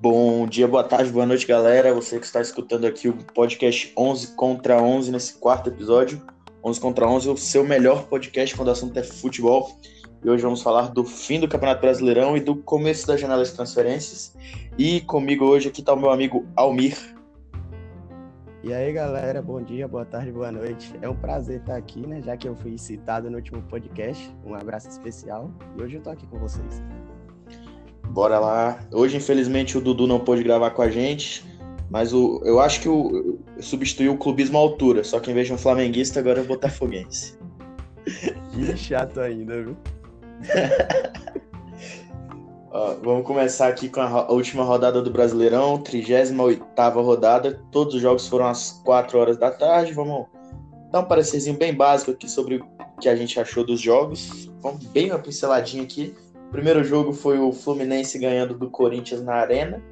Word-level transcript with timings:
Bom 0.00 0.48
dia, 0.48 0.66
boa 0.66 0.82
tarde, 0.82 1.12
boa 1.12 1.24
noite, 1.24 1.46
galera. 1.46 1.94
Você 1.94 2.18
que 2.18 2.26
está 2.26 2.40
escutando 2.40 2.84
aqui 2.84 3.08
o 3.08 3.16
podcast 3.32 3.92
11 3.96 4.34
contra 4.34 4.82
11 4.82 5.12
nesse 5.12 5.34
quarto 5.34 5.68
episódio. 5.68 6.20
11 6.64 6.80
contra 6.80 7.06
11, 7.06 7.28
o 7.28 7.36
seu 7.36 7.62
melhor 7.62 8.08
podcast 8.08 8.56
quando 8.56 8.68
o 8.68 8.72
assunto 8.72 8.96
é 8.98 9.04
futebol. 9.04 9.78
E 10.24 10.28
hoje 10.28 10.42
vamos 10.42 10.62
falar 10.62 10.88
do 10.88 11.04
fim 11.04 11.38
do 11.38 11.46
Campeonato 11.46 11.80
Brasileirão 11.80 12.36
e 12.36 12.40
do 12.40 12.56
começo 12.56 13.06
da 13.06 13.16
janela 13.16 13.44
de 13.44 13.52
transferências. 13.52 14.34
E 14.76 15.00
comigo 15.02 15.44
hoje 15.44 15.68
aqui 15.68 15.80
está 15.80 15.92
o 15.92 16.00
meu 16.00 16.10
amigo 16.10 16.44
Almir. 16.56 17.19
E 18.70 18.72
aí, 18.72 18.92
galera, 18.92 19.42
bom 19.42 19.60
dia, 19.60 19.88
boa 19.88 20.04
tarde, 20.04 20.30
boa 20.30 20.52
noite. 20.52 20.94
É 21.02 21.08
um 21.08 21.16
prazer 21.16 21.58
estar 21.58 21.74
aqui, 21.74 22.06
né? 22.06 22.22
Já 22.22 22.36
que 22.36 22.46
eu 22.46 22.54
fui 22.54 22.78
citado 22.78 23.28
no 23.28 23.34
último 23.34 23.60
podcast. 23.62 24.32
Um 24.46 24.54
abraço 24.54 24.88
especial. 24.88 25.50
E 25.76 25.82
hoje 25.82 25.96
eu 25.96 26.00
tô 26.00 26.10
aqui 26.10 26.24
com 26.28 26.38
vocês. 26.38 26.80
Bora 28.10 28.38
lá. 28.38 28.78
Hoje, 28.92 29.16
infelizmente, 29.16 29.76
o 29.76 29.80
Dudu 29.80 30.06
não 30.06 30.20
pôde 30.20 30.44
gravar 30.44 30.70
com 30.70 30.82
a 30.82 30.88
gente, 30.88 31.44
mas 31.90 32.12
o, 32.12 32.40
eu 32.44 32.60
acho 32.60 32.80
que 32.80 32.88
o, 32.88 33.40
substituiu 33.58 34.12
o 34.12 34.16
clubismo 34.16 34.56
à 34.56 34.60
altura, 34.60 35.02
só 35.02 35.18
que 35.18 35.32
em 35.32 35.34
vez 35.34 35.48
de 35.48 35.52
um 35.52 35.58
flamenguista, 35.58 36.20
agora 36.20 36.38
é 36.38 36.42
um 36.44 36.46
botafoguense. 36.46 37.36
Que 38.52 38.76
chato 38.76 39.18
ainda, 39.18 39.64
viu? 39.64 39.76
Vamos 43.02 43.26
começar 43.26 43.66
aqui 43.66 43.88
com 43.88 44.00
a 44.00 44.30
última 44.30 44.62
rodada 44.62 45.02
do 45.02 45.10
Brasileirão, 45.10 45.78
38 45.78 46.64
rodada. 47.02 47.60
Todos 47.72 47.94
os 47.94 48.00
jogos 48.00 48.28
foram 48.28 48.46
às 48.46 48.80
4 48.84 49.18
horas 49.18 49.36
da 49.36 49.50
tarde. 49.50 49.92
Vamos 49.92 50.26
dar 50.92 51.00
um 51.00 51.04
parecerzinho 51.04 51.56
bem 51.56 51.74
básico 51.74 52.12
aqui 52.12 52.30
sobre 52.30 52.56
o 52.56 52.66
que 53.00 53.08
a 53.08 53.16
gente 53.16 53.40
achou 53.40 53.64
dos 53.64 53.80
jogos. 53.80 54.48
Vamos 54.60 54.84
bem 54.86 55.10
uma 55.10 55.18
pinceladinha 55.18 55.82
aqui. 55.82 56.14
O 56.46 56.50
primeiro 56.52 56.84
jogo 56.84 57.12
foi 57.12 57.40
o 57.40 57.52
Fluminense 57.52 58.16
ganhando 58.20 58.54
do 58.54 58.70
Corinthians 58.70 59.22
na 59.22 59.34
Arena, 59.34 59.82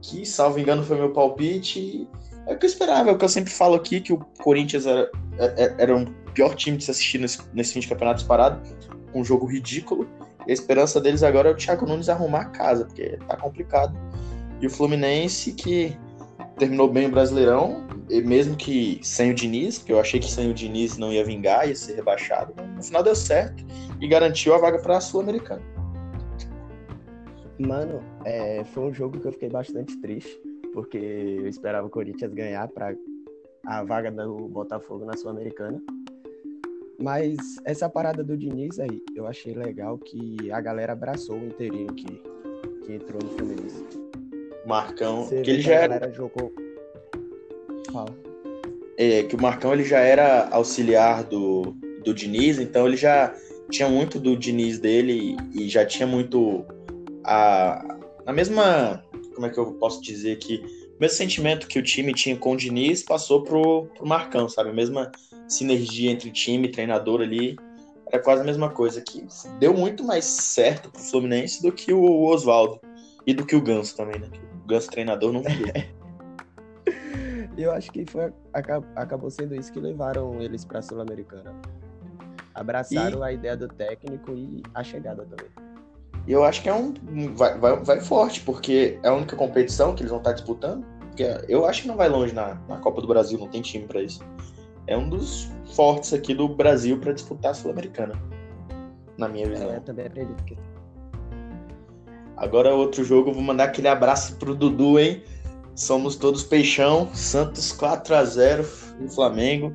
que, 0.00 0.24
salvo 0.24 0.60
engano, 0.60 0.84
foi 0.84 0.98
meu 0.98 1.12
palpite. 1.12 2.08
É 2.46 2.54
o 2.54 2.58
que 2.58 2.64
eu 2.64 2.70
esperava, 2.70 3.10
é 3.10 3.12
o 3.12 3.18
que 3.18 3.24
eu 3.24 3.28
sempre 3.28 3.52
falo 3.52 3.74
aqui, 3.74 4.00
que 4.00 4.12
o 4.12 4.18
Corinthians 4.40 4.86
era, 4.86 5.10
é, 5.36 5.64
é, 5.64 5.74
era, 5.78 5.96
o 5.96 6.04
pior 6.32 6.54
time 6.54 6.76
de 6.76 6.84
se 6.84 6.90
assistir 6.92 7.18
nesse, 7.18 7.40
nesse 7.52 7.72
fim 7.72 7.80
de 7.80 7.88
campeonato 7.88 8.18
disparado, 8.18 8.60
um 9.14 9.24
jogo 9.24 9.46
ridículo. 9.46 10.08
A 10.48 10.52
esperança 10.52 11.00
deles 11.00 11.22
agora 11.22 11.48
é 11.48 11.52
o 11.52 11.56
Thiago 11.56 11.86
Nunes 11.86 12.08
arrumar 12.08 12.40
a 12.40 12.44
casa, 12.46 12.84
porque 12.84 13.18
tá 13.28 13.36
complicado. 13.36 13.96
E 14.60 14.66
o 14.66 14.70
Fluminense, 14.70 15.52
que 15.52 15.96
terminou 16.58 16.88
bem 16.88 17.06
o 17.06 17.10
Brasileirão, 17.10 17.86
mesmo 18.24 18.56
que 18.56 19.00
sem 19.02 19.30
o 19.30 19.34
Diniz, 19.34 19.78
porque 19.78 19.92
eu 19.92 20.00
achei 20.00 20.20
que 20.20 20.30
sem 20.30 20.50
o 20.50 20.54
Diniz 20.54 20.98
não 20.98 21.12
ia 21.12 21.24
vingar, 21.24 21.68
ia 21.68 21.74
ser 21.74 21.94
rebaixado. 21.94 22.54
No 22.76 22.82
final 22.82 23.02
deu 23.02 23.14
certo 23.14 23.64
e 24.00 24.08
garantiu 24.08 24.54
a 24.54 24.58
vaga 24.58 24.78
para 24.78 24.96
a 24.96 25.00
Sul-Americana. 25.00 25.62
Mano, 27.58 28.02
é, 28.24 28.64
foi 28.64 28.84
um 28.84 28.92
jogo 28.92 29.20
que 29.20 29.26
eu 29.26 29.32
fiquei 29.32 29.50
bastante 29.50 29.96
triste, 30.00 30.40
porque 30.72 30.96
eu 30.96 31.48
esperava 31.48 31.86
o 31.86 31.90
Corinthians 31.90 32.32
ganhar 32.32 32.66
para 32.68 32.94
a 33.66 33.84
vaga 33.84 34.10
do 34.10 34.48
Botafogo 34.48 35.04
na 35.04 35.16
Sul-Americana. 35.16 35.80
Mas 37.00 37.36
essa 37.64 37.88
parada 37.88 38.22
do 38.22 38.36
Diniz 38.36 38.78
aí, 38.78 39.02
eu 39.16 39.26
achei 39.26 39.54
legal 39.54 39.96
que 39.96 40.50
a 40.52 40.60
galera 40.60 40.92
abraçou 40.92 41.36
o 41.36 41.46
inteirinho 41.46 41.94
que, 41.94 42.22
que 42.84 42.92
entrou 42.92 43.22
no 43.22 43.30
Fluminense. 43.30 43.84
Marcão, 44.66 45.24
Você 45.24 45.40
que 45.40 45.50
ele 45.50 45.62
já 45.62 45.74
era. 45.74 46.12
Jogou... 46.12 46.52
Fala. 47.90 48.14
É, 48.98 49.22
que 49.22 49.34
o 49.34 49.40
Marcão 49.40 49.72
ele 49.72 49.84
já 49.84 50.00
era 50.00 50.48
auxiliar 50.50 51.24
do, 51.24 51.74
do 52.04 52.12
Diniz, 52.12 52.58
então 52.58 52.86
ele 52.86 52.98
já 52.98 53.34
tinha 53.70 53.88
muito 53.88 54.20
do 54.20 54.36
Diniz 54.36 54.78
dele 54.78 55.38
e 55.54 55.70
já 55.70 55.86
tinha 55.86 56.06
muito 56.06 56.66
a, 57.24 57.98
a 58.26 58.32
mesma. 58.32 59.02
Como 59.34 59.46
é 59.46 59.50
que 59.50 59.58
eu 59.58 59.72
posso 59.72 60.02
dizer 60.02 60.32
aqui? 60.32 60.62
O 60.98 61.00
mesmo 61.00 61.16
sentimento 61.16 61.66
que 61.66 61.78
o 61.78 61.82
time 61.82 62.12
tinha 62.12 62.36
com 62.36 62.52
o 62.52 62.56
Diniz 62.56 63.02
passou 63.02 63.42
pro, 63.42 63.86
pro 63.96 64.06
Marcão, 64.06 64.50
sabe? 64.50 64.68
A 64.68 64.74
mesma 64.74 65.10
sinergia 65.52 66.10
entre 66.10 66.30
time 66.30 66.68
e 66.68 66.70
treinador 66.70 67.20
ali. 67.20 67.56
Era 68.12 68.22
quase 68.22 68.42
a 68.42 68.44
mesma 68.44 68.70
coisa. 68.70 69.00
Que 69.00 69.26
deu 69.58 69.74
muito 69.74 70.04
mais 70.04 70.24
certo 70.24 70.90
pro 70.90 71.00
Fluminense 71.00 71.62
do 71.62 71.72
que 71.72 71.92
o 71.92 72.24
Oswaldo. 72.24 72.80
E 73.26 73.34
do 73.34 73.44
que 73.44 73.54
o 73.54 73.60
Ganso 73.60 73.96
também, 73.96 74.18
né? 74.18 74.28
O 74.64 74.66
Ganso 74.66 74.90
treinador 74.90 75.32
não 75.32 75.42
viu. 75.42 75.66
Eu 77.56 77.72
acho 77.72 77.92
que 77.92 78.06
foi, 78.06 78.32
acabou 78.96 79.30
sendo 79.30 79.54
isso 79.54 79.70
que 79.70 79.78
levaram 79.78 80.40
eles 80.40 80.64
para 80.64 80.78
a 80.78 80.82
Sul-Americana. 80.82 81.54
Abraçaram 82.54 83.20
e... 83.20 83.22
a 83.22 83.32
ideia 83.32 83.56
do 83.56 83.68
técnico 83.68 84.32
e 84.32 84.62
a 84.74 84.82
chegada 84.82 85.26
também. 85.26 85.50
E 86.26 86.32
eu 86.32 86.44
acho 86.44 86.62
que 86.62 86.68
é 86.68 86.74
um. 86.74 86.94
Vai, 87.34 87.58
vai, 87.58 87.76
vai, 87.76 88.00
forte, 88.00 88.40
porque 88.42 88.98
é 89.02 89.08
a 89.08 89.14
única 89.14 89.36
competição 89.36 89.94
que 89.94 90.02
eles 90.02 90.10
vão 90.10 90.18
estar 90.20 90.32
disputando. 90.32 90.84
Porque 91.08 91.24
eu 91.48 91.66
acho 91.66 91.82
que 91.82 91.88
não 91.88 91.96
vai 91.96 92.08
longe 92.08 92.34
na, 92.34 92.54
na 92.68 92.78
Copa 92.78 93.00
do 93.00 93.08
Brasil, 93.08 93.38
não 93.38 93.48
tem 93.48 93.60
time 93.60 93.86
para 93.86 94.02
isso. 94.02 94.20
É 94.90 94.96
um 94.96 95.08
dos 95.08 95.48
fortes 95.74 96.12
aqui 96.12 96.34
do 96.34 96.48
Brasil 96.48 96.98
para 96.98 97.12
disputar 97.12 97.52
a 97.52 97.54
Sul-Americana. 97.54 98.20
Na 99.16 99.28
minha 99.28 99.48
visão. 99.48 99.70
É, 99.70 99.76
eu 99.76 99.80
também 99.80 100.06
acredito 100.06 100.44
que. 100.44 100.58
Agora, 102.36 102.74
outro 102.74 103.04
jogo, 103.04 103.32
vou 103.32 103.42
mandar 103.42 103.64
aquele 103.64 103.88
abraço 103.88 104.36
pro 104.36 104.54
Dudu, 104.54 104.98
hein? 104.98 105.22
Somos 105.74 106.16
todos 106.16 106.42
peixão. 106.42 107.08
Santos 107.14 107.72
4 107.72 108.14
a 108.14 108.24
0 108.24 108.66
no 108.98 109.08
Flamengo. 109.08 109.72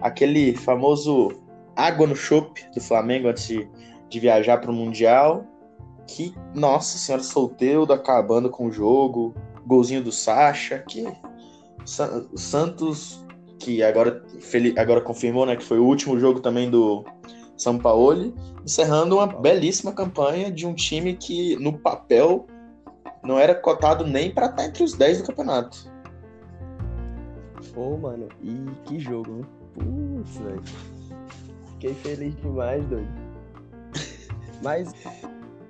Aquele 0.00 0.56
famoso 0.56 1.32
água 1.76 2.06
no 2.06 2.16
chope 2.16 2.64
do 2.74 2.80
Flamengo 2.80 3.28
antes 3.28 3.46
de, 3.46 3.68
de 4.08 4.20
viajar 4.20 4.58
para 4.58 4.70
o 4.70 4.74
Mundial 4.74 5.44
que, 6.06 6.34
nossa 6.54 6.96
senhora, 6.98 7.22
solteiro 7.22 7.82
acabando 7.92 8.48
com 8.48 8.66
o 8.66 8.72
jogo, 8.72 9.34
golzinho 9.66 10.02
do 10.02 10.12
Sacha, 10.12 10.78
que 10.78 11.04
Santos, 11.84 13.25
que 13.58 13.82
agora, 13.82 14.22
agora 14.76 15.00
confirmou, 15.00 15.46
né, 15.46 15.56
que 15.56 15.64
foi 15.64 15.78
o 15.78 15.84
último 15.84 16.18
jogo 16.18 16.40
também 16.40 16.70
do 16.70 17.04
São 17.56 17.78
Paulo, 17.78 18.34
encerrando 18.64 19.16
uma 19.16 19.26
belíssima 19.26 19.92
campanha 19.92 20.50
de 20.50 20.66
um 20.66 20.74
time 20.74 21.14
que, 21.14 21.56
no 21.56 21.78
papel, 21.78 22.46
não 23.22 23.38
era 23.38 23.54
cotado 23.54 24.06
nem 24.06 24.30
para 24.30 24.46
estar 24.46 24.64
entre 24.64 24.84
os 24.84 24.94
10 24.94 25.18
do 25.18 25.26
campeonato. 25.26 25.90
Pô, 27.74 27.96
mano, 27.96 28.28
e 28.42 28.54
que 28.84 28.98
jogo, 28.98 29.46
Putz, 29.74 30.38
velho. 30.38 30.62
Fiquei 31.72 31.94
feliz 31.94 32.34
demais, 32.36 32.84
doido. 32.86 33.08
Mas 34.62 34.94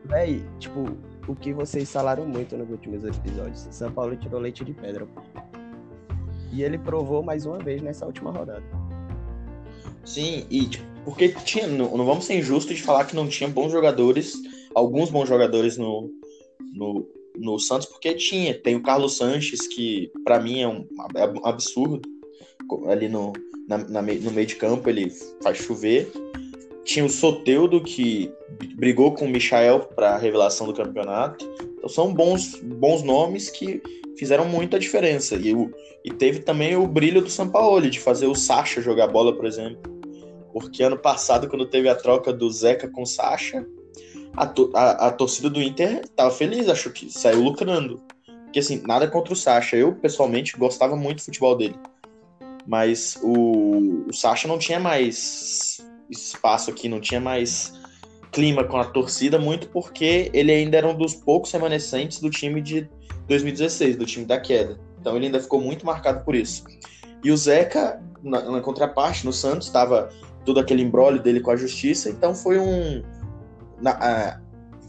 Véi, 0.08 0.44
tipo, 0.60 0.84
o 1.26 1.34
que 1.34 1.52
vocês 1.52 1.90
falaram 1.90 2.24
muito 2.26 2.56
nos 2.56 2.70
últimos 2.70 3.04
episódios. 3.04 3.66
São 3.70 3.90
Paulo 3.90 4.16
tirou 4.16 4.40
leite 4.40 4.64
de 4.64 4.72
pedra. 4.72 5.06
E 6.52 6.62
ele 6.62 6.78
provou 6.78 7.22
mais 7.22 7.44
uma 7.46 7.58
vez 7.58 7.82
nessa 7.82 8.06
última 8.06 8.30
rodada. 8.30 8.64
Sim, 10.04 10.46
e 10.48 10.66
tipo, 10.66 10.84
porque 11.06 11.28
tinha. 11.28 11.68
Não, 11.68 11.96
não 11.96 12.04
vamos 12.04 12.24
ser 12.24 12.34
injustos 12.34 12.76
de 12.76 12.82
falar 12.82 13.04
que 13.04 13.14
não 13.14 13.28
tinha 13.28 13.48
bons 13.48 13.70
jogadores, 13.70 14.34
alguns 14.74 15.08
bons 15.08 15.28
jogadores 15.28 15.76
no, 15.76 16.10
no, 16.74 17.08
no 17.36 17.58
Santos, 17.60 17.86
porque 17.86 18.12
tinha. 18.14 18.52
Tem 18.52 18.74
o 18.74 18.82
Carlos 18.82 19.16
Sanches, 19.16 19.68
que 19.68 20.10
para 20.24 20.40
mim 20.40 20.60
é 20.60 20.68
um, 20.68 20.84
é 21.14 21.26
um 21.26 21.46
absurdo. 21.46 22.02
Ali 22.88 23.08
no, 23.08 23.32
na, 23.68 23.78
na, 23.78 24.02
no 24.02 24.32
meio 24.32 24.46
de 24.46 24.56
campo 24.56 24.88
ele 24.88 25.08
faz 25.42 25.58
chover. 25.58 26.10
Tinha 26.84 27.04
o 27.04 27.10
Soteudo, 27.10 27.80
que 27.80 28.32
brigou 28.74 29.12
com 29.12 29.26
o 29.26 29.28
Michael 29.28 29.80
para 29.94 30.10
a 30.10 30.18
revelação 30.18 30.66
do 30.66 30.74
campeonato. 30.74 31.48
Então 31.78 31.88
são 31.88 32.12
bons, 32.12 32.60
bons 32.60 33.04
nomes 33.04 33.48
que 33.48 33.80
fizeram 34.16 34.44
muita 34.46 34.78
diferença. 34.78 35.36
E, 35.36 35.54
o, 35.54 35.72
e 36.04 36.10
teve 36.10 36.40
também 36.40 36.76
o 36.76 36.86
brilho 36.86 37.22
do 37.22 37.30
Sampaoli, 37.30 37.90
de 37.90 38.00
fazer 38.00 38.26
o 38.26 38.34
Sacha 38.34 38.80
jogar 38.80 39.08
bola, 39.08 39.34
por 39.34 39.46
exemplo. 39.46 39.80
Porque 40.52 40.82
ano 40.82 40.98
passado, 40.98 41.48
quando 41.48 41.66
teve 41.66 41.88
a 41.88 41.94
troca 41.94 42.32
do 42.32 42.50
Zeca 42.50 42.88
com 42.88 43.02
o 43.02 43.06
Sacha, 43.06 43.66
a, 44.36 44.52
a, 44.74 45.06
a 45.08 45.10
torcida 45.10 45.50
do 45.50 45.62
Inter 45.62 46.00
estava 46.04 46.30
feliz, 46.30 46.68
acho 46.68 46.90
que 46.90 47.10
saiu 47.10 47.42
lucrando. 47.42 48.00
Porque 48.44 48.60
assim, 48.60 48.82
nada 48.86 49.08
contra 49.08 49.32
o 49.32 49.36
Sacha. 49.36 49.76
Eu, 49.76 49.94
pessoalmente, 49.94 50.56
gostava 50.56 50.96
muito 50.96 51.18
do 51.18 51.24
futebol 51.24 51.56
dele. 51.56 51.76
Mas 52.66 53.18
o, 53.22 54.06
o 54.08 54.12
Sacha 54.12 54.48
não 54.48 54.58
tinha 54.58 54.80
mais 54.80 55.80
espaço 56.10 56.70
aqui, 56.70 56.88
não 56.88 57.00
tinha 57.00 57.20
mais 57.20 57.74
clima 58.32 58.64
com 58.64 58.76
a 58.76 58.84
torcida, 58.84 59.38
muito 59.38 59.68
porque 59.68 60.30
ele 60.32 60.52
ainda 60.52 60.76
era 60.76 60.88
um 60.88 60.94
dos 60.94 61.14
poucos 61.14 61.50
remanescentes 61.52 62.20
do 62.20 62.28
time 62.28 62.60
de 62.60 62.88
2016, 63.28 63.96
do 63.96 64.06
time 64.06 64.24
da 64.24 64.40
queda. 64.40 64.78
Então 65.00 65.16
ele 65.16 65.26
ainda 65.26 65.40
ficou 65.40 65.60
muito 65.60 65.84
marcado 65.84 66.24
por 66.24 66.34
isso. 66.34 66.64
E 67.22 67.30
o 67.30 67.36
Zeca, 67.36 68.00
na, 68.22 68.42
na 68.42 68.60
contraparte, 68.60 69.24
no 69.24 69.32
Santos, 69.32 69.66
estava 69.66 70.10
todo 70.44 70.60
aquele 70.60 70.82
embrólio 70.82 71.20
dele 71.20 71.40
com 71.40 71.50
a 71.50 71.56
justiça, 71.56 72.08
então 72.08 72.34
foi 72.34 72.58
um. 72.58 73.02
Na, 73.80 73.90
a, 73.92 74.40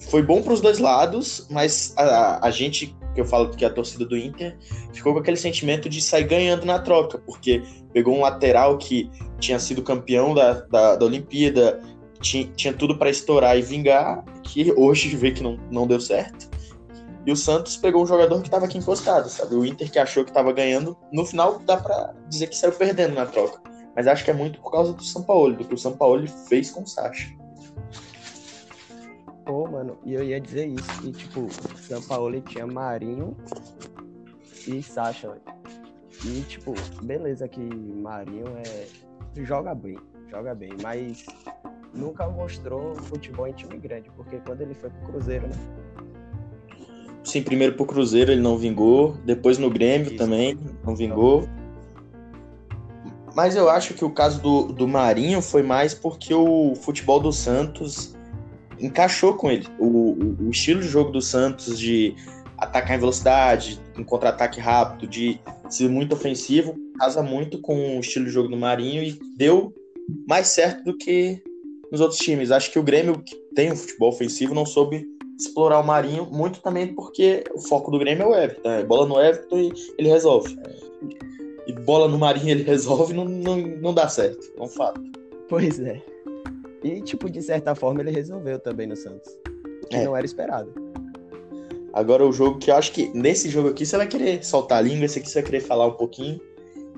foi 0.10 0.22
bom 0.22 0.42
para 0.42 0.54
os 0.54 0.62
dois 0.62 0.78
lados, 0.78 1.48
mas 1.50 1.94
a, 1.98 2.45
a, 2.45 2.51
gente, 2.51 2.95
que 3.16 3.22
eu 3.22 3.25
falo 3.25 3.50
que 3.50 3.66
é 3.66 3.68
a 3.68 3.72
torcida 3.72 4.06
do 4.06 4.16
Inter, 4.16 4.56
ficou 4.94 5.13
com 5.13 5.19
aquele 5.19 5.38
sentimento 5.38 5.90
de 5.90 6.00
sair 6.01 6.24
ganhando 6.24 6.66
na 6.66 6.80
troca, 6.80 7.18
porque 7.18 7.63
pegou 7.92 8.16
um 8.16 8.22
lateral 8.22 8.78
que 8.78 9.10
tinha 9.40 9.60
sido 9.60 9.81
campeão 9.81 10.36
da, 10.36 10.54
da, 10.62 10.95
da 10.95 11.06
Olimpíada, 11.06 11.81
tinha, 12.22 12.48
tinha 12.56 12.74
tudo 12.74 12.98
para 12.98 13.10
estourar 13.10 13.57
e 13.57 13.62
vingar, 13.62 14.24
que 14.44 14.72
hoje 14.78 15.16
vê 15.16 15.31
que 15.31 15.42
não, 15.42 15.57
não 15.72 15.88
deu 15.88 16.00
certo. 16.00 16.47
E 17.28 17.32
o 17.32 17.36
Santos 17.36 17.76
pegou 17.76 18.02
um 18.02 18.08
jogador 18.08 18.40
que 18.40 18.48
estava 18.48 18.64
aqui 18.64 18.78
encostado, 18.78 19.28
sabe? 19.28 19.54
O 19.54 19.66
Inter 19.66 19.92
que 19.92 20.00
achou 20.00 20.24
que 20.24 20.30
estava 20.30 20.54
ganhando, 20.54 20.98
no 21.12 21.26
final 21.26 21.60
dá 21.60 21.76
para 21.76 22.16
dizer 22.30 22.48
que 22.48 22.56
saiu 22.56 22.72
perdendo 22.72 23.16
na 23.16 23.26
troca. 23.26 23.62
Mas 23.94 24.08
acho 24.08 24.24
que 24.24 24.32
é 24.32 24.34
muito 24.34 24.62
por 24.62 24.72
causa 24.72 24.94
do 24.94 25.04
São 25.04 25.22
Paulo, 25.22 25.54
do 25.58 25.66
que 25.66 25.74
o 25.74 25.78
São 25.78 25.98
Paulo 25.98 26.26
fez 26.48 26.72
com 26.72 26.84
o 26.84 26.88
Sacha. 26.88 27.30
Pô, 29.44 29.68
mano, 29.68 29.98
e 30.06 30.14
eu 30.14 30.24
ia 30.24 30.40
dizer 30.40 30.68
isso, 30.68 31.02
que 31.02 31.12
tipo, 31.12 31.42
o 31.42 31.78
São 31.80 32.02
Paulo 32.02 32.40
tinha 32.40 32.66
Marinho 32.66 33.36
e 34.66 34.82
Sacha. 34.82 35.38
E 36.24 36.42
tipo, 36.44 36.76
beleza 37.04 37.46
que 37.50 37.60
Marinho 37.60 38.46
é. 38.66 38.88
joga 39.44 39.76
bem, 39.76 40.00
joga 40.30 40.56
bem, 40.56 40.72
mas 40.82 41.26
nunca 41.94 42.30
mostrou 42.30 42.96
futebol 42.96 43.48
em 43.48 43.54
time 43.54 43.78
grande, 43.78 44.10
porque 44.12 44.40
quando 44.46 44.62
ele 44.62 44.74
foi 44.74 44.90
pro 44.90 45.12
Cruzeiro, 45.12 45.48
né? 45.48 45.87
Sim, 47.28 47.42
primeiro 47.42 47.74
pro 47.74 47.86
Cruzeiro 47.86 48.32
ele 48.32 48.40
não 48.40 48.58
vingou, 48.58 49.18
depois 49.26 49.58
no 49.58 49.70
Grêmio 49.70 50.08
Isso. 50.08 50.16
também 50.16 50.58
não 50.86 50.96
vingou. 50.96 51.46
Mas 53.36 53.54
eu 53.54 53.70
acho 53.70 53.94
que 53.94 54.06
o 54.06 54.10
caso 54.10 54.42
do, 54.42 54.64
do 54.72 54.88
Marinho 54.88 55.42
foi 55.42 55.62
mais 55.62 55.94
porque 55.94 56.34
o 56.34 56.74
futebol 56.74 57.20
do 57.20 57.34
Santos 57.34 58.16
encaixou 58.80 59.34
com 59.34 59.52
ele. 59.52 59.68
O, 59.78 59.86
o, 59.88 60.38
o 60.48 60.52
estilo 60.52 60.80
de 60.80 60.88
jogo 60.88 61.12
do 61.12 61.22
Santos 61.22 61.78
de 61.78 62.16
atacar 62.58 62.96
em 62.96 63.00
velocidade, 63.00 63.78
em 63.98 64.06
contra-ataque 64.06 64.62
rápido, 64.62 65.06
de 65.06 65.38
ser 65.70 65.90
muito 65.90 66.16
ofensivo, 66.16 66.78
casa 66.98 67.22
muito 67.22 67.60
com 67.60 67.98
o 67.98 68.00
estilo 68.00 68.24
de 68.24 68.32
jogo 68.32 68.48
do 68.48 68.56
Marinho 68.56 69.04
e 69.04 69.20
deu 69.36 69.74
mais 70.26 70.48
certo 70.48 70.86
do 70.86 70.98
que 70.98 71.44
nos 71.92 72.00
outros 72.00 72.22
times. 72.22 72.52
Acho 72.52 72.72
que 72.72 72.80
o 72.80 72.84
Grêmio, 72.84 73.22
que 73.22 73.36
tem 73.54 73.70
um 73.70 73.76
futebol 73.76 74.08
ofensivo, 74.08 74.56
não 74.56 74.66
soube 74.66 75.06
explorar 75.38 75.80
o 75.80 75.86
Marinho, 75.86 76.25
muito 76.25 76.62
também 76.62 76.94
porque 76.94 77.44
o 77.54 77.60
foco 77.60 77.92
do 77.92 78.00
Grêmio 78.00 78.24
é 78.24 78.28
o 78.28 78.36
Everton. 78.36 78.69
É 78.69 78.84
bola 78.84 79.06
no 79.07 79.22
Everton 79.22 79.57
e 79.57 79.74
ele 79.98 80.10
resolve. 80.10 80.57
E 81.68 81.74
bola 81.74 82.07
no 82.07 82.18
Marinho 82.18 82.50
ele 82.50 82.63
resolve 82.68 83.13
não, 83.13 83.25
não, 83.25 83.57
não 83.57 83.94
dá 83.94 84.07
certo. 84.07 84.51
É 84.57 84.62
um 84.62 84.68
fato. 84.68 85.01
Pois 85.48 85.80
é. 85.80 86.01
E, 86.84 87.01
tipo, 87.01 87.30
de 87.30 87.42
certa 87.42 87.75
forma, 87.75 88.01
ele 88.01 88.12
resolveu 88.12 88.60
também 88.60 88.88
no 88.88 88.95
Santos. 88.95 89.30
Que 89.89 89.98
é. 89.98 90.04
não 90.06 90.16
era 90.16 90.25
esperado. 90.25 90.74
Agora 91.94 92.25
o 92.25 92.31
jogo 92.31 92.60
que 92.60 92.69
eu 92.69 92.75
acho 92.75 92.92
que 92.92 93.10
nesse 93.10 93.50
jogo 93.50 93.69
aqui 93.69 93.86
você 93.86 93.98
vai 93.98 94.07
querer 94.07 94.44
soltar 94.45 94.78
a 94.78 94.81
língua, 94.81 95.06
esse 95.06 95.18
aqui 95.18 95.28
você 95.28 95.42
vai 95.42 95.50
querer 95.50 95.62
falar 95.62 95.88
um 95.88 95.94
pouquinho, 95.94 96.40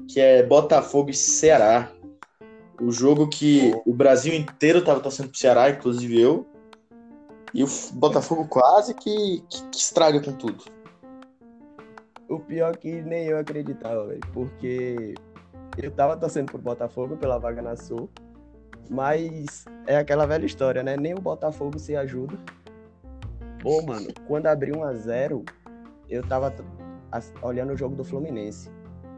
que 0.07 0.19
é 0.19 0.43
Botafogo 0.43 1.09
e 1.09 1.13
Ceará. 1.13 1.91
O 2.81 2.91
jogo 2.91 3.27
que 3.27 3.73
o 3.85 3.93
Brasil 3.93 4.33
inteiro 4.33 4.83
tava 4.83 4.99
torcendo 4.99 5.29
pro 5.29 5.37
Ceará, 5.37 5.69
inclusive 5.69 6.19
eu. 6.19 6.45
E 7.53 7.63
o 7.63 7.67
Botafogo 7.93 8.47
quase 8.47 8.93
que, 8.93 9.43
que, 9.49 9.63
que 9.69 9.77
estraga 9.77 10.21
com 10.21 10.31
tudo. 10.33 10.63
O 12.27 12.39
pior 12.39 12.77
que 12.77 13.01
nem 13.01 13.25
eu 13.25 13.39
acreditava, 13.39 14.05
velho. 14.05 14.21
Porque 14.33 15.15
eu 15.77 15.91
tava 15.91 16.15
torcendo 16.15 16.51
pro 16.51 16.59
Botafogo 16.59 17.17
pela 17.17 17.39
vaga 17.39 17.61
na 17.61 17.75
Sul. 17.75 18.09
Mas 18.89 19.65
é 19.87 19.97
aquela 19.97 20.25
velha 20.25 20.45
história, 20.45 20.83
né? 20.83 20.95
Nem 20.95 21.13
o 21.13 21.21
Botafogo 21.21 21.79
se 21.79 21.95
ajuda. 21.95 22.37
Pô, 23.61 23.81
mano, 23.81 24.07
quando 24.27 24.47
abriu 24.47 24.77
1 24.77 24.83
a 24.83 24.93
0 24.93 25.43
eu 26.09 26.23
tava 26.27 26.53
olhando 27.41 27.73
o 27.73 27.77
jogo 27.77 27.95
do 27.95 28.03
Fluminense. 28.03 28.71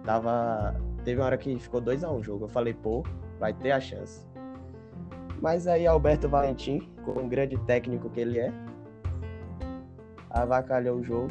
Tava. 0.03 0.75
Teve 1.03 1.19
uma 1.19 1.25
hora 1.25 1.37
que 1.37 1.57
ficou 1.59 1.79
2 1.79 2.03
a 2.03 2.11
1 2.11 2.17
o 2.17 2.23
jogo. 2.23 2.45
Eu 2.45 2.49
falei, 2.49 2.73
pô, 2.73 3.03
vai 3.39 3.53
ter 3.53 3.71
a 3.71 3.79
chance. 3.79 4.25
Mas 5.41 5.65
aí 5.65 5.87
Alberto 5.87 6.29
Valentim, 6.29 6.87
como 7.03 7.19
um 7.19 7.27
grande 7.27 7.57
técnico 7.65 8.09
que 8.11 8.19
ele 8.19 8.39
é, 8.39 8.53
avacalhou 10.29 10.99
o 10.99 11.03
jogo, 11.03 11.29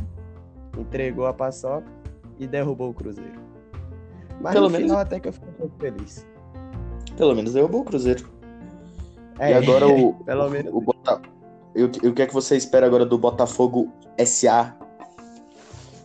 entregou 0.77 1.27
a 1.27 1.33
paçoca 1.33 1.87
e 2.39 2.47
derrubou 2.47 2.91
o 2.91 2.95
Cruzeiro. 2.95 3.41
Mas 4.41 4.55
Pelo 4.55 4.67
no 4.67 4.73
menos... 4.73 4.89
final 4.89 5.01
até 5.01 5.21
que 5.21 5.29
eu 5.29 5.33
fiquei 5.33 5.53
pouco 5.53 5.75
feliz. 5.79 6.27
Pelo 7.17 7.35
menos 7.35 7.53
derrubou 7.53 7.83
o 7.83 7.85
Cruzeiro. 7.85 8.29
É, 9.39 9.53
e 9.53 9.55
agora 9.55 9.87
o, 9.87 10.15
pelo 10.25 10.51
menos. 10.51 10.73
o 10.75 10.81
Bota... 10.81 11.23
E 11.75 11.85
o 11.85 12.13
que 12.13 12.23
é 12.23 12.27
que 12.27 12.35
você 12.35 12.57
espera 12.57 12.85
agora 12.85 13.07
do 13.07 13.17
Botafogo 13.17 13.93
SA? 14.27 14.77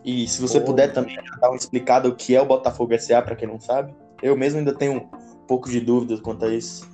E 0.03 0.27
se 0.27 0.39
você 0.39 0.59
Pô. 0.59 0.67
puder 0.67 0.93
também 0.93 1.17
dar 1.41 1.49
uma 1.49 1.57
explicada 1.57 2.07
o 2.07 2.15
que 2.15 2.35
é 2.35 2.41
o 2.41 2.45
Botafogo 2.45 2.97
SA, 2.99 3.19
para 3.23 3.35
quem 3.35 3.47
não 3.47 3.59
sabe. 3.59 3.95
Eu 4.21 4.37
mesmo 4.37 4.59
ainda 4.59 4.75
tenho 4.75 4.93
um 4.93 5.09
pouco 5.47 5.67
de 5.67 5.79
dúvidas 5.79 6.19
quanto 6.19 6.45
a 6.45 6.53
isso. 6.53 6.87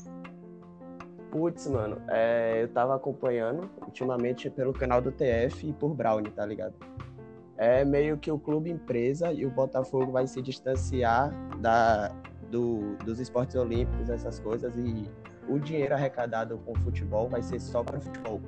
Putz, 1.31 1.65
mano, 1.67 2.01
é, 2.09 2.61
eu 2.61 2.67
tava 2.67 2.93
acompanhando 2.93 3.69
ultimamente 3.81 4.49
pelo 4.49 4.73
canal 4.73 5.01
do 5.01 5.13
TF 5.13 5.69
e 5.69 5.71
por 5.71 5.93
Brownie, 5.93 6.29
tá 6.29 6.45
ligado? 6.45 6.73
É 7.57 7.85
meio 7.85 8.17
que 8.17 8.29
o 8.29 8.37
clube 8.37 8.69
empresa 8.69 9.31
e 9.31 9.45
o 9.45 9.49
Botafogo 9.49 10.11
vai 10.11 10.27
se 10.27 10.41
distanciar 10.41 11.31
da, 11.59 12.11
do, 12.49 12.97
dos 12.97 13.19
esportes 13.21 13.55
olímpicos, 13.55 14.09
essas 14.09 14.41
coisas, 14.41 14.75
e 14.75 15.09
o 15.47 15.57
dinheiro 15.57 15.93
arrecadado 15.93 16.57
com 16.65 16.73
o 16.73 16.75
futebol 16.79 17.29
vai 17.29 17.41
ser 17.41 17.61
só 17.61 17.81
para 17.81 18.01
futebol. 18.01 18.41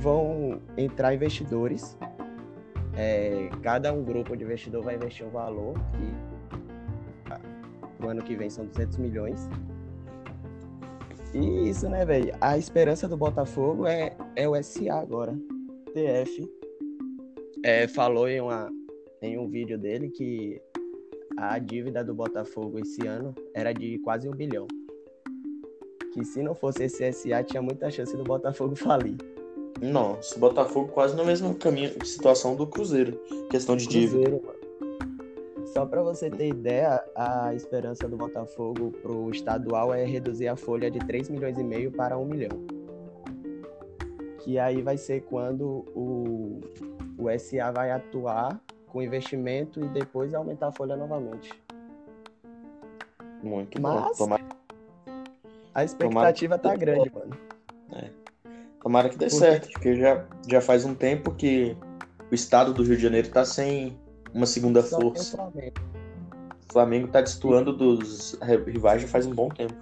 Vão 0.00 0.60
entrar 0.76 1.14
investidores, 1.14 1.96
é, 2.94 3.48
cada 3.62 3.90
um 3.90 4.04
grupo 4.04 4.36
de 4.36 4.44
investidor 4.44 4.82
vai 4.82 4.96
investir 4.96 5.26
um 5.26 5.30
valor, 5.30 5.74
que 5.92 6.14
para 7.24 8.06
o 8.06 8.10
ano 8.10 8.22
que 8.22 8.36
vem 8.36 8.50
são 8.50 8.66
200 8.66 8.98
milhões, 8.98 9.48
e 11.34 11.68
isso, 11.68 11.88
né, 11.88 12.04
velho? 12.04 12.34
A 12.40 12.58
esperança 12.58 13.08
do 13.08 13.16
Botafogo 13.16 13.86
é, 13.86 14.16
é 14.36 14.48
o 14.48 14.60
SA 14.62 14.94
agora. 14.94 15.34
TF 15.92 16.48
é, 17.64 17.86
falou 17.86 18.28
em, 18.28 18.40
uma, 18.40 18.70
em 19.20 19.38
um 19.38 19.48
vídeo 19.48 19.78
dele 19.78 20.08
que 20.10 20.60
a 21.36 21.58
dívida 21.58 22.04
do 22.04 22.14
Botafogo 22.14 22.78
esse 22.78 23.06
ano 23.06 23.34
era 23.54 23.72
de 23.72 23.98
quase 24.00 24.28
um 24.28 24.32
bilhão. 24.32 24.66
Que 26.12 26.24
se 26.24 26.42
não 26.42 26.54
fosse 26.54 26.84
esse 26.84 27.10
SA, 27.12 27.42
tinha 27.42 27.62
muita 27.62 27.90
chance 27.90 28.16
do 28.16 28.24
Botafogo 28.24 28.74
falir. 28.76 29.16
Nossa, 29.80 30.36
o 30.36 30.38
Botafogo 30.38 30.92
quase 30.92 31.16
no 31.16 31.24
mesmo 31.24 31.54
caminho, 31.54 31.92
situação 32.04 32.54
do 32.54 32.66
Cruzeiro. 32.66 33.18
Questão 33.50 33.76
de 33.76 33.86
dívida. 33.86 34.24
Cruzeiro, 34.24 34.46
mano. 34.46 34.61
Só 35.72 35.86
para 35.86 36.02
você 36.02 36.28
ter 36.28 36.48
ideia, 36.48 37.02
a 37.14 37.54
esperança 37.54 38.06
do 38.06 38.14
Botafogo 38.14 38.92
pro 39.00 39.30
estadual 39.30 39.94
é 39.94 40.04
reduzir 40.04 40.48
a 40.48 40.54
folha 40.54 40.90
de 40.90 40.98
3 40.98 41.30
milhões 41.30 41.58
e 41.58 41.64
meio 41.64 41.90
para 41.90 42.18
1 42.18 42.24
milhão. 42.26 42.66
Que 44.40 44.58
aí 44.58 44.82
vai 44.82 44.98
ser 44.98 45.22
quando 45.22 45.86
o, 45.94 46.60
o 47.16 47.38
SA 47.38 47.72
vai 47.72 47.90
atuar 47.90 48.60
com 48.86 49.00
investimento 49.00 49.80
e 49.82 49.88
depois 49.88 50.34
aumentar 50.34 50.68
a 50.68 50.72
folha 50.72 50.94
novamente. 50.94 51.50
Muito 53.42 53.80
Mas, 53.80 53.94
bom. 53.94 54.12
Tomara... 54.14 54.44
A 55.74 55.84
expectativa 55.84 56.58
Tomara... 56.58 56.78
tá 56.78 56.84
grande, 56.84 57.10
mano. 57.14 57.38
É. 57.94 58.10
Tomara 58.82 59.08
que 59.08 59.16
dê 59.16 59.24
porque... 59.24 59.38
certo, 59.38 59.72
porque 59.72 59.96
já, 59.96 60.26
já 60.46 60.60
faz 60.60 60.84
um 60.84 60.94
tempo 60.94 61.34
que 61.34 61.74
o 62.30 62.34
estado 62.34 62.74
do 62.74 62.82
Rio 62.82 62.96
de 62.96 63.02
Janeiro 63.02 63.30
tá 63.30 63.42
sem 63.42 63.98
uma 64.34 64.46
segunda 64.46 64.82
Só 64.82 65.00
força. 65.00 65.42
O 65.42 66.72
Flamengo 66.72 67.08
tá 67.08 67.20
destoando 67.20 67.72
dos 67.72 68.38
rivais 68.66 69.02
já 69.02 69.08
faz 69.08 69.26
um 69.26 69.34
bom 69.34 69.48
tempo. 69.48 69.74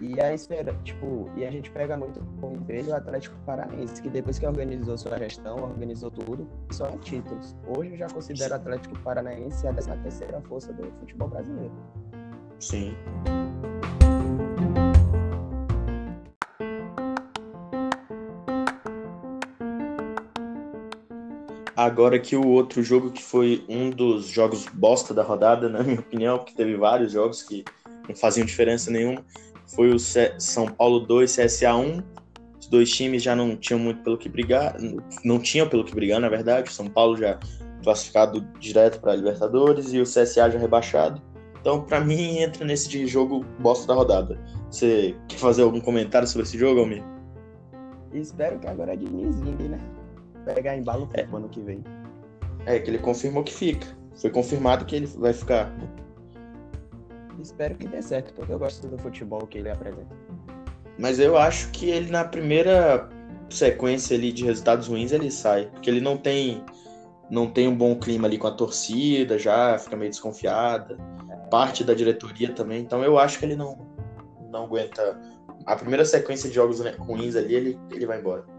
E 0.00 0.20
a 0.20 0.34
espera, 0.34 0.74
tipo, 0.84 1.30
e 1.36 1.44
a 1.44 1.50
gente 1.50 1.70
pega 1.70 1.96
muito 1.96 2.20
com 2.38 2.52
o 2.52 2.94
Atlético 2.94 3.34
Paranaense, 3.46 4.02
que 4.02 4.10
depois 4.10 4.38
que 4.38 4.46
organizou 4.46 4.98
sua 4.98 5.18
gestão, 5.18 5.56
organizou 5.56 6.10
tudo, 6.10 6.46
só 6.70 6.90
títulos. 6.98 7.56
Hoje 7.66 7.92
eu 7.92 7.96
já 7.96 8.06
considero 8.08 8.52
o 8.52 8.56
Atlético 8.56 8.98
Paranaense 8.98 9.66
a 9.66 9.72
13 9.72 9.96
terceira 10.02 10.40
força 10.42 10.72
do 10.74 10.92
futebol 11.00 11.28
brasileiro. 11.28 11.72
Sim. 12.60 12.94
Agora 21.76 22.18
que 22.18 22.34
o 22.34 22.46
outro 22.48 22.82
jogo 22.82 23.10
que 23.10 23.22
foi 23.22 23.62
um 23.68 23.90
dos 23.90 24.28
jogos 24.28 24.64
bosta 24.72 25.12
da 25.12 25.22
rodada, 25.22 25.68
na 25.68 25.82
minha 25.84 26.00
opinião, 26.00 26.38
porque 26.38 26.54
teve 26.54 26.74
vários 26.74 27.12
jogos 27.12 27.42
que 27.42 27.64
não 28.08 28.16
faziam 28.16 28.46
diferença 28.46 28.90
nenhuma, 28.90 29.22
foi 29.66 29.90
o 29.90 29.98
São 29.98 30.66
Paulo 30.66 31.00
2, 31.00 31.36
CSA 31.36 31.74
1. 31.74 32.02
Os 32.58 32.66
dois 32.68 32.90
times 32.90 33.22
já 33.22 33.36
não 33.36 33.56
tinham 33.56 33.78
muito 33.78 34.02
pelo 34.02 34.16
que 34.16 34.28
brigar, 34.28 34.76
não 35.22 35.38
tinham 35.38 35.68
pelo 35.68 35.84
que 35.84 35.94
brigar, 35.94 36.18
na 36.18 36.28
verdade. 36.28 36.70
O 36.70 36.72
São 36.72 36.88
Paulo 36.88 37.16
já 37.16 37.38
classificado 37.82 38.40
direto 38.58 39.00
para 39.00 39.14
Libertadores 39.14 39.92
e 39.92 40.00
o 40.00 40.04
CSA 40.04 40.50
já 40.50 40.58
rebaixado. 40.58 41.20
Então, 41.60 41.82
para 41.82 42.00
mim, 42.00 42.38
entra 42.38 42.64
nesse 42.64 42.88
de 42.88 43.06
jogo 43.06 43.44
bosta 43.58 43.86
da 43.86 43.94
rodada. 43.94 44.40
Você 44.70 45.14
quer 45.28 45.36
fazer 45.36 45.62
algum 45.62 45.80
comentário 45.80 46.26
sobre 46.26 46.46
esse 46.46 46.56
jogo, 46.56 46.80
Almir? 46.80 47.02
Espero 48.12 48.58
que 48.58 48.66
agora 48.66 48.94
é 48.94 48.96
Diniz 48.96 49.36
né? 49.36 49.78
Pegar 50.54 50.76
embalo 50.76 51.06
pro 51.06 51.20
é. 51.20 51.24
ano 51.24 51.48
que 51.48 51.60
vem. 51.60 51.82
É, 52.66 52.78
que 52.78 52.90
ele 52.90 52.98
confirmou 52.98 53.44
que 53.44 53.52
fica. 53.52 53.86
Foi 54.14 54.30
confirmado 54.30 54.84
que 54.84 54.96
ele 54.96 55.06
vai 55.06 55.32
ficar. 55.32 55.70
Espero 57.40 57.74
que 57.74 57.86
dê 57.86 58.00
certo, 58.02 58.32
porque 58.34 58.52
eu 58.52 58.58
gosto 58.58 58.86
do 58.88 58.98
futebol 58.98 59.46
que 59.46 59.58
ele 59.58 59.70
apresenta. 59.70 60.14
mas 60.98 61.18
eu 61.18 61.36
acho 61.36 61.70
que 61.70 61.90
ele 61.90 62.10
na 62.10 62.24
primeira 62.24 63.08
sequência 63.50 64.16
ali 64.16 64.32
de 64.32 64.44
resultados 64.44 64.88
ruins 64.88 65.12
ele 65.12 65.30
sai, 65.30 65.66
porque 65.66 65.90
ele 65.90 66.00
não 66.00 66.16
tem 66.16 66.64
não 67.30 67.48
tem 67.50 67.68
um 67.68 67.76
bom 67.76 67.94
clima 67.96 68.26
ali 68.26 68.38
com 68.38 68.46
a 68.46 68.52
torcida, 68.52 69.38
já 69.38 69.78
fica 69.78 69.96
meio 69.96 70.10
desconfiada. 70.10 70.96
Parte 71.50 71.84
da 71.84 71.92
diretoria 71.92 72.52
também, 72.52 72.82
então 72.82 73.04
eu 73.04 73.18
acho 73.18 73.38
que 73.38 73.44
ele 73.44 73.56
não 73.56 73.78
não 74.50 74.64
aguenta 74.64 75.20
a 75.66 75.76
primeira 75.76 76.04
sequência 76.04 76.48
de 76.48 76.54
jogos 76.54 76.80
ruins 76.98 77.36
ali, 77.36 77.54
ele 77.54 77.78
ele 77.92 78.06
vai 78.06 78.18
embora. 78.18 78.55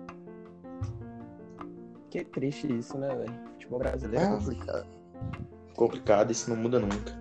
Que 2.09 2.23
triste 2.23 2.71
isso, 2.71 2.97
né, 2.97 3.07
velho? 3.09 3.33
Futebol 3.53 3.79
brasileiro 3.79 4.25
é, 4.25 4.27
é 4.27 4.35
complicado. 4.35 4.87
Complicado, 5.75 6.31
isso 6.31 6.49
não 6.49 6.57
muda 6.57 6.79
nunca. 6.79 7.19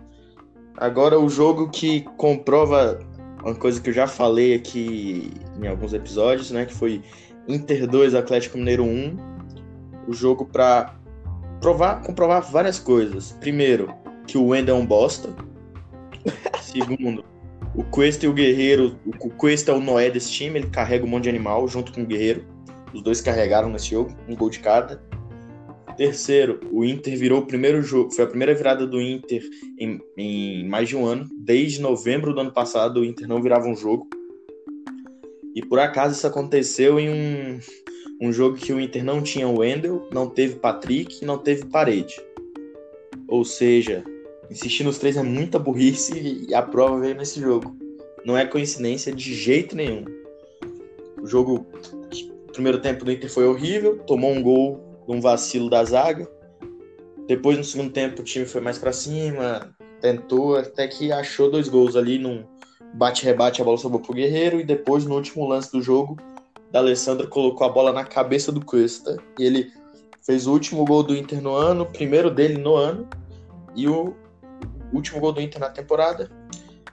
Agora 0.76 1.18
o 1.18 1.28
jogo 1.28 1.70
que 1.70 2.02
comprova 2.16 2.98
uma 3.42 3.54
coisa 3.54 3.80
que 3.80 3.90
eu 3.90 3.94
já 3.94 4.06
falei 4.06 4.54
aqui 4.54 5.30
em 5.60 5.66
alguns 5.66 5.92
episódios, 5.92 6.50
né, 6.50 6.66
que 6.66 6.74
foi 6.74 7.02
Inter 7.48 7.86
2 7.86 8.14
Atlético 8.14 8.58
Mineiro 8.58 8.84
1, 8.84 9.16
o 10.08 10.12
jogo 10.12 10.44
para 10.44 10.94
provar, 11.60 12.02
comprovar 12.02 12.42
várias 12.42 12.78
coisas. 12.78 13.32
Primeiro, 13.40 13.94
que 14.26 14.36
o 14.36 14.48
Wendel 14.48 14.76
é 14.76 14.78
um 14.78 14.86
bosta. 14.86 15.34
Segundo, 16.60 17.24
o 17.74 17.84
Cuesta 17.84 18.26
e 18.26 18.28
o 18.28 18.32
Guerreiro, 18.32 18.98
o 19.06 19.30
Cuesta 19.30 19.72
é 19.72 19.74
o 19.74 19.80
Noé 19.80 20.10
desse 20.10 20.30
time, 20.30 20.58
ele 20.58 20.68
carrega 20.68 21.04
um 21.04 21.08
monte 21.08 21.24
de 21.24 21.30
animal 21.30 21.66
junto 21.68 21.92
com 21.92 22.02
o 22.02 22.06
Guerreiro. 22.06 22.44
Os 22.96 23.02
dois 23.02 23.20
carregaram 23.20 23.68
nesse 23.68 23.90
jogo, 23.90 24.16
um 24.26 24.34
gol 24.34 24.48
de 24.48 24.58
cada. 24.58 25.02
Terceiro, 25.98 26.60
o 26.72 26.82
Inter 26.82 27.14
virou 27.18 27.40
o 27.40 27.46
primeiro 27.46 27.82
jogo, 27.82 28.10
foi 28.10 28.24
a 28.24 28.26
primeira 28.26 28.54
virada 28.54 28.86
do 28.86 28.98
Inter 28.98 29.42
em, 29.78 30.00
em 30.16 30.66
mais 30.66 30.88
de 30.88 30.96
um 30.96 31.04
ano. 31.04 31.28
Desde 31.38 31.78
novembro 31.78 32.32
do 32.32 32.40
ano 32.40 32.54
passado, 32.54 33.00
o 33.00 33.04
Inter 33.04 33.28
não 33.28 33.42
virava 33.42 33.66
um 33.66 33.76
jogo. 33.76 34.08
E 35.54 35.60
por 35.60 35.78
acaso 35.78 36.14
isso 36.14 36.26
aconteceu 36.26 36.98
em 36.98 37.10
um, 37.10 37.60
um 38.18 38.32
jogo 38.32 38.56
que 38.56 38.72
o 38.72 38.80
Inter 38.80 39.04
não 39.04 39.20
tinha 39.20 39.46
o 39.46 39.58
Wendel, 39.58 40.08
não 40.10 40.30
teve 40.30 40.54
Patrick 40.54 41.22
não 41.22 41.36
teve 41.36 41.66
Parede. 41.66 42.18
Ou 43.28 43.44
seja, 43.44 44.02
insistir 44.50 44.84
nos 44.84 44.96
três 44.96 45.18
é 45.18 45.22
muita 45.22 45.58
burrice 45.58 46.46
e 46.48 46.54
a 46.54 46.62
prova 46.62 46.98
veio 47.00 47.14
nesse 47.14 47.40
jogo. 47.40 47.76
Não 48.24 48.38
é 48.38 48.46
coincidência 48.46 49.12
de 49.14 49.34
jeito 49.34 49.76
nenhum. 49.76 50.06
O 51.20 51.26
jogo, 51.26 51.66
primeiro 52.56 52.80
tempo 52.80 53.04
do 53.04 53.12
Inter 53.12 53.30
foi 53.30 53.46
horrível, 53.46 53.98
tomou 53.98 54.32
um 54.32 54.42
gol 54.42 54.80
um 55.06 55.20
vacilo 55.20 55.70
da 55.70 55.84
zaga. 55.84 56.28
Depois, 57.28 57.56
no 57.56 57.62
segundo 57.62 57.92
tempo, 57.92 58.22
o 58.22 58.24
time 58.24 58.46
foi 58.46 58.60
mais 58.60 58.78
para 58.78 58.92
cima, 58.92 59.74
tentou, 60.00 60.56
até 60.56 60.88
que 60.88 61.12
achou 61.12 61.50
dois 61.50 61.68
gols 61.68 61.96
ali 61.96 62.18
num 62.18 62.44
bate-rebate, 62.94 63.60
a 63.60 63.64
bola 63.64 63.76
sobrou 63.76 64.00
pro 64.00 64.14
Guerreiro, 64.14 64.58
e 64.58 64.64
depois, 64.64 65.04
no 65.04 65.14
último 65.14 65.46
lance 65.46 65.70
do 65.70 65.82
jogo, 65.82 66.16
da 66.72 66.78
Alessandro 66.78 67.28
colocou 67.28 67.66
a 67.66 67.70
bola 67.70 67.92
na 67.92 68.04
cabeça 68.04 68.50
do 68.50 68.64
Cuesta, 68.64 69.16
e 69.38 69.44
ele 69.44 69.70
fez 70.22 70.46
o 70.46 70.52
último 70.52 70.84
gol 70.84 71.02
do 71.02 71.14
Inter 71.14 71.40
no 71.40 71.54
ano, 71.54 71.82
o 71.82 71.86
primeiro 71.86 72.30
dele 72.30 72.58
no 72.58 72.74
ano, 72.74 73.08
e 73.74 73.86
o 73.86 74.14
último 74.92 75.20
gol 75.20 75.32
do 75.32 75.40
Inter 75.40 75.60
na 75.60 75.68
temporada, 75.68 76.30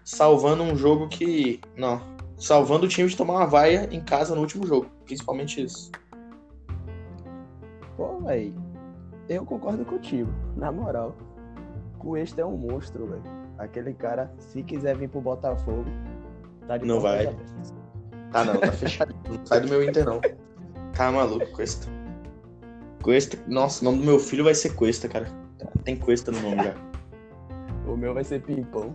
salvando 0.03 0.61
um 0.61 0.75
jogo 0.75 1.07
que, 1.07 1.61
não, 1.77 2.12
salvando 2.43 2.85
o 2.85 2.89
time 2.89 3.07
de 3.07 3.15
tomar 3.15 3.35
uma 3.35 3.45
vaia 3.45 3.87
em 3.89 4.01
casa 4.01 4.35
no 4.35 4.41
último 4.41 4.67
jogo, 4.67 4.87
principalmente 5.05 5.63
isso. 5.63 5.89
Pô, 7.95 8.19
velho, 8.19 8.53
eu 9.29 9.45
concordo 9.45 9.85
contigo, 9.85 10.29
na 10.57 10.69
moral. 10.69 11.15
O 12.03 12.17
este 12.17 12.41
é 12.41 12.45
um 12.45 12.57
monstro, 12.57 13.07
velho. 13.07 13.23
Aquele 13.57 13.93
cara, 13.93 14.29
se 14.39 14.61
quiser 14.61 14.97
vir 14.97 15.07
pro 15.07 15.21
Botafogo, 15.21 15.85
tá 16.67 16.77
de 16.77 16.85
Não 16.85 16.99
vai. 16.99 17.33
Ah, 18.33 18.43
não, 18.43 18.59
tá 18.59 18.73
fechado. 18.73 19.15
não 19.29 19.45
sai 19.45 19.61
do 19.61 19.69
meu 19.69 19.81
Inter, 19.81 20.05
não. 20.05 20.19
Tá 20.93 21.09
maluco, 21.13 21.49
Cuesta. 21.53 21.87
Cuesta. 23.01 23.37
Nossa, 23.47 23.81
o 23.81 23.85
nome 23.85 23.99
do 23.99 24.05
meu 24.05 24.19
filho 24.19 24.43
vai 24.43 24.53
ser 24.53 24.75
Cuesta, 24.75 25.07
cara. 25.07 25.27
Tem 25.85 25.95
Cuesta 25.95 26.29
no 26.29 26.41
nome 26.41 26.61
já. 26.61 26.75
o 27.87 27.95
meu 27.95 28.13
vai 28.13 28.25
ser 28.25 28.41
Pimpão. 28.41 28.93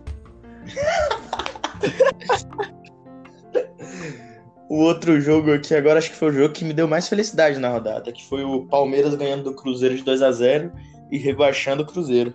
o 4.69 4.77
outro 4.77 5.19
jogo 5.19 5.51
aqui 5.51 5.73
agora 5.73 5.99
acho 5.99 6.11
que 6.11 6.17
foi 6.17 6.29
o 6.29 6.33
jogo 6.33 6.53
que 6.53 6.63
me 6.63 6.73
deu 6.73 6.87
mais 6.87 7.07
felicidade 7.09 7.59
na 7.59 7.69
rodada, 7.69 8.11
que 8.11 8.25
foi 8.27 8.43
o 8.43 8.65
Palmeiras 8.65 9.15
ganhando 9.15 9.43
do 9.43 9.55
Cruzeiro 9.55 9.95
de 9.95 10.03
2 10.03 10.21
a 10.21 10.31
0 10.31 10.71
e 11.11 11.17
rebaixando 11.17 11.83
o 11.83 11.85
Cruzeiro. 11.85 12.33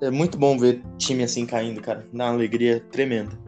É 0.00 0.10
muito 0.10 0.36
bom 0.36 0.58
ver 0.58 0.82
time 0.98 1.22
assim 1.22 1.46
caindo, 1.46 1.80
cara. 1.80 2.04
Dá 2.12 2.24
uma 2.24 2.34
alegria 2.34 2.80
tremenda. 2.90 3.38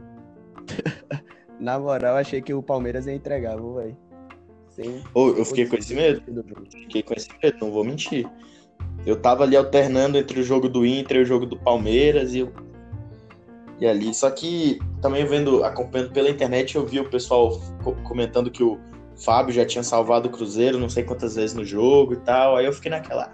na 1.58 1.78
moral, 1.78 2.16
achei 2.16 2.40
que 2.40 2.54
o 2.54 2.62
Palmeiras 2.62 3.06
ia 3.06 3.14
entregar, 3.14 3.56
velho. 3.56 3.96
Oh, 5.14 5.28
eu 5.30 5.44
fiquei 5.44 5.66
com 5.66 5.76
esse 5.76 5.94
medo. 5.94 6.22
Fiquei 6.70 7.02
com 7.02 7.14
esse 7.14 7.28
medo, 7.42 7.58
não 7.60 7.72
vou 7.72 7.84
mentir. 7.84 8.28
Eu 9.06 9.20
tava 9.20 9.44
ali 9.44 9.56
alternando 9.56 10.18
entre 10.18 10.40
o 10.40 10.42
jogo 10.42 10.68
do 10.68 10.84
Inter 10.84 11.18
e 11.18 11.22
o 11.22 11.24
jogo 11.24 11.46
do 11.46 11.58
Palmeiras 11.58 12.34
e 12.34 12.40
eu 12.40 12.52
e 13.80 13.86
ali. 13.86 14.14
Só 14.14 14.30
que 14.30 14.78
também 15.00 15.24
vendo, 15.24 15.64
acompanhando 15.64 16.12
pela 16.12 16.30
internet, 16.30 16.76
eu 16.76 16.86
vi 16.86 17.00
o 17.00 17.08
pessoal 17.08 17.60
comentando 18.04 18.50
que 18.50 18.62
o 18.62 18.78
Fábio 19.16 19.52
já 19.54 19.64
tinha 19.64 19.82
salvado 19.82 20.28
o 20.28 20.32
Cruzeiro 20.32 20.78
não 20.78 20.88
sei 20.88 21.04
quantas 21.04 21.36
vezes 21.36 21.54
no 21.54 21.64
jogo 21.64 22.14
e 22.14 22.16
tal. 22.16 22.56
Aí 22.56 22.66
eu 22.66 22.72
fiquei 22.72 22.90
naquela. 22.90 23.32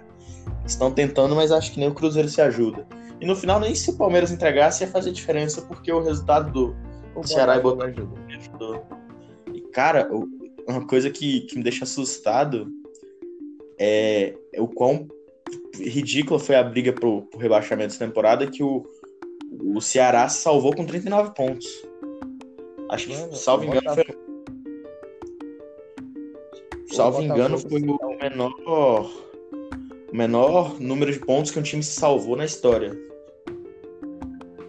Estão 0.65 0.91
tentando, 0.91 1.35
mas 1.35 1.51
acho 1.51 1.71
que 1.71 1.79
nem 1.79 1.89
o 1.89 1.93
Cruzeiro 1.93 2.29
se 2.29 2.41
ajuda. 2.41 2.85
E 3.19 3.25
no 3.25 3.35
final, 3.35 3.59
nem 3.59 3.75
se 3.75 3.91
o 3.91 3.97
Palmeiras 3.97 4.31
entregasse 4.31 4.83
ia 4.83 4.89
fazer 4.89 5.11
diferença, 5.11 5.61
porque 5.61 5.91
o 5.91 6.01
resultado 6.01 6.51
do 6.51 6.75
o 7.15 7.27
Ceará 7.27 7.57
e 7.57 7.59
Botafogo 7.59 8.17
ajudou. 8.29 8.85
E, 9.53 9.61
cara, 9.61 10.09
uma 10.67 10.87
coisa 10.87 11.09
que, 11.09 11.41
que 11.41 11.57
me 11.57 11.63
deixa 11.63 11.83
assustado 11.83 12.67
é, 13.77 14.33
é 14.53 14.61
o 14.61 14.67
quão 14.67 15.07
ridícula 15.75 16.39
foi 16.39 16.55
a 16.55 16.63
briga 16.63 16.93
pro, 16.93 17.23
pro 17.23 17.39
rebaixamento 17.39 17.89
dessa 17.89 18.05
temporada 18.05 18.47
que 18.47 18.63
o, 18.63 18.85
o 19.63 19.79
Ceará 19.79 20.27
se 20.27 20.41
salvou 20.41 20.75
com 20.75 20.85
39 20.85 21.33
pontos. 21.35 21.67
Acho 22.89 23.07
que, 23.07 23.17
Mano, 23.17 23.35
salvo 23.35 23.65
engano, 23.65 23.93
foi. 23.93 24.05
Salvo 26.91 27.21
engano, 27.21 27.57
foi 27.57 27.81
o 27.81 28.17
menor, 28.19 28.53
o 30.11 30.15
menor 30.15 30.79
número 30.79 31.11
de 31.11 31.19
pontos 31.19 31.51
que 31.51 31.59
um 31.59 31.63
time 31.63 31.81
se 31.81 31.97
salvou 31.97 32.35
na 32.35 32.43
história. 32.43 32.91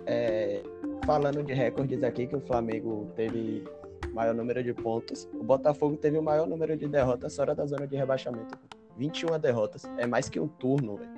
É, 0.07 0.63
falando 1.05 1.43
de 1.43 1.53
recordes 1.53 2.03
aqui, 2.05 2.27
que 2.29 2.37
o 2.37 2.41
Flamengo 2.41 3.11
teve 3.17 3.65
maior 4.13 4.35
número 4.35 4.63
de 4.63 4.73
pontos, 4.73 5.29
o 5.33 5.43
Botafogo 5.43 5.97
teve 5.97 6.19
o 6.19 6.23
maior 6.23 6.47
número 6.47 6.77
de 6.77 6.87
derrotas 6.87 7.35
fora 7.35 7.55
da 7.55 7.67
zona 7.67 7.87
de 7.87 7.97
rebaixamento. 7.97 8.57
21 8.99 9.39
derrotas. 9.41 9.85
É 9.97 10.07
mais 10.07 10.29
que 10.29 10.39
um 10.39 10.47
turno, 10.47 10.97
velho. 10.97 11.11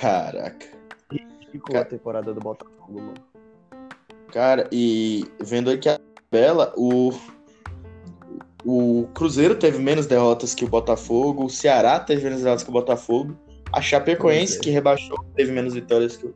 Caraca 0.00 0.79
ficou 1.50 1.72
Cara... 1.72 1.84
a 1.84 1.88
temporada 1.88 2.32
do 2.32 2.40
Botafogo, 2.40 3.00
mano. 3.00 3.14
Cara, 4.32 4.68
e 4.70 5.26
vendo 5.42 5.70
aqui 5.70 5.88
a 5.88 5.98
tabela, 6.30 6.72
o, 6.76 7.12
o 8.64 9.08
Cruzeiro 9.12 9.56
teve 9.56 9.78
menos 9.78 10.06
derrotas 10.06 10.54
que 10.54 10.64
o 10.64 10.68
Botafogo, 10.68 11.44
o 11.44 11.50
Ceará 11.50 11.98
teve 11.98 12.24
menos 12.24 12.40
derrotas 12.40 12.62
que 12.62 12.70
o 12.70 12.72
Botafogo, 12.72 13.36
a 13.72 13.80
Chapecoense, 13.80 14.58
é. 14.58 14.60
que 14.60 14.70
rebaixou, 14.70 15.18
teve 15.34 15.52
menos 15.52 15.74
vitórias 15.74 16.16
que 16.16 16.26
o, 16.26 16.34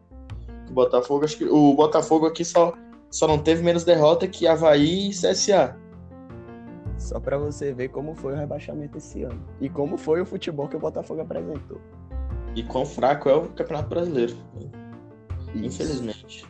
que 0.66 0.70
o, 0.70 0.74
Botafogo. 0.74 1.24
Acho 1.24 1.38
que 1.38 1.44
o 1.44 1.74
Botafogo 1.74 2.26
aqui 2.26 2.44
só, 2.44 2.74
só 3.10 3.28
não 3.28 3.38
teve 3.38 3.62
menos 3.62 3.84
derrota 3.84 4.26
que 4.26 4.46
Havaí 4.46 5.10
e 5.10 5.10
CSA. 5.10 5.76
Só 6.98 7.20
para 7.20 7.36
você 7.36 7.72
ver 7.72 7.88
como 7.88 8.14
foi 8.14 8.32
o 8.32 8.36
rebaixamento 8.36 8.98
esse 8.98 9.22
ano. 9.22 9.40
E 9.60 9.68
como 9.68 9.96
foi 9.96 10.20
o 10.20 10.26
futebol 10.26 10.68
que 10.68 10.76
o 10.76 10.80
Botafogo 10.80 11.20
apresentou. 11.20 11.80
E 12.54 12.62
quão 12.62 12.86
fraco 12.86 13.28
é 13.28 13.34
o 13.34 13.48
Campeonato 13.48 13.88
Brasileiro. 13.88 14.36
Infelizmente. 15.54 16.46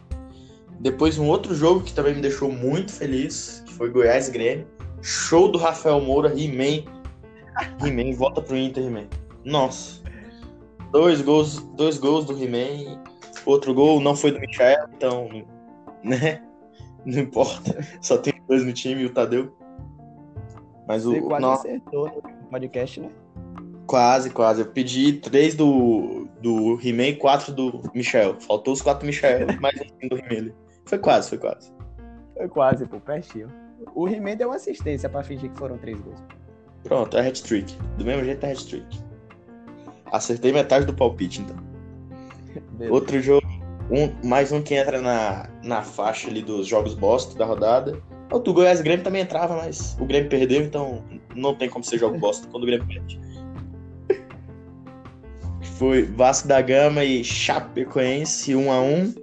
Depois 0.80 1.18
um 1.18 1.28
outro 1.28 1.54
jogo 1.54 1.82
que 1.82 1.92
também 1.92 2.14
me 2.14 2.20
deixou 2.20 2.50
muito 2.50 2.92
feliz, 2.92 3.62
que 3.66 3.73
foi 3.75 3.90
Goiás 3.90 4.28
Grêmio. 4.28 4.66
Show 5.02 5.50
do 5.50 5.58
Rafael 5.58 6.00
Moura, 6.00 6.28
He-Man. 6.28 6.84
He-Man, 7.84 8.16
volta 8.16 8.40
pro 8.40 8.56
Inter, 8.56 8.84
He-Man. 8.84 9.06
Nossa. 9.44 10.02
Dois 10.90 11.20
gols, 11.20 11.61
dois 11.75 11.99
gols 11.99 12.25
do 12.25 12.32
He-Man. 12.32 13.02
Outro 13.46 13.75
gol 13.75 14.00
não 14.00 14.16
foi 14.16 14.32
do 14.32 14.40
Michael, 14.40 14.87
então, 14.96 15.28
né? 16.02 16.42
Não 17.04 17.20
importa. 17.20 17.87
Só 18.00 18.16
tem 18.16 18.32
dois 18.49 18.64
no 18.64 18.73
time 18.73 19.02
e 19.02 19.06
o 19.06 19.11
Tadeu. 19.11 19.54
Mas 20.88 21.04
Você 21.04 21.18
o. 21.18 21.26
quase 21.26 21.44
acertou 21.46 22.06
no 22.06 22.49
podcast, 22.49 23.00
né? 23.00 23.11
Quase, 23.94 24.30
quase. 24.30 24.60
Eu 24.62 24.66
pedi 24.66 25.12
três 25.12 25.54
do, 25.54 26.26
do 26.42 26.80
He-Man 26.82 27.10
e 27.10 27.14
quatro 27.14 27.52
do 27.52 27.80
Michel. 27.94 28.34
Faltou 28.40 28.74
os 28.74 28.82
quatro 28.82 29.04
do 29.04 29.06
Michel, 29.06 29.46
mais 29.62 29.80
um 30.02 30.08
do 30.08 30.16
He-Man. 30.16 30.50
Foi 30.84 30.98
quase, 30.98 31.28
foi 31.28 31.38
quase. 31.38 31.72
Foi 32.36 32.48
quase, 32.48 32.86
pô, 32.86 32.98
pertinho. 32.98 33.46
O 33.94 34.08
He-Man 34.08 34.34
deu 34.34 34.48
uma 34.48 34.56
assistência 34.56 35.08
pra 35.08 35.22
fingir 35.22 35.48
que 35.48 35.56
foram 35.56 35.78
três 35.78 35.96
gols. 36.00 36.20
Pronto, 36.82 37.16
é 37.16 37.28
hat-trick. 37.28 37.78
Do 37.96 38.04
mesmo 38.04 38.24
jeito 38.24 38.44
é 38.44 38.50
hat-trick. 38.50 38.98
Acertei 40.06 40.50
metade 40.50 40.86
do 40.86 40.92
palpite, 40.92 41.42
então. 41.42 41.56
Beleza. 42.72 42.92
Outro 42.92 43.22
jogo, 43.22 43.46
um, 43.92 44.26
mais 44.26 44.50
um 44.50 44.60
que 44.60 44.74
entra 44.74 45.00
na, 45.00 45.48
na 45.62 45.82
faixa 45.82 46.28
ali 46.28 46.42
dos 46.42 46.66
jogos 46.66 46.94
bosta 46.94 47.38
da 47.38 47.44
rodada. 47.44 48.02
O 48.32 48.40
do 48.40 48.52
Goiás 48.52 48.80
Grêmio 48.80 49.04
também 49.04 49.22
entrava, 49.22 49.54
mas 49.54 49.96
o 50.00 50.04
Grêmio 50.04 50.28
perdeu, 50.28 50.62
então 50.62 51.04
não 51.36 51.54
tem 51.54 51.70
como 51.70 51.84
ser 51.84 51.98
jogo 51.98 52.18
bosta 52.18 52.48
quando 52.48 52.64
o 52.64 52.66
Grêmio 52.66 52.88
perde. 52.88 53.33
Foi 55.86 56.00
Vasco 56.00 56.48
da 56.48 56.62
Gama 56.62 57.04
e 57.04 57.22
Chapecoense 57.22 58.56
1 58.56 58.72
a 58.72 58.80
1 58.80 59.14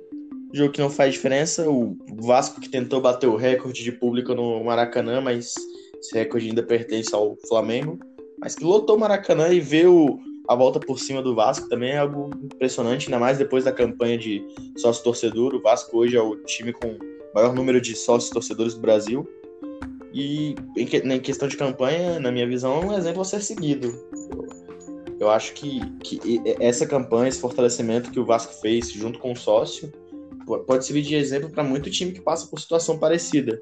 Jogo 0.53 0.71
que 0.71 0.79
não 0.79 0.91
faz 0.91 1.11
diferença. 1.11 1.67
O 1.67 1.97
Vasco 2.17 2.61
que 2.61 2.69
tentou 2.69 3.01
bater 3.01 3.25
o 3.25 3.35
recorde 3.35 3.83
de 3.83 3.91
público 3.91 4.35
no 4.35 4.63
Maracanã, 4.63 5.19
mas 5.19 5.55
esse 5.99 6.13
recorde 6.13 6.49
ainda 6.49 6.61
pertence 6.61 7.15
ao 7.15 7.35
Flamengo. 7.47 7.97
Mas 8.39 8.53
que 8.53 8.63
lotou 8.63 8.95
o 8.95 8.99
Maracanã 8.99 9.49
e 9.49 9.59
vê 9.59 9.87
o, 9.87 10.19
a 10.47 10.53
volta 10.53 10.79
por 10.79 10.99
cima 10.99 11.19
do 11.19 11.33
Vasco 11.33 11.67
também 11.67 11.93
é 11.93 11.97
algo 11.97 12.29
impressionante, 12.43 13.07
ainda 13.07 13.17
mais 13.17 13.39
depois 13.39 13.63
da 13.63 13.71
campanha 13.71 14.19
de 14.19 14.45
sócio 14.77 15.03
torcedor. 15.03 15.55
O 15.55 15.61
Vasco 15.63 15.97
hoje 15.97 16.15
é 16.15 16.21
o 16.21 16.35
time 16.43 16.73
com 16.73 16.95
maior 17.33 17.55
número 17.55 17.81
de 17.81 17.95
sócios 17.95 18.29
torcedores 18.29 18.75
do 18.75 18.81
Brasil. 18.81 19.27
E 20.13 20.53
em 20.77 21.19
questão 21.19 21.47
de 21.47 21.57
campanha, 21.57 22.19
na 22.19 22.31
minha 22.31 22.45
visão, 22.45 22.83
é 22.83 22.85
um 22.85 22.95
exemplo 22.95 23.21
a 23.21 23.25
ser 23.25 23.41
seguido. 23.41 23.91
Eu 25.21 25.29
acho 25.29 25.53
que, 25.53 25.79
que 25.99 26.19
essa 26.59 26.87
campanha, 26.87 27.29
esse 27.29 27.39
fortalecimento 27.39 28.09
que 28.09 28.19
o 28.19 28.25
Vasco 28.25 28.53
fez 28.53 28.91
junto 28.91 29.19
com 29.19 29.33
o 29.33 29.35
sócio, 29.35 29.93
pode 30.65 30.83
servir 30.83 31.03
de 31.03 31.13
exemplo 31.13 31.47
para 31.47 31.63
muito 31.63 31.91
time 31.91 32.11
que 32.11 32.19
passa 32.19 32.47
por 32.47 32.59
situação 32.59 32.97
parecida. 32.97 33.61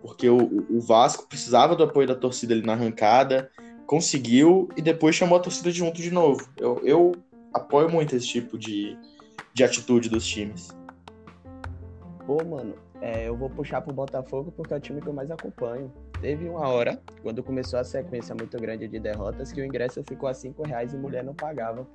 Porque 0.00 0.28
o, 0.28 0.38
o 0.70 0.80
Vasco 0.80 1.26
precisava 1.26 1.74
do 1.74 1.82
apoio 1.82 2.06
da 2.06 2.14
torcida 2.14 2.54
ali 2.54 2.62
na 2.62 2.74
arrancada, 2.74 3.50
conseguiu 3.88 4.68
e 4.76 4.80
depois 4.80 5.16
chamou 5.16 5.36
a 5.36 5.42
torcida 5.42 5.68
junto 5.72 6.00
de 6.00 6.12
novo. 6.12 6.48
Eu, 6.56 6.80
eu 6.84 7.12
apoio 7.52 7.90
muito 7.90 8.14
esse 8.14 8.28
tipo 8.28 8.56
de, 8.56 8.96
de 9.52 9.64
atitude 9.64 10.08
dos 10.08 10.24
times. 10.24 10.68
Pô, 12.24 12.36
mano, 12.44 12.76
é, 13.00 13.26
eu 13.26 13.36
vou 13.36 13.50
puxar 13.50 13.80
pro 13.80 13.92
Botafogo 13.92 14.52
porque 14.52 14.72
é 14.72 14.76
o 14.76 14.80
time 14.80 15.00
que 15.00 15.08
eu 15.08 15.12
mais 15.12 15.28
acompanho. 15.28 15.92
Teve 16.20 16.48
uma 16.48 16.66
hora, 16.66 17.00
quando 17.22 17.42
começou 17.42 17.78
a 17.78 17.84
sequência 17.84 18.34
muito 18.34 18.56
grande 18.58 18.88
de 18.88 18.98
derrotas, 18.98 19.52
que 19.52 19.60
o 19.60 19.64
ingresso 19.64 20.02
ficou 20.02 20.28
a 20.28 20.34
5 20.34 20.62
reais 20.64 20.92
e 20.92 20.96
mulher 20.96 21.22
não 21.22 21.34
pagava. 21.34 21.86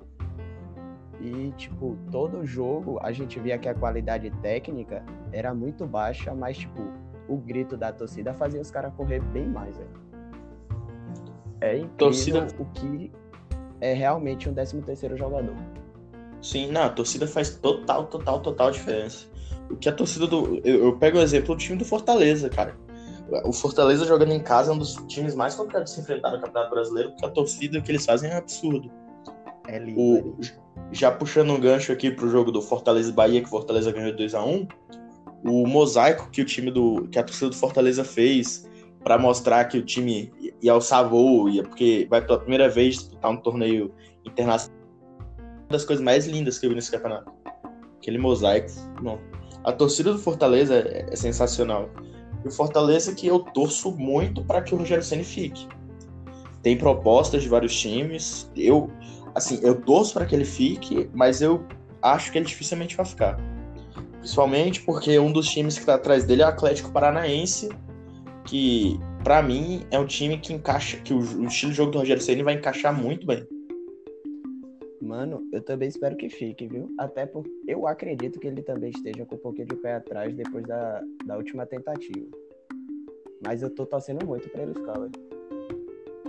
E, 1.20 1.52
tipo, 1.56 1.96
todo 2.10 2.44
jogo 2.44 2.98
a 3.02 3.12
gente 3.12 3.38
via 3.38 3.58
que 3.58 3.68
a 3.68 3.74
qualidade 3.74 4.30
técnica 4.42 5.04
era 5.32 5.54
muito 5.54 5.86
baixa, 5.86 6.34
mas, 6.34 6.56
tipo, 6.56 6.82
o 7.28 7.36
grito 7.36 7.76
da 7.76 7.92
torcida 7.92 8.32
fazia 8.32 8.60
os 8.60 8.70
caras 8.70 8.94
correr 8.94 9.20
bem 9.20 9.46
mais, 9.46 9.76
velho. 9.76 9.90
É 11.60 11.76
incrível 11.76 11.96
torcida... 11.96 12.46
o 12.58 12.64
que 12.66 13.12
é 13.80 13.92
realmente 13.92 14.48
um 14.48 14.54
13 14.54 14.80
terceiro 14.82 15.16
jogador. 15.16 15.54
Sim, 16.40 16.70
não, 16.70 16.82
a 16.82 16.90
torcida 16.90 17.26
faz 17.26 17.56
total, 17.56 18.06
total, 18.06 18.40
total 18.40 18.70
diferença. 18.70 19.26
O 19.70 19.76
que 19.76 19.88
a 19.88 19.92
torcida 19.92 20.26
do. 20.26 20.60
Eu, 20.64 20.84
eu 20.84 20.98
pego 20.98 21.18
o 21.18 21.22
exemplo 21.22 21.54
do 21.54 21.58
time 21.58 21.78
do 21.78 21.84
Fortaleza, 21.84 22.50
cara. 22.50 22.76
O 23.44 23.52
Fortaleza 23.52 24.04
jogando 24.04 24.32
em 24.32 24.40
casa 24.40 24.70
é 24.70 24.74
um 24.74 24.78
dos 24.78 24.94
times 25.08 25.34
mais 25.34 25.54
complicados 25.54 25.90
de 25.90 25.96
se 25.96 26.02
enfrentar 26.02 26.30
no 26.30 26.40
Campeonato 26.40 26.74
Brasileiro, 26.74 27.10
porque 27.10 27.26
a 27.26 27.30
torcida 27.30 27.80
que 27.80 27.90
eles 27.90 28.04
fazem 28.04 28.30
é 28.30 28.36
absurdo. 28.36 28.90
É 29.66 29.78
lindo. 29.78 30.00
O, 30.00 30.16
é 30.16 30.20
lindo. 30.20 30.38
Já 30.92 31.10
puxando 31.10 31.50
um 31.50 31.60
gancho 31.60 31.92
aqui 31.92 32.10
pro 32.10 32.28
jogo 32.28 32.52
do 32.52 32.60
Fortaleza 32.60 33.12
Bahia, 33.12 33.40
que 33.40 33.46
o 33.46 33.50
Fortaleza 33.50 33.90
ganhou 33.90 34.14
2 34.14 34.34
a 34.34 34.44
1 34.44 34.68
o 35.44 35.66
mosaico 35.66 36.30
que 36.30 36.40
o 36.40 36.44
time 36.44 36.70
do. 36.70 37.06
que 37.08 37.18
a 37.18 37.22
torcida 37.22 37.50
do 37.50 37.56
Fortaleza 37.56 38.02
fez 38.02 38.68
para 39.02 39.18
mostrar 39.18 39.66
que 39.66 39.76
o 39.76 39.84
time 39.84 40.32
ia 40.62 40.72
alçar 40.72 41.06
voo, 41.06 41.48
ia, 41.48 41.62
porque 41.62 42.06
vai 42.08 42.24
pela 42.24 42.38
primeira 42.38 42.68
vez 42.70 42.94
disputar 42.94 43.30
um 43.30 43.36
torneio 43.36 43.92
internacional. 44.24 44.78
Uma 45.38 45.68
das 45.68 45.84
coisas 45.84 46.02
mais 46.02 46.26
lindas 46.26 46.58
que 46.58 46.64
eu 46.64 46.70
vi 46.70 46.76
nesse 46.76 46.90
campeonato. 46.90 47.30
Aquele 47.98 48.16
mosaico. 48.16 48.70
Não, 49.02 49.18
a 49.62 49.72
torcida 49.72 50.12
do 50.12 50.18
Fortaleza 50.18 50.76
é, 50.76 51.06
é 51.10 51.16
sensacional. 51.16 51.90
E 52.44 52.48
o 52.48 52.50
Fortaleza 52.50 53.14
que 53.14 53.26
eu 53.26 53.38
torço 53.38 53.92
muito 53.92 54.44
para 54.44 54.60
que 54.60 54.74
o 54.74 54.78
Rogério 54.78 55.02
Ceni 55.02 55.24
fique. 55.24 55.66
Tem 56.62 56.76
propostas 56.76 57.42
de 57.42 57.48
vários 57.48 57.78
times. 57.78 58.50
Eu, 58.56 58.90
assim, 59.34 59.58
eu 59.62 59.80
torço 59.80 60.14
para 60.14 60.26
que 60.26 60.34
ele 60.34 60.44
fique, 60.44 61.08
mas 61.14 61.40
eu 61.40 61.64
acho 62.02 62.30
que 62.30 62.38
ele 62.38 62.46
dificilmente 62.46 62.96
vai 62.96 63.06
ficar. 63.06 63.38
Principalmente 64.18 64.80
porque 64.80 65.18
um 65.18 65.32
dos 65.32 65.48
times 65.48 65.74
que 65.74 65.80
está 65.80 65.94
atrás 65.94 66.24
dele 66.24 66.42
é 66.42 66.46
o 66.46 66.48
Atlético 66.48 66.90
Paranaense, 66.90 67.68
que 68.44 68.98
para 69.22 69.42
mim 69.42 69.86
é 69.90 69.98
um 69.98 70.06
time 70.06 70.38
que 70.38 70.52
encaixa, 70.52 70.98
que 70.98 71.12
o, 71.12 71.18
o 71.18 71.46
estilo 71.46 71.72
de 71.72 71.76
jogo 71.78 71.92
do 71.92 71.98
Rogério 71.98 72.22
Ceni 72.22 72.42
vai 72.42 72.54
encaixar 72.54 72.94
muito 72.94 73.26
bem. 73.26 73.46
Mano, 75.04 75.46
eu 75.52 75.60
também 75.60 75.86
espero 75.86 76.16
que 76.16 76.30
fique, 76.30 76.66
viu? 76.66 76.90
Até 76.98 77.26
porque 77.26 77.50
eu 77.68 77.86
acredito 77.86 78.40
que 78.40 78.46
ele 78.46 78.62
também 78.62 78.90
esteja 78.90 79.26
com 79.26 79.34
um 79.34 79.38
pouquinho 79.38 79.68
de 79.68 79.76
pé 79.76 79.96
atrás 79.96 80.34
depois 80.34 80.64
da, 80.66 81.02
da 81.26 81.36
última 81.36 81.66
tentativa. 81.66 82.26
Mas 83.42 83.62
eu 83.62 83.68
tô 83.68 83.84
torcendo 83.84 84.24
muito 84.24 84.48
pra 84.48 84.62
ele 84.62 84.72
ficar, 84.72 84.98
velho. 84.98 85.12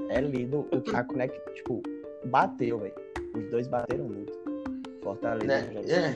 É 0.10 0.20
lindo. 0.20 0.68
A 0.94 1.04
Connect, 1.06 1.40
tipo, 1.54 1.82
bateu, 2.26 2.80
velho. 2.80 2.94
Os 3.34 3.50
dois 3.50 3.66
bateram 3.70 4.10
muito. 4.10 4.34
Fortaleza. 5.02 5.54
É, 5.54 5.92
é. 5.92 6.14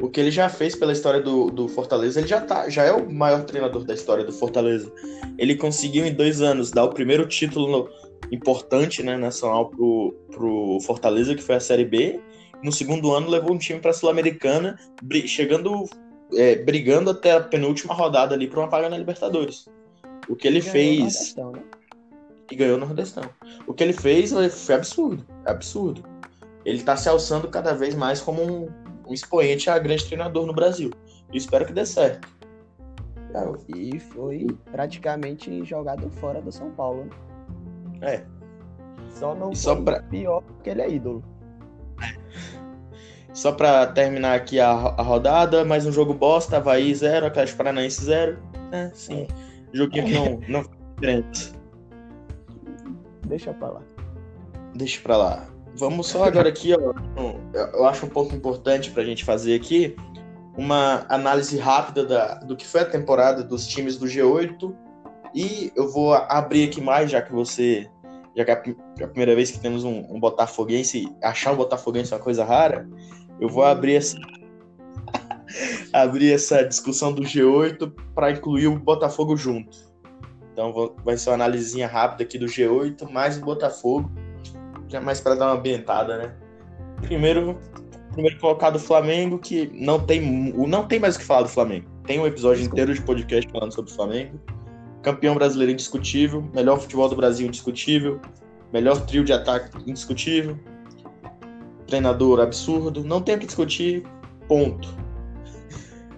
O 0.00 0.08
que 0.08 0.20
ele 0.20 0.30
já 0.30 0.48
fez 0.48 0.76
pela 0.76 0.92
história 0.92 1.20
do, 1.20 1.50
do 1.50 1.68
Fortaleza, 1.68 2.20
ele 2.20 2.28
já 2.28 2.40
tá, 2.40 2.68
já 2.68 2.84
é 2.84 2.92
o 2.92 3.10
maior 3.10 3.44
treinador 3.44 3.84
da 3.84 3.94
história 3.94 4.24
do 4.24 4.32
Fortaleza. 4.32 4.90
Ele 5.36 5.56
conseguiu 5.56 6.06
em 6.06 6.14
dois 6.14 6.40
anos 6.40 6.70
dar 6.70 6.84
o 6.84 6.94
primeiro 6.94 7.26
título 7.26 7.68
no, 7.68 7.88
importante 8.30 9.02
né, 9.02 9.16
nacional 9.16 9.68
pro, 9.68 10.14
pro 10.30 10.78
Fortaleza, 10.80 11.34
que 11.34 11.42
foi 11.42 11.56
a 11.56 11.60
Série 11.60 11.84
B. 11.84 12.20
No 12.62 12.72
segundo 12.72 13.12
ano 13.12 13.28
levou 13.28 13.52
um 13.52 13.58
time 13.58 13.80
para 13.80 13.90
a 13.90 13.94
Sul-Americana, 13.94 14.78
chegando, 15.26 15.84
é, 16.34 16.56
brigando 16.56 17.10
até 17.10 17.32
a 17.32 17.40
penúltima 17.40 17.94
rodada 17.94 18.34
ali 18.34 18.46
para 18.46 18.60
uma 18.60 18.68
vaga 18.68 18.88
na 18.88 18.96
Libertadores. 18.96 19.68
O 20.28 20.36
que 20.36 20.46
ele 20.46 20.58
e 20.58 20.62
fez. 20.62 21.34
Né? 21.34 21.62
E 22.50 22.54
ganhou 22.54 22.78
no 22.78 22.86
Nordestão. 22.86 23.24
O 23.66 23.74
que 23.74 23.82
ele 23.82 23.92
fez 23.92 24.32
foi 24.64 24.74
absurdo. 24.74 25.26
Absurdo. 25.44 26.04
Ele 26.64 26.78
está 26.78 26.96
se 26.96 27.08
alçando 27.08 27.48
cada 27.48 27.74
vez 27.74 27.94
mais 27.94 28.20
como 28.20 28.42
um, 28.42 28.68
um 29.06 29.12
expoente 29.12 29.68
a 29.68 29.78
grande 29.78 30.04
treinador 30.04 30.46
no 30.46 30.52
Brasil. 30.52 30.90
E 31.32 31.38
espero 31.38 31.66
que 31.66 31.72
dê 31.72 31.84
certo. 31.84 32.28
E 33.68 33.98
foi 33.98 34.46
praticamente 34.70 35.64
jogado 35.64 36.10
fora 36.10 36.40
do 36.40 36.52
São 36.52 36.70
Paulo. 36.72 37.04
Né? 37.04 37.10
É. 38.02 38.22
Só 39.10 39.34
não 39.34 39.54
só 39.54 39.76
pra... 39.76 40.02
pior 40.02 40.42
porque 40.42 40.70
ele 40.70 40.82
é 40.82 40.90
ídolo. 40.90 41.24
Só 43.32 43.50
pra 43.50 43.86
terminar 43.86 44.34
aqui 44.34 44.60
a, 44.60 44.70
a 44.70 45.02
rodada, 45.02 45.64
mais 45.64 45.86
um 45.86 45.92
jogo 45.92 46.12
bosta, 46.12 46.58
Havaí 46.58 46.94
0, 46.94 47.26
Atlético 47.26 47.56
Paranaense 47.56 48.04
0. 48.04 48.38
É, 48.72 48.90
sim. 48.92 49.22
É. 49.22 49.52
Joguinho 49.72 50.04
que 50.04 50.12
não, 50.12 50.62
não 50.62 50.70
diferente. 50.96 51.52
Deixa 53.26 53.54
pra 53.54 53.68
lá. 53.70 53.82
Deixa 54.74 55.00
pra 55.00 55.16
lá. 55.16 55.46
Vamos 55.76 56.08
só 56.08 56.24
agora 56.24 56.48
aqui, 56.48 56.74
ó. 56.74 56.92
Eu 57.54 57.86
acho 57.86 58.04
um 58.04 58.08
pouco 58.10 58.34
importante 58.34 58.90
pra 58.90 59.02
gente 59.02 59.24
fazer 59.24 59.54
aqui 59.54 59.96
uma 60.56 61.06
análise 61.08 61.56
rápida 61.56 62.04
da, 62.04 62.34
do 62.34 62.54
que 62.54 62.66
foi 62.66 62.82
a 62.82 62.84
temporada 62.84 63.42
dos 63.42 63.66
times 63.66 63.96
do 63.96 64.06
G8 64.06 64.74
e 65.34 65.72
eu 65.74 65.90
vou 65.90 66.12
abrir 66.12 66.68
aqui 66.68 66.80
mais, 66.80 67.10
já 67.10 67.22
que 67.22 67.32
você. 67.32 67.88
Já 68.36 68.44
que 68.44 68.50
é 69.00 69.04
a 69.04 69.08
primeira 69.08 69.34
vez 69.34 69.50
que 69.50 69.58
temos 69.58 69.84
um, 69.84 70.06
um 70.08 70.18
Botafoguense, 70.18 71.08
achar 71.22 71.52
um 71.52 71.56
Botafoguense 71.56 72.12
é 72.12 72.16
uma 72.16 72.22
coisa 72.22 72.44
rara, 72.44 72.88
eu 73.38 73.48
vou 73.48 73.64
abrir 73.64 73.96
essa. 73.96 74.16
abrir 75.92 76.32
essa 76.32 76.62
discussão 76.64 77.12
do 77.12 77.22
G8 77.22 77.92
para 78.14 78.30
incluir 78.30 78.68
o 78.68 78.78
Botafogo 78.78 79.36
junto. 79.36 79.76
Então 80.52 80.72
vou, 80.72 80.96
vai 81.04 81.16
ser 81.16 81.30
uma 81.30 81.34
análisezinha 81.34 81.86
rápida 81.86 82.22
aqui 82.22 82.38
do 82.38 82.46
G8, 82.46 83.10
mais 83.10 83.36
o 83.36 83.40
Botafogo, 83.42 84.10
já 84.88 85.00
mais 85.00 85.20
para 85.20 85.34
dar 85.34 85.46
uma 85.46 85.58
ambientada, 85.58 86.16
né? 86.18 86.34
Primeiro, 87.02 87.58
primeiro 88.12 88.38
colocado 88.38 88.76
o 88.76 88.80
Flamengo, 88.80 89.38
que 89.38 89.70
não 89.74 89.98
tem, 89.98 90.52
não 90.52 90.86
tem 90.86 90.98
mais 90.98 91.16
o 91.16 91.18
que 91.18 91.24
falar 91.24 91.42
do 91.42 91.48
Flamengo. 91.48 91.90
Tem 92.04 92.18
um 92.18 92.26
episódio 92.26 92.64
inteiro 92.64 92.94
de 92.94 93.02
podcast 93.02 93.50
falando 93.50 93.72
sobre 93.72 93.90
o 93.90 93.94
Flamengo 93.94 94.40
campeão 95.02 95.34
brasileiro 95.34 95.72
indiscutível, 95.72 96.42
melhor 96.54 96.80
futebol 96.80 97.08
do 97.08 97.16
Brasil 97.16 97.46
indiscutível, 97.46 98.20
melhor 98.72 99.04
trio 99.04 99.24
de 99.24 99.32
ataque 99.32 99.76
indiscutível, 99.88 100.56
treinador 101.86 102.40
absurdo, 102.40 103.04
não 103.04 103.20
tem 103.20 103.34
o 103.34 103.38
que 103.38 103.46
discutir, 103.46 104.04
ponto. 104.48 104.88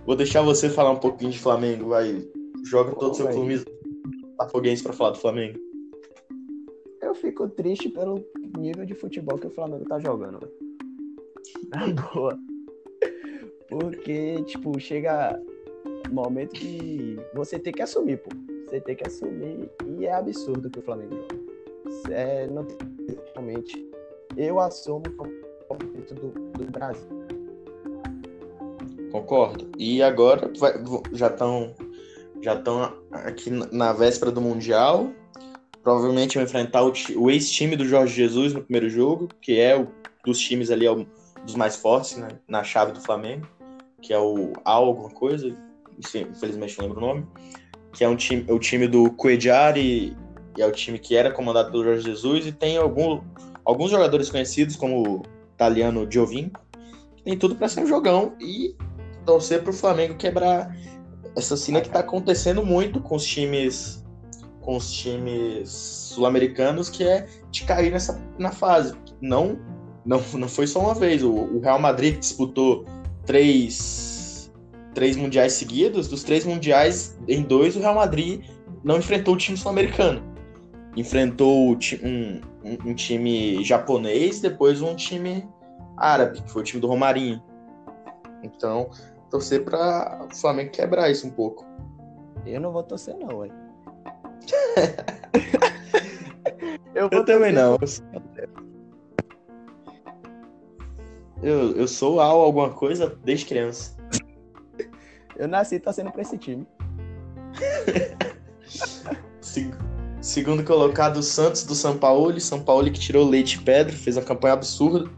Vou 0.06 0.14
deixar 0.14 0.42
você 0.42 0.68
falar 0.68 0.90
um 0.90 0.98
pouquinho 0.98 1.30
de 1.30 1.38
Flamengo, 1.38 1.88
vai. 1.88 2.22
Joga 2.64 2.94
todo 2.94 3.12
o 3.12 3.14
seu 3.14 3.28
clube 3.28 3.64
Botafoguense 4.36 4.82
para 4.82 4.92
falar 4.92 5.10
do 5.10 5.18
Flamengo. 5.18 5.58
Eu 7.00 7.14
fico 7.14 7.48
triste 7.48 7.88
pelo 7.88 8.22
nível 8.58 8.84
de 8.84 8.94
futebol 8.94 9.38
que 9.38 9.46
o 9.46 9.50
Flamengo 9.50 9.84
tá 9.86 9.98
jogando, 9.98 10.46
Na 11.68 11.86
boa. 12.12 12.38
Porque, 13.68 14.42
tipo, 14.44 14.78
chega 14.78 15.40
momento 16.10 16.52
que 16.52 17.18
você 17.34 17.58
tem 17.58 17.72
que 17.72 17.82
assumir, 17.82 18.18
pô 18.18 18.43
você 18.74 18.80
tem 18.80 18.96
que 18.96 19.06
assumir. 19.06 19.70
E 19.86 20.06
é 20.06 20.12
absurdo 20.12 20.68
que 20.68 20.78
o 20.80 20.82
Flamengo 20.82 21.14
joga. 21.14 22.14
É, 22.14 22.46
não 22.48 22.66
realmente. 23.34 23.88
Eu 24.36 24.58
assumo 24.58 25.04
como 25.16 25.30
favorito 25.68 26.14
do, 26.14 26.28
do 26.30 26.70
Brasil. 26.70 27.08
Concordo. 29.12 29.70
E 29.78 30.02
agora 30.02 30.50
vai, 30.58 30.72
já 31.12 31.28
estão 31.28 31.74
já 32.42 32.54
estão 32.54 32.92
aqui 33.12 33.48
na 33.50 33.92
véspera 33.92 34.32
do 34.32 34.40
Mundial. 34.40 35.10
Provavelmente 35.82 36.34
vão 36.34 36.44
enfrentar 36.44 36.82
o, 36.82 36.92
o 37.16 37.30
ex-time 37.30 37.76
do 37.76 37.84
Jorge 37.84 38.14
Jesus 38.14 38.52
no 38.54 38.62
primeiro 38.62 38.88
jogo, 38.88 39.28
que 39.40 39.60
é 39.60 39.78
o 39.78 39.88
dos 40.24 40.38
times 40.38 40.70
ali, 40.70 40.86
é 40.86 41.06
dos 41.44 41.54
mais 41.54 41.76
fortes 41.76 42.16
né, 42.16 42.28
na 42.48 42.64
chave 42.64 42.92
do 42.92 43.00
Flamengo, 43.00 43.46
que 44.00 44.12
é 44.12 44.18
o 44.18 44.54
Al 44.64 44.86
alguma 44.86 45.10
coisa, 45.10 45.54
infelizmente 45.98 46.78
não 46.78 46.86
lembro 46.86 47.04
o 47.04 47.06
nome, 47.06 47.26
que 47.94 48.04
é 48.04 48.08
um 48.08 48.16
time, 48.16 48.44
o 48.50 48.58
time 48.58 48.86
do 48.86 49.10
Cuejar 49.10 49.78
e, 49.78 50.16
é 50.58 50.66
o 50.66 50.72
time 50.72 50.98
que 50.98 51.16
era 51.16 51.30
comandado 51.32 51.70
pelo 51.70 51.84
Jorge 51.84 52.02
Jesus, 52.02 52.46
e 52.46 52.52
tem 52.52 52.76
algum, 52.76 53.20
alguns 53.64 53.90
jogadores 53.90 54.30
conhecidos, 54.30 54.76
como 54.76 55.02
o 55.02 55.22
italiano 55.54 56.06
Giovinco, 56.10 56.60
que 57.16 57.22
tem 57.22 57.38
tudo 57.38 57.56
para 57.56 57.68
ser 57.68 57.80
um 57.80 57.86
jogão 57.86 58.34
e 58.40 58.76
torcer 59.24 59.62
para 59.62 59.70
o 59.70 59.74
Flamengo 59.74 60.16
quebrar 60.16 60.76
essa 61.36 61.56
cena 61.56 61.80
que 61.80 61.88
está 61.88 62.00
acontecendo 62.00 62.64
muito 62.64 63.00
com 63.00 63.16
os 63.16 63.24
times 63.24 64.04
com 64.60 64.76
os 64.76 64.90
times 64.90 65.68
sul-americanos 65.68 66.88
que 66.88 67.04
é 67.04 67.26
de 67.50 67.64
cair 67.64 67.90
nessa 67.90 68.20
na 68.38 68.50
fase. 68.50 68.94
Não 69.20 69.58
não, 70.04 70.22
não 70.34 70.48
foi 70.48 70.66
só 70.66 70.80
uma 70.80 70.94
vez. 70.94 71.22
O, 71.22 71.30
o 71.32 71.60
Real 71.60 71.78
Madrid 71.78 72.18
disputou 72.18 72.84
três 73.26 74.13
três 74.94 75.16
mundiais 75.16 75.54
seguidos 75.54 76.08
dos 76.08 76.22
três 76.22 76.44
mundiais 76.44 77.18
em 77.28 77.42
dois 77.42 77.76
o 77.76 77.80
Real 77.80 77.94
Madrid 77.94 78.44
não 78.82 78.98
enfrentou 78.98 79.34
o 79.34 79.36
time 79.36 79.56
sul-americano 79.56 80.22
enfrentou 80.96 81.76
um, 82.02 82.40
um, 82.64 82.90
um 82.90 82.94
time 82.94 83.62
japonês 83.64 84.40
depois 84.40 84.80
um 84.80 84.94
time 84.94 85.46
árabe 85.96 86.42
que 86.42 86.50
foi 86.50 86.62
o 86.62 86.64
time 86.64 86.80
do 86.80 86.86
Romarinho 86.86 87.42
então 88.42 88.90
torcer 89.34 89.64
para 89.64 90.28
o 90.30 90.36
Flamengo 90.36 90.70
quebrar 90.70 91.10
isso 91.10 91.26
um 91.26 91.30
pouco. 91.30 91.66
Eu 92.46 92.60
não 92.60 92.70
vou 92.70 92.84
torcer, 92.84 93.16
não, 93.16 93.38
ué. 93.38 93.48
eu, 96.94 97.08
eu 97.10 97.24
também 97.24 97.52
não. 97.52 97.76
Eu, 101.42 101.72
eu 101.72 101.88
sou 101.88 102.20
Al 102.20 102.40
alguma 102.40 102.70
coisa 102.70 103.18
desde 103.24 103.46
criança. 103.46 103.96
Eu 105.36 105.48
nasci 105.48 105.78
torcendo 105.78 106.10
pra 106.10 106.22
esse 106.22 106.38
time. 106.38 106.66
Segundo 110.20 110.64
colocado, 110.64 111.18
o 111.18 111.22
Santos 111.22 111.64
do 111.64 111.74
São 111.74 111.98
Paulo. 111.98 112.40
São 112.40 112.60
Paulo 112.60 112.90
que 112.90 112.98
tirou 112.98 113.28
leite 113.28 113.56
e 113.56 113.60
pedra, 113.60 113.94
fez 113.94 114.16
uma 114.16 114.22
campanha 114.22 114.54
absurda. 114.54 115.10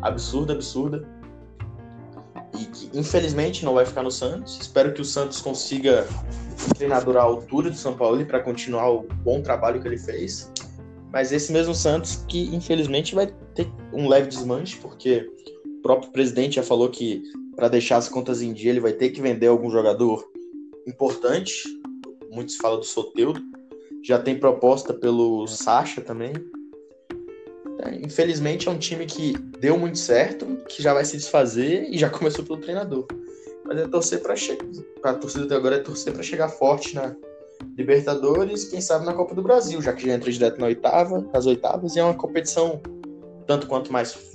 Absurda, 0.00 0.52
absurda 0.52 1.06
e 2.58 2.64
que 2.66 2.98
infelizmente 2.98 3.64
não 3.64 3.74
vai 3.74 3.84
ficar 3.84 4.02
no 4.02 4.10
Santos. 4.10 4.58
Espero 4.60 4.92
que 4.92 5.00
o 5.00 5.04
Santos 5.04 5.40
consiga 5.40 6.06
um 6.66 6.74
treinador 6.74 7.16
à 7.16 7.22
altura 7.22 7.70
do 7.70 7.76
São 7.76 7.96
Paulo 7.96 8.24
para 8.24 8.40
continuar 8.40 8.90
o 8.90 9.02
bom 9.22 9.42
trabalho 9.42 9.80
que 9.80 9.88
ele 9.88 9.98
fez. 9.98 10.50
Mas 11.12 11.32
esse 11.32 11.52
mesmo 11.52 11.74
Santos 11.74 12.24
que 12.28 12.54
infelizmente 12.54 13.14
vai 13.14 13.26
ter 13.54 13.70
um 13.92 14.08
leve 14.08 14.28
desmanche, 14.28 14.76
porque 14.76 15.28
o 15.66 15.82
próprio 15.82 16.10
presidente 16.10 16.56
já 16.56 16.62
falou 16.62 16.88
que 16.88 17.22
para 17.54 17.68
deixar 17.68 17.96
as 17.96 18.08
contas 18.08 18.42
em 18.42 18.52
dia 18.52 18.70
ele 18.70 18.80
vai 18.80 18.92
ter 18.92 19.10
que 19.10 19.20
vender 19.20 19.46
algum 19.46 19.70
jogador 19.70 20.28
importante. 20.86 21.62
Muitos 22.30 22.56
falam 22.56 22.80
do 22.80 22.84
Soteudo. 22.84 23.40
Já 24.02 24.18
tem 24.18 24.38
proposta 24.38 24.92
pelo 24.92 25.46
Sacha 25.46 26.00
também. 26.00 26.32
É, 27.80 27.94
infelizmente 27.96 28.68
é 28.68 28.70
um 28.70 28.78
time 28.78 29.06
que 29.06 29.36
deu 29.58 29.78
muito 29.78 29.98
certo, 29.98 30.46
que 30.68 30.82
já 30.82 30.92
vai 30.92 31.04
se 31.04 31.16
desfazer 31.16 31.88
e 31.90 31.98
já 31.98 32.08
começou 32.10 32.44
pelo 32.44 32.60
treinador. 32.60 33.06
Mas 33.64 33.78
é 33.78 33.88
torcer 33.88 34.20
para 34.20 34.36
chegar. 34.36 34.64
A 35.02 35.14
torcida 35.14 35.44
até 35.44 35.54
agora 35.54 35.76
é 35.76 35.80
torcer 35.80 36.12
para 36.12 36.22
chegar 36.22 36.48
forte 36.48 36.94
na 36.94 37.16
Libertadores, 37.76 38.64
quem 38.64 38.80
sabe 38.80 39.06
na 39.06 39.14
Copa 39.14 39.34
do 39.34 39.42
Brasil, 39.42 39.80
já 39.80 39.92
que 39.92 40.06
já 40.06 40.14
entra 40.14 40.30
direto 40.30 40.60
na 40.60 40.66
oitava, 40.66 41.20
nas 41.32 41.46
oitavas, 41.46 41.96
e 41.96 42.00
é 42.00 42.04
uma 42.04 42.14
competição 42.14 42.80
tanto 43.46 43.66
quanto 43.66 43.92
mais 43.92 44.32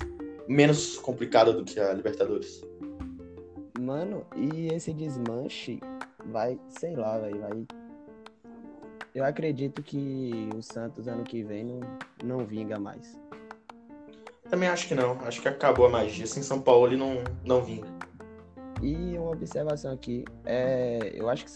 menos 0.48 0.96
complicada 0.98 1.52
do 1.52 1.64
que 1.64 1.78
a 1.78 1.92
Libertadores. 1.92 2.62
Mano, 3.80 4.26
e 4.36 4.66
esse 4.74 4.92
desmanche 4.92 5.80
vai, 6.26 6.60
sei 6.68 6.94
lá, 6.94 7.16
véio, 7.16 7.40
vai. 7.40 7.66
Eu 9.14 9.24
acredito 9.24 9.82
que 9.82 10.50
o 10.54 10.62
Santos 10.62 11.08
ano 11.08 11.24
que 11.24 11.42
vem 11.42 11.64
não, 11.64 11.80
não 12.22 12.44
vinga 12.44 12.78
mais. 12.78 13.18
Também 14.50 14.68
acho 14.68 14.86
que 14.86 14.94
não. 14.94 15.18
Acho 15.22 15.40
que 15.40 15.48
acabou 15.48 15.86
a 15.86 15.88
magia. 15.88 16.24
Assim, 16.24 16.42
São 16.42 16.60
Paulo 16.60 16.88
ele 16.88 16.98
não, 16.98 17.24
não 17.42 17.62
vinga. 17.62 17.88
E 18.82 19.16
uma 19.16 19.30
observação 19.30 19.92
aqui, 19.92 20.26
é, 20.44 21.12
eu 21.14 21.30
acho 21.30 21.46
que 21.46 21.50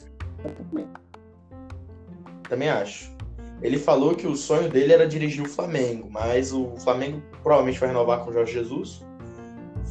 também 2.48 2.70
acho. 2.70 3.14
Ele 3.60 3.78
falou 3.78 4.14
que 4.14 4.26
o 4.26 4.34
sonho 4.34 4.70
dele 4.70 4.94
era 4.94 5.06
dirigir 5.06 5.44
o 5.44 5.48
Flamengo, 5.48 6.08
mas 6.10 6.52
o 6.52 6.74
Flamengo 6.76 7.22
provavelmente 7.42 7.78
vai 7.78 7.90
renovar 7.90 8.24
com 8.24 8.30
o 8.30 8.32
Jorge 8.32 8.54
Jesus. 8.54 9.04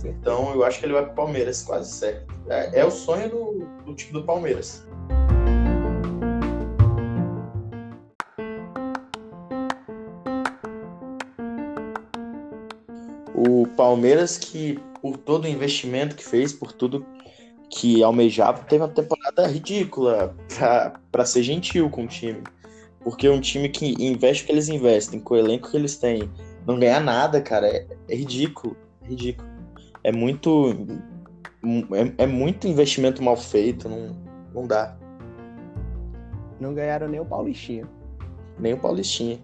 Então 0.04 0.54
eu 0.54 0.64
acho 0.64 0.80
que 0.80 0.86
ele 0.86 0.94
vai 0.94 1.04
para 1.04 1.14
o 1.14 1.16
Palmeiras, 1.16 1.64
quase 1.64 1.92
certo. 1.92 2.34
É, 2.50 2.82
é 2.82 2.86
o 2.86 2.92
sonho 2.92 3.30
do, 3.30 3.68
do 3.86 3.96
time 3.96 4.14
do 4.14 4.24
Palmeiras. 4.24 4.86
Palmeiras 13.76 14.38
que, 14.38 14.80
por 15.02 15.18
todo 15.18 15.46
o 15.46 15.48
investimento 15.48 16.16
que 16.16 16.24
fez, 16.24 16.54
por 16.54 16.72
tudo 16.72 17.06
que 17.70 18.04
almejava, 18.04 18.64
teve 18.64 18.84
uma 18.84 18.90
temporada 18.90 19.48
ridícula, 19.48 20.36
para 21.12 21.26
ser 21.26 21.44
gentil 21.44 21.90
com 21.90 22.06
o 22.06 22.08
time. 22.08 22.44
Porque 23.04 23.28
um 23.28 23.42
time 23.42 23.68
que 23.68 23.94
investe 24.00 24.44
o 24.44 24.46
que 24.46 24.52
eles 24.52 24.70
investem, 24.70 25.20
com 25.20 25.34
o 25.34 25.38
elenco 25.38 25.70
que 25.70 25.78
eles 25.78 25.98
têm, 25.98 26.30
não 26.66 26.80
ganhar 26.80 27.02
nada, 27.02 27.42
cara, 27.42 27.68
é, 27.68 27.86
é 28.08 28.16
ridículo. 28.16 28.78
É 29.04 29.10
ridículo. 29.10 29.53
É 30.04 30.12
muito. 30.12 30.76
É, 31.94 32.24
é, 32.24 32.28
muito 32.28 32.68
investimento 32.68 33.24
mal 33.24 33.38
feito, 33.38 33.88
não, 33.88 34.16
não 34.54 34.68
dá. 34.68 34.98
Não 36.60 36.74
ganharam 36.74 37.08
nem 37.08 37.20
o 37.20 37.26
Paulistinha. 37.26 37.88
Nem 38.60 38.74
o 38.74 38.78
Paulistinha. 38.78 39.40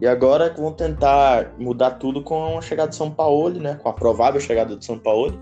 E 0.00 0.06
agora 0.06 0.54
vão 0.54 0.72
tentar 0.72 1.52
mudar 1.58 1.92
tudo 1.92 2.22
com 2.22 2.58
a 2.58 2.62
chegada 2.62 2.90
de 2.90 2.96
São 2.96 3.10
Paulo, 3.10 3.58
né? 3.58 3.78
Com 3.82 3.88
a 3.88 3.92
provável 3.92 4.40
chegada 4.40 4.76
de 4.76 4.84
São 4.84 4.98
Paulo. 4.98 5.38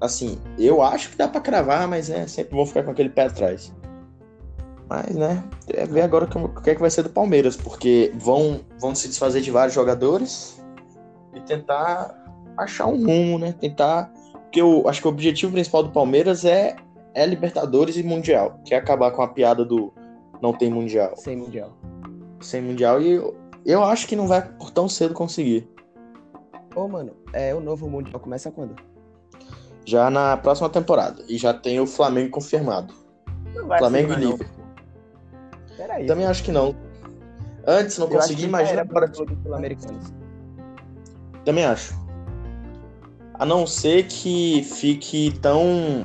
Assim, 0.00 0.38
eu 0.58 0.82
acho 0.82 1.10
que 1.10 1.16
dá 1.16 1.26
para 1.26 1.40
cravar, 1.40 1.88
mas 1.88 2.08
né, 2.08 2.26
sempre 2.26 2.54
vão 2.54 2.66
ficar 2.66 2.84
com 2.84 2.90
aquele 2.90 3.08
pé 3.08 3.26
atrás. 3.26 3.72
Mas, 4.88 5.14
né, 5.14 5.42
é 5.68 5.86
ver 5.86 6.02
agora 6.02 6.24
o 6.24 6.60
que 6.60 6.70
é 6.70 6.74
que 6.74 6.80
vai 6.80 6.90
ser 6.90 7.02
do 7.02 7.10
Palmeiras, 7.10 7.56
porque 7.56 8.12
vão, 8.16 8.60
vão 8.80 8.94
se 8.94 9.08
desfazer 9.08 9.40
de 9.40 9.50
vários 9.50 9.74
jogadores 9.74 10.62
e 11.34 11.40
tentar 11.40 12.19
achar 12.64 12.86
um 12.86 13.04
rumo, 13.04 13.38
né? 13.38 13.52
Tentar. 13.52 14.12
Porque 14.32 14.60
eu 14.60 14.88
acho 14.88 15.00
que 15.00 15.06
o 15.06 15.10
objetivo 15.10 15.52
principal 15.52 15.82
do 15.82 15.90
Palmeiras 15.90 16.44
é, 16.44 16.76
é 17.14 17.24
Libertadores 17.26 17.96
e 17.96 18.02
Mundial, 18.02 18.58
que 18.64 18.74
é 18.74 18.78
acabar 18.78 19.10
com 19.12 19.22
a 19.22 19.28
piada 19.28 19.64
do 19.64 19.92
não 20.42 20.52
tem 20.52 20.70
Mundial. 20.70 21.16
Sem 21.16 21.36
Mundial 21.36 21.76
sem 22.40 22.62
Mundial 22.62 23.00
e 23.00 23.12
eu, 23.12 23.36
eu 23.64 23.84
acho 23.84 24.06
que 24.06 24.16
não 24.16 24.26
vai 24.26 24.42
por 24.42 24.70
tão 24.70 24.88
cedo 24.88 25.14
conseguir. 25.14 25.68
Ô, 26.74 26.88
mano, 26.88 27.12
é, 27.32 27.54
o 27.54 27.60
novo 27.60 27.88
Mundial 27.88 28.20
começa 28.20 28.50
quando? 28.50 28.76
Já 29.84 30.10
na 30.10 30.36
próxima 30.36 30.68
temporada. 30.68 31.22
E 31.28 31.36
já 31.36 31.52
tem 31.52 31.80
o 31.80 31.86
Flamengo 31.86 32.30
confirmado. 32.30 32.94
Flamengo 33.78 34.12
e 34.12 34.16
Liverpool. 34.16 34.64
Peraí. 35.76 36.06
Também 36.06 36.26
acho 36.26 36.44
que 36.44 36.52
não. 36.52 36.74
Antes 37.66 37.98
não 37.98 38.06
eu 38.06 38.12
consegui, 38.12 38.44
imaginar 38.44 38.82
agora. 38.82 39.10
Também 41.44 41.64
acho. 41.64 41.94
A 43.40 43.46
não 43.46 43.66
ser 43.66 44.06
que 44.06 44.62
fique 44.62 45.32
tão 45.40 46.04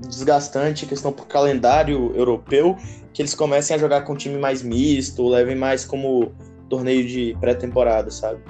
desgastante 0.00 0.84
a 0.84 0.88
questão 0.88 1.10
por 1.10 1.26
calendário 1.26 2.14
europeu 2.14 2.76
que 3.10 3.22
eles 3.22 3.34
comecem 3.34 3.74
a 3.74 3.78
jogar 3.78 4.02
com 4.02 4.12
um 4.12 4.16
time 4.16 4.36
mais 4.36 4.62
misto, 4.62 5.26
levem 5.26 5.56
mais 5.56 5.86
como 5.86 6.34
torneio 6.68 7.06
de 7.06 7.34
pré-temporada, 7.40 8.10
sabe? 8.10 8.42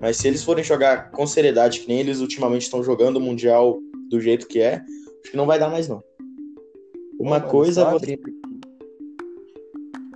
Mas 0.00 0.16
se 0.16 0.28
eles 0.28 0.44
forem 0.44 0.62
jogar 0.62 1.10
com 1.10 1.26
seriedade, 1.26 1.80
que 1.80 1.88
nem 1.88 1.98
eles 1.98 2.20
ultimamente 2.20 2.62
estão 2.62 2.84
jogando 2.84 3.16
o 3.16 3.20
Mundial 3.20 3.80
do 4.08 4.20
jeito 4.20 4.46
que 4.46 4.60
é, 4.60 4.74
acho 5.20 5.32
que 5.32 5.36
não 5.36 5.46
vai 5.46 5.58
dar 5.58 5.68
mais, 5.68 5.88
não. 5.88 6.04
Uma 7.18 7.40
Bom, 7.40 7.48
coisa. 7.48 7.84
Mano, 7.84 7.96
abrir, 7.96 8.20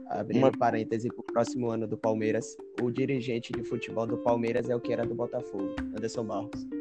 abrindo 0.08 0.44
Uma... 0.44 0.52
parêntese 0.52 1.08
pro 1.08 1.24
próximo 1.24 1.68
ano 1.68 1.88
do 1.88 1.98
Palmeiras, 1.98 2.56
o 2.80 2.92
dirigente 2.92 3.52
de 3.52 3.64
futebol 3.64 4.06
do 4.06 4.18
Palmeiras 4.18 4.70
é 4.70 4.76
o 4.76 4.80
que 4.80 4.92
era 4.92 5.04
do 5.04 5.16
Botafogo, 5.16 5.74
Anderson 5.96 6.22
Barros. 6.22 6.75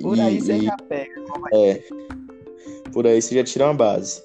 Por 0.00 0.18
aí 0.18 0.40
você 0.40 0.60
já 0.60 0.76
pega. 0.76 1.24
É. 1.52 1.82
Por 2.92 3.06
aí 3.06 3.20
você 3.20 3.34
já 3.34 3.44
tira 3.44 3.64
uma 3.66 3.74
base. 3.74 4.22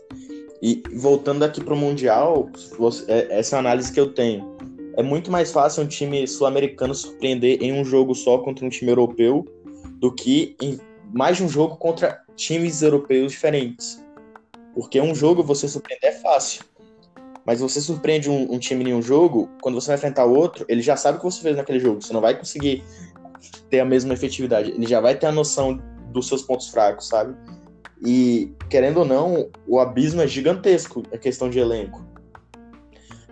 E 0.62 0.82
voltando 0.94 1.44
aqui 1.44 1.62
para 1.62 1.74
o 1.74 1.78
Mundial, 1.78 2.50
é, 3.08 3.40
essa 3.40 3.56
é 3.56 3.58
a 3.58 3.60
análise 3.60 3.92
que 3.92 4.00
eu 4.00 4.14
tenho. 4.14 4.54
É 4.96 5.04
muito 5.04 5.32
mais 5.32 5.52
fácil 5.52 5.84
um 5.84 5.88
time 5.88 6.26
sul-americano 6.28 6.94
surpreender 6.94 7.62
em 7.62 7.74
um 7.74 7.84
jogo 7.84 8.14
só 8.14 8.38
contra 8.38 8.66
um 8.66 8.70
time 8.70 8.92
europeu 8.92 9.46
do 9.96 10.14
que 10.14 10.56
em 10.62 10.80
mais 11.12 11.38
de 11.38 11.44
um 11.44 11.50
jogo 11.50 11.76
contra 11.78 12.22
times 12.36 12.82
europeus 12.82 13.32
diferentes. 13.32 14.04
Porque 14.74 15.00
um 15.02 15.14
jogo 15.14 15.44
você 15.44 15.68
surpreender 15.68 16.10
é 16.10 16.14
fácil. 16.14 16.64
Mas 17.46 17.60
você 17.60 17.82
surpreende 17.82 18.30
um, 18.30 18.54
um, 18.54 18.58
time 18.58 18.90
em 18.90 18.94
um 18.94 19.02
jogo, 19.02 19.50
quando 19.62 19.76
você 19.76 19.88
vai 19.88 19.98
enfrentar 19.98 20.26
o 20.26 20.34
outro, 20.34 20.66
ele 20.70 20.82
já 20.82 20.96
sabe 20.96 21.18
o 21.18 21.20
que 21.20 21.26
você 21.26 21.42
fez 21.42 21.58
naquele 21.58 21.80
jogo. 21.80 22.02
Você 22.02 22.14
não 22.14 22.22
vai 22.22 22.38
conseguir 22.38 22.84
ter 23.70 23.80
a 23.80 23.86
mesma 23.86 24.14
efetividade. 24.14 24.72
Ele 24.72 24.88
já 24.88 25.00
vai 25.00 25.16
ter 25.16 25.28
a 25.28 25.32
noção 25.32 25.80
dos 26.12 26.28
seus 26.28 26.42
pontos 26.42 26.70
fracos, 26.70 27.08
sabe? 27.08 27.36
E, 28.06 28.54
querendo 28.70 28.98
ou 28.98 29.06
não, 29.06 29.50
o 29.68 29.80
abismo 29.80 30.22
é 30.22 30.28
gigantesco, 30.28 31.04
a 31.14 31.18
questão 31.18 31.50
de 31.50 31.60
elenco. 31.60 32.06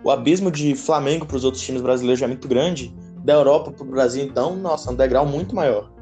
O 0.02 0.10
abismo 0.10 0.50
de 0.50 0.74
Flamengo 0.74 1.26
para 1.26 1.36
os 1.36 1.44
outros 1.44 1.62
times 1.62 1.80
brasileiros 1.80 2.18
já 2.18 2.26
é 2.26 2.28
muito 2.28 2.48
grande. 2.48 2.94
Da 3.24 3.34
Europa 3.34 3.70
para 3.70 3.84
o 3.84 3.90
Brasil, 3.90 4.24
então, 4.24 4.56
nossa, 4.56 4.90
é 4.90 4.92
um 4.92 4.96
degrau 4.96 5.24
muito 5.24 5.54
maior. 5.54 5.92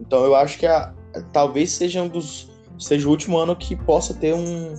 Então, 0.00 0.24
eu 0.24 0.34
acho 0.34 0.58
que 0.58 0.66
a, 0.66 0.94
talvez 1.32 1.70
seja 1.72 2.02
um 2.02 2.08
dos 2.08 2.50
seja 2.78 3.06
o 3.06 3.10
último 3.10 3.36
ano 3.36 3.54
que 3.54 3.76
possa 3.76 4.14
ter 4.14 4.34
um, 4.34 4.74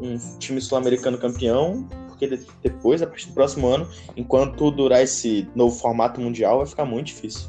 um 0.00 0.18
time 0.38 0.60
sul-americano 0.60 1.18
campeão 1.18 1.86
porque 2.18 2.40
depois, 2.62 3.00
a 3.00 3.06
partir 3.06 3.28
do 3.28 3.34
próximo 3.34 3.68
ano, 3.68 3.88
enquanto 4.16 4.70
durar 4.72 5.02
esse 5.02 5.48
novo 5.54 5.76
formato 5.76 6.20
mundial, 6.20 6.58
vai 6.58 6.66
ficar 6.66 6.84
muito 6.84 7.06
difícil. 7.06 7.48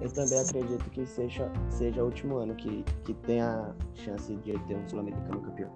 Eu 0.00 0.10
também 0.12 0.38
acredito 0.38 0.90
que 0.90 1.04
seja, 1.06 1.50
seja 1.68 2.02
o 2.02 2.06
último 2.06 2.36
ano 2.36 2.54
que, 2.54 2.84
que 3.04 3.14
tenha 3.14 3.74
chance 3.94 4.34
de 4.36 4.58
ter 4.60 4.76
um 4.76 4.88
sul-americano 4.88 5.40
campeão. 5.40 5.70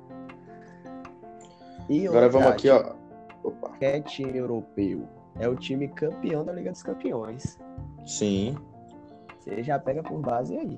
E 1.89 2.07
Agora 2.07 2.29
vamos 2.29 2.49
aqui, 2.49 2.71
ó. 2.71 2.95
Opa. 3.43 3.73
É 3.81 4.01
time 4.01 4.39
europeu. 4.39 5.09
É 5.41 5.49
o 5.49 5.57
time 5.57 5.89
campeão 5.89 6.45
da 6.45 6.53
Liga 6.53 6.71
dos 6.71 6.83
Campeões. 6.83 7.59
Sim. 8.07 8.57
Você 9.41 9.63
já 9.63 9.79
pega 9.79 10.03
por 10.03 10.21
base 10.21 10.57
aí. 10.57 10.77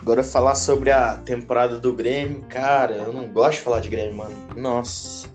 Agora 0.00 0.22
falar 0.22 0.54
sobre 0.54 0.92
a 0.92 1.16
temporada 1.16 1.80
do 1.80 1.92
Grêmio, 1.92 2.42
cara, 2.42 2.94
eu 2.94 3.12
não 3.12 3.26
gosto 3.26 3.58
de 3.58 3.62
falar 3.62 3.80
de 3.80 3.88
Grêmio, 3.88 4.14
mano. 4.14 4.36
Nossa. 4.56 5.28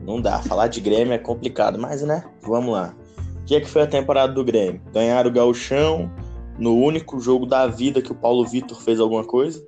Não 0.00 0.20
dá, 0.20 0.40
falar 0.42 0.68
de 0.68 0.80
Grêmio 0.80 1.12
é 1.12 1.18
complicado, 1.18 1.78
mas 1.78 2.02
né, 2.02 2.24
vamos 2.42 2.72
lá. 2.72 2.94
O 3.42 3.44
que 3.44 3.54
é 3.54 3.60
que 3.60 3.68
foi 3.68 3.82
a 3.82 3.86
temporada 3.86 4.32
do 4.32 4.44
Grêmio? 4.44 4.80
Ganharam 4.92 5.30
o 5.30 5.32
Gauchão 5.32 6.10
no 6.58 6.76
único 6.76 7.20
jogo 7.20 7.46
da 7.46 7.66
vida 7.66 8.02
que 8.02 8.12
o 8.12 8.14
Paulo 8.14 8.46
Vitor 8.46 8.80
fez 8.80 9.00
alguma 9.00 9.24
coisa. 9.24 9.62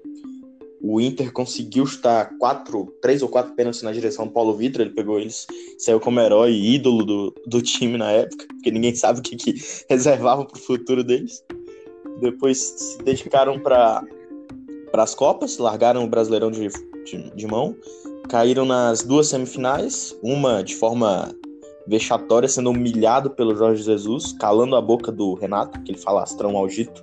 O 0.80 1.00
Inter 1.00 1.32
conseguiu 1.32 1.84
estar 1.84 2.30
quatro, 2.38 2.92
três 3.00 3.22
ou 3.22 3.28
quatro 3.28 3.54
pênaltis 3.54 3.82
na 3.82 3.92
direção 3.92 4.26
do 4.26 4.32
Paulo 4.32 4.56
Vitor, 4.56 4.80
ele 4.80 4.90
pegou 4.90 5.18
eles, 5.18 5.46
saiu 5.78 6.00
como 6.00 6.20
herói 6.20 6.52
e 6.52 6.74
ídolo 6.74 7.04
do, 7.04 7.34
do 7.46 7.62
time 7.62 7.96
na 7.96 8.10
época, 8.10 8.46
porque 8.48 8.70
ninguém 8.70 8.94
sabe 8.94 9.20
o 9.20 9.22
que, 9.22 9.36
que 9.36 9.54
reservava 9.88 10.44
para 10.44 10.58
o 10.58 10.60
futuro 10.60 11.04
deles 11.04 11.44
depois 12.22 12.58
se 12.58 13.02
dedicaram 13.02 13.58
para 13.58 14.02
as 14.92 15.14
Copas, 15.14 15.58
largaram 15.58 16.04
o 16.04 16.08
Brasileirão 16.08 16.50
de, 16.50 16.68
de, 17.04 17.30
de, 17.34 17.46
mão, 17.46 17.76
caíram 18.28 18.64
nas 18.64 19.02
duas 19.02 19.28
semifinais, 19.28 20.16
uma 20.22 20.62
de 20.62 20.74
forma 20.74 21.34
vexatória, 21.86 22.48
sendo 22.48 22.70
humilhado 22.70 23.30
pelo 23.30 23.56
Jorge 23.56 23.82
Jesus, 23.82 24.32
calando 24.32 24.76
a 24.76 24.80
boca 24.80 25.10
do 25.10 25.34
Renato, 25.34 25.80
que 25.82 25.92
ele 25.92 25.98
falastrão 25.98 26.56
algito. 26.56 27.02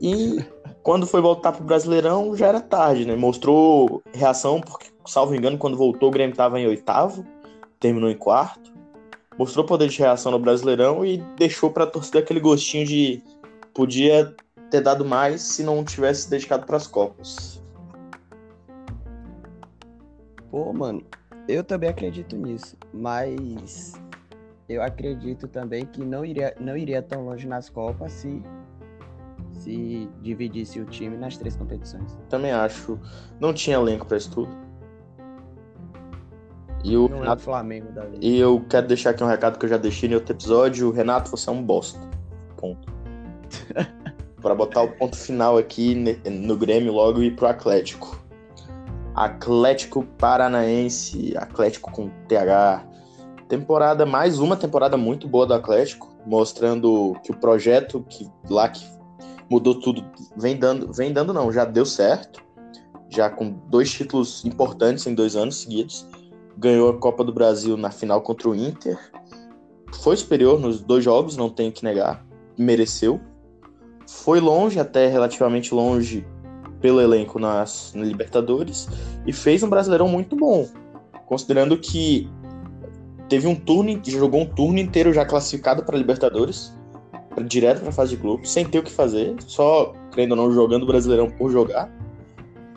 E 0.00 0.44
quando 0.82 1.06
foi 1.06 1.20
voltar 1.20 1.52
pro 1.52 1.64
Brasileirão, 1.64 2.34
já 2.36 2.48
era 2.48 2.60
tarde, 2.60 3.04
né? 3.04 3.14
Mostrou 3.16 4.02
reação, 4.12 4.60
porque, 4.60 4.86
salvo 5.06 5.34
engano, 5.34 5.58
quando 5.58 5.76
voltou, 5.76 6.08
o 6.08 6.12
Grêmio 6.12 6.32
estava 6.32 6.58
em 6.58 6.66
oitavo, 6.66 7.24
terminou 7.78 8.10
em 8.10 8.16
quarto. 8.16 8.70
Mostrou 9.38 9.64
poder 9.64 9.88
de 9.88 9.98
reação 9.98 10.32
no 10.32 10.38
Brasileirão 10.38 11.04
e 11.04 11.18
deixou 11.38 11.70
para 11.70 11.84
a 11.84 11.86
torcida 11.86 12.18
aquele 12.18 12.40
gostinho 12.40 12.86
de 12.86 13.22
podia 13.72 14.34
ter 14.70 14.80
dado 14.80 15.04
mais 15.04 15.40
se 15.42 15.62
não 15.62 15.82
tivesse 15.84 16.28
dedicado 16.28 16.66
para 16.66 16.76
as 16.76 16.86
Copas. 16.86 17.59
Pô, 20.50 20.72
mano, 20.72 21.02
eu 21.48 21.62
também 21.62 21.88
acredito 21.88 22.36
nisso, 22.36 22.76
mas 22.92 23.94
eu 24.68 24.82
acredito 24.82 25.46
também 25.48 25.86
que 25.86 26.04
não 26.04 26.24
iria, 26.24 26.54
não 26.60 26.76
iria 26.76 27.02
tão 27.02 27.24
longe 27.24 27.46
nas 27.46 27.68
Copas 27.68 28.12
se 28.12 28.42
se 29.52 30.08
dividisse 30.22 30.80
o 30.80 30.86
time 30.86 31.16
nas 31.16 31.36
três 31.36 31.54
competições. 31.54 32.18
Também 32.28 32.50
acho. 32.50 32.98
Não 33.38 33.52
tinha 33.52 33.76
elenco 33.76 34.06
para 34.06 34.16
isso 34.16 34.30
tudo. 34.30 34.50
E 36.82 36.96
o 36.96 37.06
Renato... 37.06 37.28
é 37.28 37.34
o 37.34 37.38
Flamengo 37.38 37.92
da 37.92 38.06
E 38.20 38.38
eu 38.38 38.64
quero 38.70 38.88
deixar 38.88 39.10
aqui 39.10 39.22
um 39.22 39.26
recado 39.26 39.58
que 39.58 39.66
eu 39.66 39.68
já 39.68 39.76
deixei 39.76 40.08
no 40.08 40.14
outro 40.14 40.32
episódio. 40.32 40.90
Renato, 40.90 41.30
você 41.30 41.50
é 41.50 41.52
um 41.52 41.62
bosta. 41.62 42.00
Ponto. 42.56 42.90
para 44.40 44.54
botar 44.54 44.82
o 44.82 44.88
ponto 44.88 45.16
final 45.16 45.58
aqui 45.58 45.94
no 46.30 46.56
Grêmio 46.56 46.92
logo 46.92 47.22
e 47.22 47.26
ir 47.26 47.36
pro 47.36 47.46
Atlético. 47.46 48.19
Atlético 49.14 50.04
Paranaense, 50.18 51.34
Atlético 51.36 51.90
com 51.90 52.10
TH. 52.28 52.86
Temporada, 53.48 54.06
mais 54.06 54.38
uma 54.38 54.56
temporada 54.56 54.96
muito 54.96 55.26
boa 55.26 55.46
do 55.46 55.54
Atlético, 55.54 56.08
mostrando 56.24 57.16
que 57.24 57.32
o 57.32 57.36
projeto 57.36 58.04
que 58.08 58.30
lá 58.48 58.68
que 58.68 58.84
mudou 59.50 59.80
tudo 59.80 60.04
vem 60.36 60.56
dando, 60.56 60.92
vem 60.92 61.12
dando 61.12 61.32
não, 61.34 61.50
já 61.50 61.64
deu 61.64 61.84
certo. 61.84 62.42
Já 63.08 63.28
com 63.28 63.50
dois 63.68 63.90
títulos 63.90 64.44
importantes 64.44 65.06
em 65.06 65.14
dois 65.14 65.34
anos 65.34 65.56
seguidos. 65.56 66.06
Ganhou 66.56 66.90
a 66.90 66.98
Copa 66.98 67.24
do 67.24 67.32
Brasil 67.32 67.76
na 67.76 67.90
final 67.90 68.20
contra 68.22 68.48
o 68.48 68.54
Inter. 68.54 68.98
Foi 69.94 70.16
superior 70.16 70.60
nos 70.60 70.80
dois 70.80 71.02
jogos, 71.02 71.36
não 71.36 71.50
tenho 71.50 71.72
que 71.72 71.82
negar. 71.82 72.24
Mereceu 72.56 73.20
foi 74.10 74.40
longe, 74.40 74.78
até 74.78 75.06
relativamente 75.06 75.72
longe, 75.72 76.26
pelo 76.80 77.00
elenco 77.00 77.38
nas, 77.38 77.92
na 77.94 78.04
Libertadores, 78.04 78.88
e 79.26 79.32
fez 79.32 79.62
um 79.62 79.68
Brasileirão 79.68 80.08
muito 80.08 80.36
bom, 80.36 80.68
considerando 81.26 81.78
que 81.78 82.28
teve 83.28 83.46
um 83.46 83.54
turno, 83.54 84.00
jogou 84.06 84.40
um 84.40 84.46
turno 84.46 84.78
inteiro 84.78 85.12
já 85.12 85.24
classificado 85.24 85.84
para 85.84 85.96
Libertadores, 85.96 86.74
direto 87.46 87.80
para 87.80 87.92
fase 87.92 88.16
de 88.16 88.16
grupo, 88.16 88.46
sem 88.46 88.64
ter 88.64 88.78
o 88.78 88.82
que 88.82 88.90
fazer, 88.90 89.36
só, 89.46 89.92
crendo 90.10 90.34
ou 90.34 90.42
não, 90.42 90.52
jogando 90.52 90.82
o 90.82 90.86
Brasileirão 90.86 91.30
por 91.30 91.50
jogar, 91.50 91.90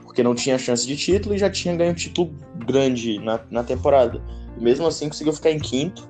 porque 0.04 0.22
não 0.22 0.36
tinha 0.36 0.58
chance 0.60 0.86
de 0.86 0.96
título 0.96 1.34
e 1.34 1.40
já 1.40 1.50
tinha 1.50 1.76
ganho 1.76 1.92
um 1.92 1.96
título 1.96 2.32
grande 2.68 3.18
na, 3.20 3.40
na 3.50 3.64
temporada. 3.64 4.22
E 4.56 4.64
mesmo 4.64 4.86
assim 4.86 5.08
conseguiu 5.08 5.34
ficar 5.34 5.50
em 5.50 5.60
quinto. 5.60 6.08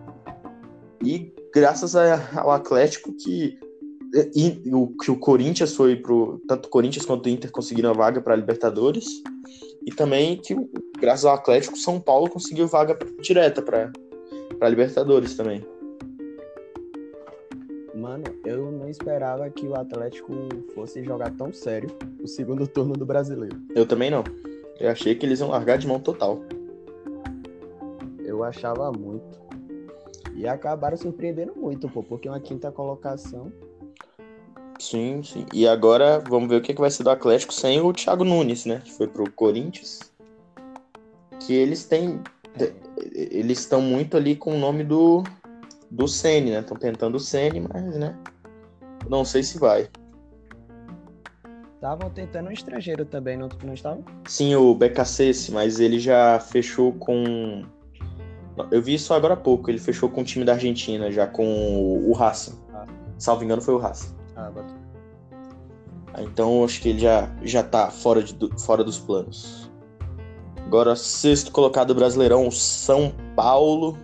E 1.01 1.34
graças 1.53 1.95
ao 1.95 2.51
Atlético 2.51 3.13
que 3.13 3.58
e, 4.13 4.62
o, 4.71 4.88
que 4.88 5.10
o 5.10 5.17
Corinthians 5.17 5.76
foi 5.76 5.95
pro. 5.95 6.39
Tanto 6.47 6.67
o 6.67 6.69
Corinthians 6.69 7.06
quanto 7.06 7.26
o 7.26 7.30
Inter 7.30 7.52
conseguiram 7.52 7.89
a 7.89 7.93
vaga 7.93 8.21
para 8.21 8.36
Libertadores. 8.36 9.06
E 9.86 9.91
também 9.91 10.38
que, 10.38 10.56
graças 10.99 11.26
ao 11.26 11.34
Atlético, 11.34 11.78
São 11.78 11.99
Paulo 11.99 12.30
conseguiu 12.30 12.67
vaga 12.67 12.97
direta 13.21 13.62
para 13.62 14.69
Libertadores 14.69 15.36
também. 15.36 15.65
Mano, 17.93 18.23
eu 18.45 18.71
não 18.71 18.88
esperava 18.88 19.49
que 19.49 19.67
o 19.67 19.76
Atlético 19.76 20.34
fosse 20.73 21.04
jogar 21.04 21.32
tão 21.32 21.52
sério 21.52 21.89
o 22.21 22.28
segundo 22.28 22.67
turno 22.67 22.93
do 22.93 23.06
brasileiro. 23.06 23.58
Eu 23.76 23.86
também 23.86 24.12
não. 24.12 24.23
Eu 24.80 24.89
achei 24.89 25.15
que 25.15 25.26
eles 25.26 25.39
iam 25.39 25.49
largar 25.49 25.78
de 25.78 25.88
mão 25.88 25.99
total. 25.99 26.39
Eu 28.19 28.43
achava 28.43 28.91
muito. 28.91 29.41
E 30.36 30.47
acabaram 30.47 30.97
surpreendendo 30.97 31.54
muito, 31.56 31.88
pô, 31.89 32.02
porque 32.02 32.28
uma 32.28 32.39
quinta 32.39 32.71
colocação 32.71 33.52
Sim, 34.79 35.21
sim. 35.23 35.45
E 35.53 35.67
agora 35.67 36.19
vamos 36.19 36.49
ver 36.49 36.57
o 36.57 36.62
que, 36.62 36.73
que 36.73 36.81
vai 36.81 36.91
ser 36.91 37.03
do 37.03 37.09
Atlético 37.09 37.53
sem 37.53 37.81
o 37.81 37.93
Thiago 37.93 38.23
Nunes, 38.23 38.65
né? 38.65 38.81
Que 38.83 38.91
foi 38.91 39.07
pro 39.07 39.31
Corinthians. 39.31 39.99
Que 41.39 41.53
eles 41.53 41.86
têm. 41.86 42.21
Eles 43.13 43.59
estão 43.59 43.81
muito 43.81 44.17
ali 44.17 44.36
com 44.36 44.53
o 44.53 44.59
nome 44.59 44.83
do, 44.83 45.23
do 45.89 46.07
Sene, 46.07 46.51
né? 46.51 46.59
Estão 46.59 46.77
tentando 46.77 47.15
o 47.15 47.19
Sene, 47.19 47.62
mas, 47.62 47.95
né? 47.95 48.15
Não 49.09 49.25
sei 49.25 49.43
se 49.43 49.57
vai. 49.57 49.89
Estavam 51.75 52.09
tentando 52.09 52.47
um 52.47 52.51
estrangeiro 52.51 53.03
também, 53.03 53.36
não, 53.36 53.49
não 53.63 53.73
estavam? 53.73 54.05
Sim, 54.25 54.55
o 54.55 54.73
BKC, 54.73 55.51
mas 55.51 55.79
ele 55.79 55.99
já 55.99 56.39
fechou 56.39 56.93
com. 56.93 57.65
Eu 58.71 58.81
vi 58.81 58.93
isso 58.93 59.13
agora 59.13 59.33
há 59.33 59.38
pouco. 59.38 59.69
Ele 59.69 59.79
fechou 59.79 60.09
com 60.09 60.21
o 60.21 60.23
time 60.23 60.45
da 60.45 60.53
Argentina, 60.53 61.12
já 61.12 61.27
com 61.27 61.45
o 62.07 62.13
Racing. 62.13 62.57
Ah. 62.73 62.86
Salvo 63.17 63.43
engano, 63.43 63.62
foi 63.62 63.73
o 63.73 63.77
Racing. 63.77 64.22
Ah, 64.36 64.52
Então 66.19 66.63
acho 66.63 66.82
que 66.82 66.89
ele 66.89 67.00
já, 67.00 67.30
já 67.43 67.63
tá 67.63 67.89
fora, 67.89 68.24
de, 68.24 68.36
fora 68.60 68.84
dos 68.84 69.00
planos. 69.00 69.69
Agora, 70.65 70.96
sexto 70.96 71.52
colocado 71.52 71.93
brasileirão, 71.93 72.50
São 72.50 73.13
Paulo, 73.36 73.98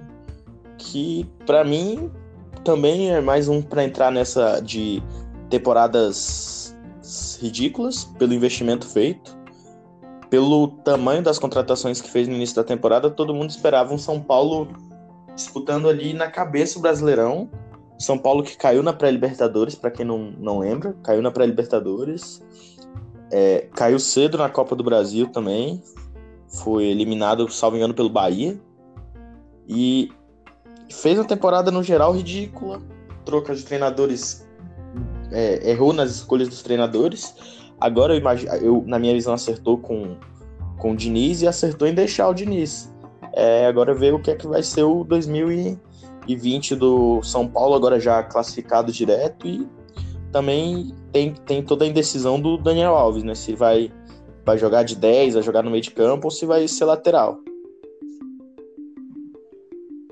que 0.78 1.28
para 1.46 1.64
mim 1.64 2.12
também 2.64 3.12
é 3.12 3.22
mais 3.22 3.48
um 3.48 3.62
para 3.62 3.84
entrar 3.84 4.12
nessa 4.12 4.60
de 4.60 5.02
temporadas 5.50 6.78
ridículas 7.40 8.04
pelo 8.20 8.34
investimento 8.34 8.88
feito, 8.88 9.36
pelo 10.30 10.68
tamanho 10.68 11.24
das 11.24 11.40
contratações 11.40 12.02
que 12.02 12.10
fez 12.10 12.28
no 12.28 12.36
início 12.36 12.56
da 12.56 12.64
temporada. 12.64 13.10
Todo 13.10 13.34
mundo 13.34 13.50
esperava 13.50 13.94
um 13.94 13.98
São 13.98 14.22
Paulo 14.22 14.68
disputando 15.34 15.88
ali 15.88 16.14
na 16.14 16.30
cabeça 16.30 16.78
o 16.78 16.82
Brasileirão 16.82 17.50
São 18.00 18.18
Paulo 18.18 18.44
que 18.44 18.56
caiu 18.56 18.82
na 18.82 18.94
pré-Libertadores, 18.94 19.76
para 19.76 19.92
quem 19.92 20.06
não, 20.06 20.32
não 20.40 20.60
lembra, 20.60 20.96
caiu 21.04 21.22
na 21.22 21.32
pré-Libertadores. 21.32 22.42
É, 23.30 23.68
caiu 23.76 24.00
cedo 24.00 24.38
na 24.38 24.50
Copa 24.50 24.74
do 24.74 24.84
Brasil 24.84 25.28
também. 25.28 25.84
Foi 26.48 26.86
eliminado, 26.86 27.48
salvo 27.52 27.76
engano, 27.76 27.94
pelo 27.94 28.10
Bahia. 28.10 28.58
E 29.68 30.10
fez 30.90 31.20
uma 31.20 31.28
temporada 31.28 31.70
no 31.72 31.84
geral 31.84 32.14
ridícula. 32.14 32.82
Troca 33.26 33.54
de 33.54 33.64
treinadores. 33.64 34.48
É, 35.32 35.70
errou 35.70 35.92
nas 35.92 36.10
escolhas 36.12 36.48
dos 36.48 36.64
treinadores. 36.64 37.36
Agora 37.82 38.14
eu 38.14 38.18
imagino, 38.18 38.52
eu, 38.56 38.84
na 38.88 38.98
minha 38.98 39.14
visão, 39.14 39.34
acertou 39.34 39.78
com, 39.78 40.16
com 40.78 40.94
o 40.94 40.96
Diniz 40.96 41.42
e 41.42 41.48
acertou 41.48 41.86
em 41.86 41.94
deixar 41.94 42.30
o 42.30 42.34
Diniz. 42.34 42.92
É, 43.34 43.68
agora 43.68 43.94
ver 43.94 44.14
o 44.14 44.22
que 44.22 44.32
é 44.32 44.36
que 44.36 44.48
vai 44.48 44.64
ser 44.64 44.84
o 44.84 45.04
2020 46.30 46.76
do 46.76 47.24
São 47.24 47.48
Paulo, 47.48 47.74
agora 47.74 48.00
já 48.00 48.22
classificado 48.22 48.92
direto, 48.92 49.48
e 49.48 49.68
também 50.32 50.94
tem, 51.12 51.34
tem 51.34 51.64
toda 51.64 51.86
a 51.86 51.88
indecisão 51.88 52.40
do 52.40 52.58
Daniel 52.58 52.96
Alves, 52.96 53.24
né? 53.24 53.34
Se 53.34 53.56
vai, 53.56 53.92
vai 54.46 54.58
jogar 54.58 54.84
de 54.84 54.96
10, 54.96 55.34
vai 55.34 55.44
jogar 55.44 55.64
no 55.64 55.72
meio 55.72 55.82
de 55.82 55.92
campo 55.92 56.28
ou 56.28 56.32
se 56.32 56.46
vai 56.46 56.68
ser 56.68 56.86
lateral. 56.86 57.40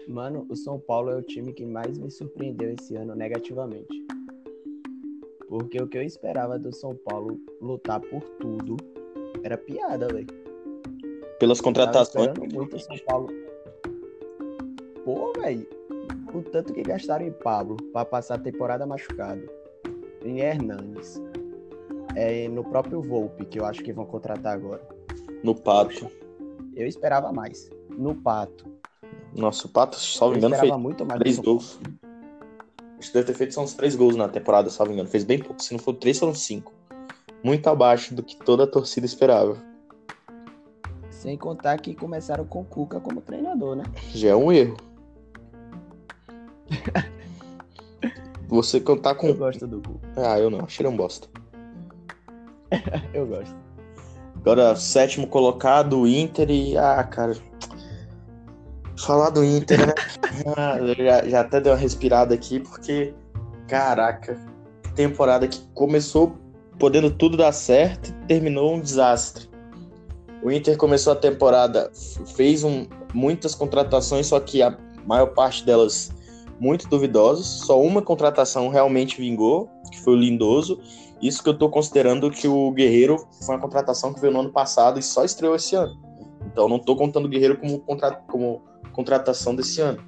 Mano, 0.08 0.48
o 0.50 0.56
São 0.56 0.80
Paulo 0.80 1.12
é 1.12 1.18
o 1.18 1.22
time 1.22 1.54
que 1.54 1.66
mais 1.66 1.98
me 1.98 2.10
surpreendeu 2.10 2.74
esse 2.74 2.96
ano 2.96 3.14
negativamente. 3.14 4.06
Porque 5.48 5.82
o 5.82 5.88
que 5.88 5.98
eu 5.98 6.02
esperava 6.02 6.58
do 6.58 6.74
São 6.74 6.96
Paulo 6.96 7.40
lutar 7.62 8.02
por 8.02 8.22
tudo 8.40 8.76
era 9.44 9.58
piada, 9.58 10.08
velho. 10.08 10.28
Pelas 11.40 11.62
contratações. 11.62 12.34
muito 12.52 12.80
São 12.80 12.98
Paulo. 13.06 13.30
Pô, 15.06 15.32
velho. 15.40 15.77
O 16.38 16.44
tanto 16.44 16.72
que 16.72 16.84
gastaram 16.84 17.26
em 17.26 17.32
Pablo 17.32 17.78
para 17.92 18.06
passar 18.06 18.36
a 18.36 18.38
temporada 18.38 18.86
machucado. 18.86 19.42
Em 20.24 20.40
Hernanes. 20.40 21.20
É, 22.16 22.48
no 22.48 22.64
próprio 22.64 23.02
Volpe, 23.02 23.44
que 23.44 23.60
eu 23.60 23.66
acho 23.66 23.82
que 23.82 23.92
vão 23.92 24.06
contratar 24.06 24.54
agora. 24.54 24.88
No 25.44 25.56
Pato. 25.56 26.12
Eu 26.76 26.86
esperava 26.86 27.34
mais. 27.34 27.72
No 27.90 28.14
Pato. 28.14 28.72
Nossa, 29.36 29.66
o 29.66 29.70
Pato, 29.72 29.96
salvo 29.96 30.38
engano, 30.38 30.56
fez 30.56 30.78
muito 30.78 31.04
mais 31.08 31.20
três 31.20 31.40
gols. 31.40 31.80
Acho 33.00 33.08
que 33.08 33.14
deve 33.16 33.26
ter 33.26 33.34
feito 33.34 33.56
só 33.56 33.64
uns 33.64 33.74
três 33.74 33.96
gols 33.96 34.16
na 34.16 34.30
temporada, 34.30 34.70
salvo 34.70 34.94
engano. 34.94 35.10
Fez 35.10 35.24
bem 35.24 35.40
pouco. 35.40 35.60
Se 35.64 35.74
não 35.74 35.80
for 35.80 35.94
três, 35.94 36.20
foram 36.20 36.36
cinco. 36.36 36.72
Muito 37.44 37.68
abaixo 37.68 38.14
do 38.14 38.22
que 38.22 38.36
toda 38.38 38.66
a 38.66 38.68
torcida 38.68 39.08
esperava. 39.08 39.58
Sem 41.10 41.36
contar 41.36 41.80
que 41.80 41.96
começaram 41.96 42.46
com 42.46 42.62
o 42.62 42.66
Cuca 42.66 43.00
como 43.00 43.22
treinador, 43.22 43.76
né? 43.76 43.86
Já 44.14 44.30
é 44.30 44.36
um 44.36 44.52
erro. 44.52 44.78
Você 48.48 48.80
contar 48.80 49.16
com. 49.16 49.28
Eu 49.28 49.36
gosto 49.36 49.68
do. 49.68 49.82
Ah, 50.16 50.40
eu 50.40 50.50
não. 50.50 50.62
Achei 50.62 50.86
ele 50.86 50.94
um 50.94 50.98
bosta. 50.98 51.28
eu 53.14 53.28
gosto. 53.28 53.56
Agora, 54.38 54.76
sétimo 54.76 55.28
colocado, 55.28 56.00
o 56.00 56.08
Inter 56.08 56.50
e. 56.50 56.78
Ah, 56.78 57.04
cara. 57.04 57.36
Falar 58.98 59.30
do 59.30 59.44
Inter, 59.44 59.88
né? 59.88 59.94
ah, 60.56 60.78
já, 60.98 61.28
já 61.28 61.42
até 61.42 61.60
deu 61.60 61.74
uma 61.74 61.78
respirada 61.78 62.34
aqui, 62.34 62.60
porque. 62.60 63.14
Caraca. 63.68 64.40
Temporada 64.96 65.48
que 65.48 65.60
começou 65.74 66.38
podendo 66.80 67.12
tudo 67.12 67.36
dar 67.36 67.52
certo 67.52 68.10
e 68.10 68.14
terminou 68.28 68.76
um 68.76 68.80
desastre. 68.80 69.50
O 70.42 70.52
Inter 70.52 70.78
começou 70.78 71.14
a 71.14 71.16
temporada, 71.16 71.92
fez 72.36 72.64
um, 72.64 72.88
muitas 73.14 73.56
contratações, 73.56 74.28
só 74.28 74.40
que 74.40 74.62
a 74.62 74.78
maior 75.06 75.28
parte 75.28 75.66
delas 75.66 76.12
muito 76.60 76.88
duvidosas. 76.88 77.46
Só 77.46 77.82
uma 77.82 78.02
contratação 78.02 78.70
realmente 78.70 79.20
vingou, 79.20 79.70
que 79.92 80.00
foi 80.00 80.14
o 80.14 80.18
Lindoso. 80.18 80.80
Isso 81.22 81.42
que 81.42 81.50
eu 81.50 81.54
estou 81.54 81.70
considerando 81.70 82.30
que 82.30 82.48
o 82.48 82.72
Guerreiro 82.72 83.18
foi 83.46 83.56
uma 83.56 83.62
contratação 83.62 84.14
que 84.14 84.20
veio 84.20 84.34
no 84.34 84.42
ano 84.42 84.52
passado 84.52 85.00
e 85.00 85.04
só 85.04 85.24
estreou 85.24 85.56
esse 85.56 85.76
ano. 85.76 85.98
Então 86.46 86.70
não 86.70 86.78
estou 86.78 86.96
contando 86.96 87.26
o 87.26 87.30
Guerreiro 87.30 87.58
como, 87.58 87.80
contra, 87.80 88.12
como 88.12 88.62
contratação 88.94 89.56
desse 89.56 89.82
ano. 89.82 90.00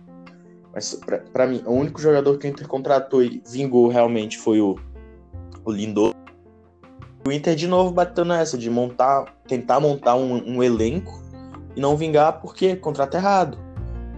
Mas 0.74 1.00
para 1.34 1.48
mim, 1.48 1.64
o 1.66 1.72
único 1.72 2.00
jogador 2.00 2.38
que 2.38 2.48
o 2.48 2.50
Inter 2.50 2.68
contratou 2.68 3.24
e 3.24 3.42
vingou 3.50 3.88
realmente 3.88 4.38
foi 4.38 4.62
o, 4.62 4.76
o 5.66 5.72
Lindoso. 5.72 6.14
O 7.28 7.32
Inter 7.32 7.56
de 7.56 7.68
novo 7.68 7.92
bateu 7.92 8.24
nessa 8.24 8.58
de 8.58 8.70
montar, 8.70 9.26
tentar 9.48 9.80
montar 9.80 10.16
um, 10.16 10.58
um 10.58 10.64
elenco 10.64 11.22
e 11.76 11.82
não 11.82 11.98
vingar 11.98 12.40
porque 12.40 12.76
contrato 12.76 13.16
errado. 13.16 13.58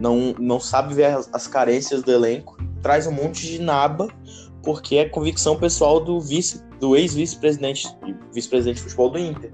Não, 0.02 0.34
não 0.40 0.60
sabe 0.60 0.96
ver 0.96 1.06
as, 1.06 1.30
as 1.32 1.46
carências 1.46 2.02
do 2.02 2.12
elenco, 2.12 2.58
traz 2.82 3.06
um 3.06 3.12
monte 3.12 3.46
de 3.46 3.62
naba 3.62 4.08
porque 4.64 4.96
é 4.96 5.08
convicção 5.08 5.58
pessoal 5.58 6.00
do 6.00 6.20
vice, 6.20 6.64
do 6.80 6.96
ex-vice-presidente, 6.96 7.88
vice-presidente 8.34 8.78
de 8.78 8.82
futebol 8.82 9.12
do 9.12 9.20
Inter, 9.20 9.54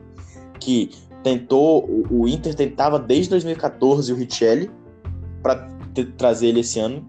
que 0.60 0.92
tentou, 1.22 1.86
o, 1.86 2.22
o 2.22 2.28
Inter 2.28 2.56
tentava 2.56 2.98
desde 2.98 3.30
2014 3.32 4.12
o 4.14 4.16
Richelli 4.16 4.72
para 5.44 5.68
trazer 6.18 6.48
ele 6.48 6.62
esse 6.62 6.80
ano. 6.80 7.08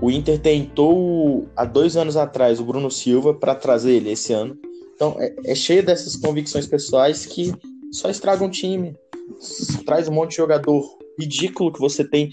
O 0.00 0.10
Inter 0.10 0.38
tentou 0.38 1.46
há 1.54 1.64
dois 1.64 1.96
anos 1.96 2.16
atrás 2.16 2.58
o 2.58 2.64
Bruno 2.64 2.90
Silva 2.90 3.34
para 3.34 3.54
trazer 3.54 3.92
ele 3.92 4.10
esse 4.10 4.32
ano. 4.32 4.58
Então, 4.94 5.16
é, 5.18 5.34
é 5.44 5.54
cheio 5.54 5.84
dessas 5.84 6.16
convicções 6.16 6.66
pessoais 6.66 7.26
que 7.26 7.54
só 7.92 8.08
estragam 8.08 8.46
o 8.48 8.50
time. 8.50 8.96
Traz 9.84 10.08
um 10.08 10.12
monte 10.12 10.30
de 10.30 10.36
jogador 10.36 10.96
ridículo 11.18 11.72
que 11.72 11.80
você 11.80 12.04
tem 12.04 12.30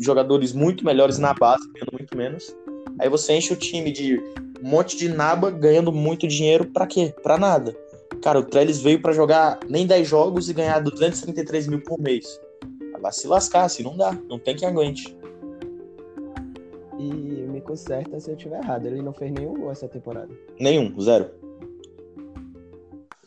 jogadores 0.00 0.52
muito 0.52 0.84
melhores 0.84 1.18
na 1.18 1.34
base, 1.34 1.66
ganhando 1.72 1.92
muito 1.92 2.16
menos. 2.16 2.56
Aí 2.98 3.08
você 3.08 3.34
enche 3.34 3.52
o 3.52 3.56
time 3.56 3.90
de 3.90 4.18
um 4.62 4.68
monte 4.68 4.96
de 4.96 5.08
naba 5.08 5.50
ganhando 5.50 5.92
muito 5.92 6.26
dinheiro 6.26 6.66
para 6.66 6.86
quê? 6.86 7.14
Para 7.22 7.36
nada. 7.36 7.76
Cara, 8.22 8.38
o 8.38 8.44
Trellis 8.44 8.80
veio 8.80 9.02
para 9.02 9.12
jogar 9.12 9.58
nem 9.68 9.86
10 9.86 10.08
jogos 10.08 10.48
e 10.48 10.54
ganhar 10.54 10.78
233 10.80 11.66
mil 11.66 11.82
por 11.82 11.98
mês. 12.00 12.40
Vai 13.00 13.12
se 13.12 13.26
lascar, 13.26 13.64
assim 13.64 13.82
não 13.82 13.96
dá. 13.96 14.18
Não 14.28 14.38
tem 14.38 14.56
quem 14.56 14.66
aguente. 14.66 15.14
E 16.98 17.04
me 17.04 17.60
conserta 17.60 18.18
se 18.18 18.30
eu 18.30 18.34
estiver 18.34 18.62
errado. 18.62 18.86
Ele 18.86 19.02
não 19.02 19.12
fez 19.12 19.30
nenhum 19.30 19.54
gol 19.54 19.70
essa 19.70 19.86
temporada. 19.86 20.30
Nenhum, 20.58 20.98
zero. 20.98 21.30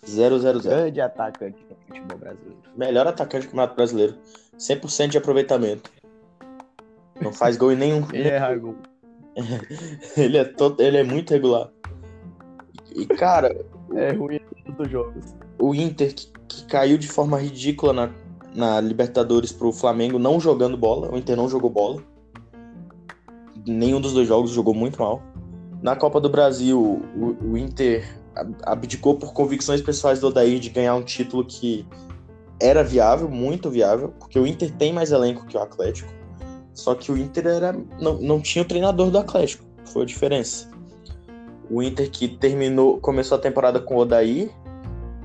0-0-0. 0.04 0.63
Grande 0.63 1.02
atacante 1.02 1.63
do 1.65 1.76
futebol 1.76 2.17
brasileiro. 2.17 2.58
Melhor 2.76 3.06
atacante 3.06 3.45
do 3.45 3.50
Campeonato 3.50 3.76
Brasileiro. 3.76 4.15
100% 4.57 5.09
de 5.09 5.17
aproveitamento. 5.17 5.91
Não 7.21 7.33
faz 7.33 7.57
gol 7.57 7.71
em 7.71 7.75
nenhum. 7.75 8.07
Ele 8.13 8.29
erra 8.29 8.55
gol. 8.55 8.75
ele, 10.17 10.37
é 10.37 10.45
todo, 10.45 10.81
ele 10.81 10.97
é 10.97 11.03
muito 11.03 11.31
regular. 11.31 11.69
E, 12.95 13.05
cara. 13.05 13.55
É 13.95 14.11
ruim 14.11 14.35
em 14.35 14.71
todos 14.71 14.85
os 14.85 14.91
jogos. 14.91 15.35
O 15.59 15.73
Inter, 15.73 16.13
que, 16.13 16.31
que, 16.47 16.65
caiu 16.65 16.97
de 16.97 17.07
forma 17.07 17.39
ridícula 17.39 17.93
na, 17.93 18.09
na 18.53 18.81
Libertadores 18.81 19.51
pro 19.51 19.71
Flamengo, 19.71 20.19
não 20.19 20.39
jogando 20.39 20.77
bola. 20.77 21.11
O 21.11 21.17
Inter 21.17 21.35
não 21.35 21.47
jogou 21.47 21.69
bola. 21.69 22.01
Nenhum 23.65 24.01
dos 24.01 24.13
dois 24.13 24.27
jogos 24.27 24.51
jogou 24.51 24.73
muito 24.73 24.99
mal. 24.99 25.21
Na 25.81 25.95
Copa 25.95 26.19
do 26.19 26.29
Brasil, 26.29 26.79
o, 27.15 27.37
o 27.43 27.57
Inter 27.57 28.05
abdicou 28.63 29.15
por 29.15 29.33
convicções 29.33 29.81
pessoais 29.81 30.19
do 30.19 30.27
Odair 30.27 30.59
de 30.59 30.69
ganhar 30.69 30.95
um 30.95 31.03
título 31.03 31.45
que 31.45 31.85
era 32.59 32.83
viável, 32.83 33.29
muito 33.29 33.69
viável, 33.69 34.13
porque 34.19 34.39
o 34.39 34.47
Inter 34.47 34.71
tem 34.71 34.91
mais 34.91 35.11
elenco 35.11 35.45
que 35.45 35.57
o 35.57 35.61
Atlético. 35.61 36.11
Só 36.73 36.93
que 36.95 37.11
o 37.11 37.17
Inter 37.17 37.47
era, 37.47 37.73
não, 37.99 38.19
não 38.19 38.41
tinha 38.41 38.63
o 38.63 38.67
treinador 38.67 39.09
do 39.09 39.17
Atlético, 39.17 39.65
foi 39.85 40.03
a 40.03 40.05
diferença. 40.05 40.69
O 41.69 41.81
Inter 41.81 42.09
que 42.09 42.27
terminou, 42.27 42.99
começou 42.99 43.37
a 43.37 43.41
temporada 43.41 43.79
com 43.79 43.95
o 43.95 43.99
Odair, 43.99 44.51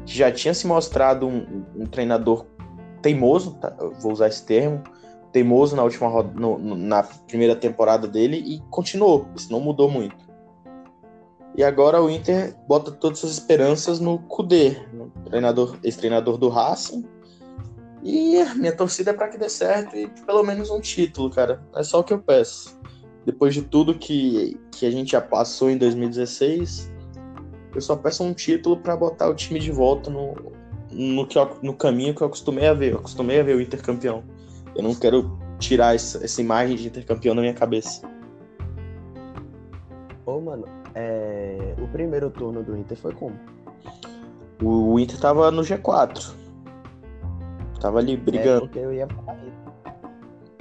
que 0.05 0.17
já 0.17 0.33
tinha 0.33 0.55
se 0.55 0.67
mostrado 0.67 1.27
um, 1.27 1.65
um 1.77 1.87
treinador 1.87 2.47
teimoso, 3.01 3.55
tá? 3.55 3.75
vou 4.01 4.13
usar 4.13 4.29
esse 4.29 4.45
termo, 4.45 4.83
teimoso 5.33 5.75
na 5.75 5.83
última 5.83 6.23
no, 6.23 6.59
na 6.59 7.03
primeira 7.03 7.57
temporada 7.57 8.07
dele 8.07 8.37
e 8.37 8.61
continuou, 8.71 9.27
isso 9.35 9.51
não 9.51 9.61
mudou 9.61 9.91
muito. 9.91 10.33
E 11.55 11.63
agora 11.63 12.03
o 12.03 12.09
Inter 12.09 12.55
bota 12.67 12.91
todas 12.91 13.19
suas 13.19 13.33
esperanças 13.33 14.01
no 14.01 14.19
Kudê, 14.21 14.77
treinador, 15.27 15.77
ex-treinador 15.83 16.39
do 16.39 16.49
Racing. 16.49 17.05
E 18.03 18.45
minha 18.57 18.75
torcida 18.75 19.13
é 19.13 19.15
para 19.15 19.29
que 19.29 19.39
dê 19.39 19.49
certo 19.49 19.97
e 19.97 20.09
pelo 20.27 20.43
menos 20.43 20.71
um 20.71 20.81
título, 20.81 21.31
cara. 21.31 21.63
É 21.75 21.83
só 21.83 22.01
o 22.01 22.05
que 22.05 22.13
eu 22.13 22.19
peço. 22.19 22.79
Depois 23.25 23.55
de 23.55 23.63
tudo 23.63 23.95
que, 23.95 24.61
que 24.73 24.85
a 24.85 24.91
gente 24.91 25.13
já 25.13 25.21
passou 25.21 25.71
em 25.71 25.79
2016, 25.79 26.91
eu 27.75 27.81
só 27.81 27.95
peço 27.95 28.25
um 28.25 28.35
título 28.35 28.77
para 28.77 28.97
botar 28.97 29.29
o 29.29 29.35
time 29.35 29.61
de 29.61 29.71
volta 29.71 30.11
no, 30.11 30.35
no, 30.91 31.27
que 31.27 31.39
eu, 31.39 31.49
no 31.63 31.75
caminho 31.75 32.15
que 32.15 32.23
eu 32.23 32.27
acostumei 32.27 32.67
a 32.67 32.75
ver. 32.75 32.93
Eu 32.93 32.99
acostumei 32.99 33.39
a 33.39 33.43
ver 33.45 33.57
o 33.57 33.61
Inter 33.61 33.81
campeão. 33.81 34.25
Eu 34.75 34.83
não 34.83 34.95
quero 34.95 35.39
tirar 35.61 35.95
essa, 35.95 36.25
essa 36.25 36.41
imagem 36.41 36.77
de 36.77 36.89
Inter 36.89 37.07
campeão 37.07 37.37
da 37.37 37.41
minha 37.41 37.55
cabeça. 37.55 38.03
Ô, 40.27 40.41
mano, 40.41 40.65
é... 40.95 41.75
o 41.79 41.87
primeiro 41.89 42.31
turno 42.31 42.65
do 42.65 42.77
Inter 42.77 42.99
foi 42.99 43.15
como? 43.15 43.39
O, 44.63 44.99
Inter 44.99 45.19
tava 45.19 45.51
no 45.51 45.63
G4. 45.63 46.42
Tava 47.83 47.99
ali 47.99 48.17
brigando. 48.17 48.59
É 48.59 48.61
porque 48.61 48.79
eu 48.79 48.95
ia 48.95 49.09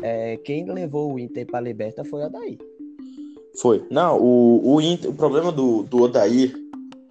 É, 0.02 0.38
quem 0.38 0.66
levou 0.66 1.14
o 1.14 1.20
Inter 1.20 1.46
pra 1.46 1.62
Liberta 1.62 2.04
foi 2.04 2.22
o 2.22 2.26
Adair. 2.26 2.58
Foi. 3.62 3.86
Não, 3.92 4.20
o, 4.20 4.74
o, 4.74 4.82
Inter, 4.82 5.12
o 5.12 5.14
problema 5.14 5.52
do, 5.52 5.84
do 5.84 6.02
Odair, 6.02 6.52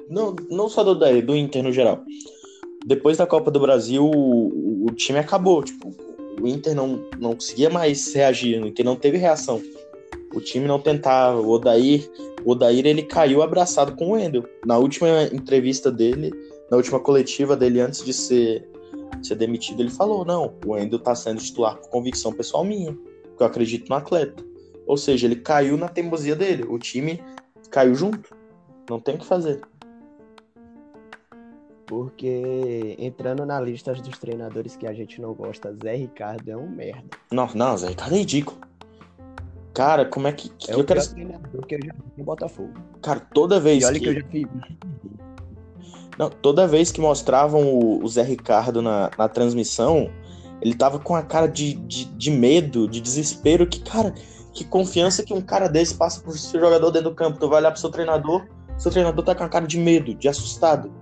não, 0.09 0.35
não 0.51 0.69
só 0.69 0.83
do 0.83 0.91
Odair, 0.91 1.25
do 1.25 1.37
Inter 1.37 1.63
no 1.63 1.71
geral. 1.71 2.03
Depois 2.85 3.19
da 3.19 3.27
Copa 3.27 3.53
do 3.53 3.61
Brasil, 3.61 4.05
o, 4.05 4.87
o 4.87 4.91
time 4.93 5.21
acabou. 5.21 5.63
Tipo, 5.63 5.95
o 6.41 6.49
Inter 6.49 6.75
não, 6.75 7.05
não 7.21 7.35
conseguia 7.35 7.71
mais 7.71 8.13
reagir, 8.13 8.61
o 8.61 8.67
Inter 8.67 8.85
não 8.85 8.97
teve 8.97 9.17
reação. 9.17 9.63
O 10.35 10.41
time 10.41 10.67
não 10.67 10.81
tentava. 10.81 11.41
O 11.41 11.51
Odair, 11.51 12.11
o 12.45 12.51
Odair 12.51 12.85
ele 12.85 13.03
caiu 13.05 13.43
abraçado 13.43 13.95
com 13.95 14.09
o 14.09 14.13
Wendel. 14.13 14.45
Na 14.67 14.77
última 14.77 15.25
entrevista 15.33 15.89
dele, 15.89 16.33
na 16.69 16.77
última 16.77 16.99
coletiva 16.99 17.57
dele 17.57 17.81
antes 17.81 18.05
de 18.05 18.13
ser, 18.13 18.69
ser 19.27 19.37
demitido, 19.37 19.81
ele 19.81 19.91
falou: 19.91 20.25
Não, 20.25 20.55
o 20.65 20.73
Wendel 20.73 20.99
tá 20.99 21.15
sendo 21.15 21.41
titular 21.41 21.77
por 21.77 21.89
convicção 21.91 22.33
pessoal 22.33 22.65
minha, 22.65 22.93
porque 22.93 23.43
eu 23.43 23.47
acredito 23.47 23.89
no 23.89 23.97
atleta. 23.97 24.45
Ou 24.87 24.97
seja, 24.97 25.27
ele 25.27 25.37
caiu 25.37 25.77
na 25.77 25.89
teimosia 25.89 26.35
dele. 26.35 26.65
O 26.69 26.79
time 26.79 27.23
caiu 27.71 27.95
junto. 27.95 28.35
Não 28.89 28.99
tem 28.99 29.15
o 29.15 29.19
que 29.19 29.27
fazer. 29.27 29.61
Porque 31.87 32.97
entrando 32.99 33.45
na 33.45 33.61
lista 33.61 33.93
dos 33.93 34.19
treinadores 34.19 34.77
que 34.77 34.87
a 34.87 34.93
gente 34.93 35.21
não 35.21 35.35
gosta, 35.35 35.77
Zé 35.83 35.97
Ricardo 35.97 36.49
é 36.49 36.57
um 36.57 36.69
merda. 36.69 37.05
Não, 37.33 37.49
não, 37.55 37.77
Zé 37.77 37.89
Ricardo 37.89 38.15
é 38.15 38.19
ridículo. 38.19 38.59
Cara, 39.75 40.05
como 40.05 40.27
é 40.27 40.33
que. 40.33 40.49
que 40.51 40.71
é 40.71 40.75
eu 40.75 40.81
o 40.81 40.85
quero. 40.85 41.09
treinador 41.09 41.67
que 41.67 41.75
eu 41.75 41.81
já 41.85 41.93
vi 41.93 42.13
no 42.19 42.25
Botafogo. 42.25 42.73
Cara, 43.03 43.21
toda 43.21 43.61
vez 43.61 43.83
E 43.83 43.87
olha 43.87 43.99
que. 43.99 44.05
que 44.05 44.09
eu 44.09 44.15
já 44.21 44.27
vi. 44.27 44.47
Não, 46.21 46.29
toda 46.29 46.69
vez 46.69 46.93
que 46.93 47.01
mostravam 47.01 47.63
o, 47.65 48.05
o 48.05 48.07
Zé 48.07 48.23
Ricardo 48.23 48.83
na, 48.83 49.11
na 49.17 49.27
transmissão, 49.27 50.11
ele 50.61 50.75
tava 50.75 50.99
com 50.99 51.17
a 51.17 51.23
cara 51.23 51.47
de, 51.47 51.73
de, 51.73 52.05
de 52.05 52.31
medo, 52.31 52.87
de 52.87 53.01
desespero, 53.01 53.67
que, 53.67 53.81
cara, 53.81 54.13
que 54.53 54.63
confiança 54.63 55.23
que 55.23 55.33
um 55.33 55.41
cara 55.41 55.67
desse 55.67 55.95
passa 55.95 56.21
por 56.21 56.37
seu 56.37 56.61
jogador 56.61 56.91
dentro 56.91 57.09
do 57.09 57.17
campo. 57.17 57.39
Tu 57.39 57.49
vai 57.49 57.61
olhar 57.61 57.71
pro 57.71 57.81
seu 57.81 57.89
treinador, 57.89 58.47
seu 58.77 58.91
treinador 58.91 59.25
tá 59.25 59.35
com 59.35 59.45
a 59.45 59.49
cara 59.49 59.67
de 59.67 59.79
medo, 59.79 60.15
de 60.15 60.29
assustado. 60.29 60.93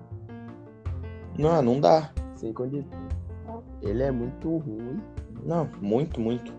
Não, 1.36 1.60
não 1.62 1.80
dá. 1.80 2.12
Sem 2.36 2.52
condição. 2.52 2.86
Ele 3.82 4.04
é 4.04 4.12
muito 4.12 4.58
ruim. 4.58 5.00
Não, 5.44 5.68
muito, 5.82 6.20
muito. 6.20 6.52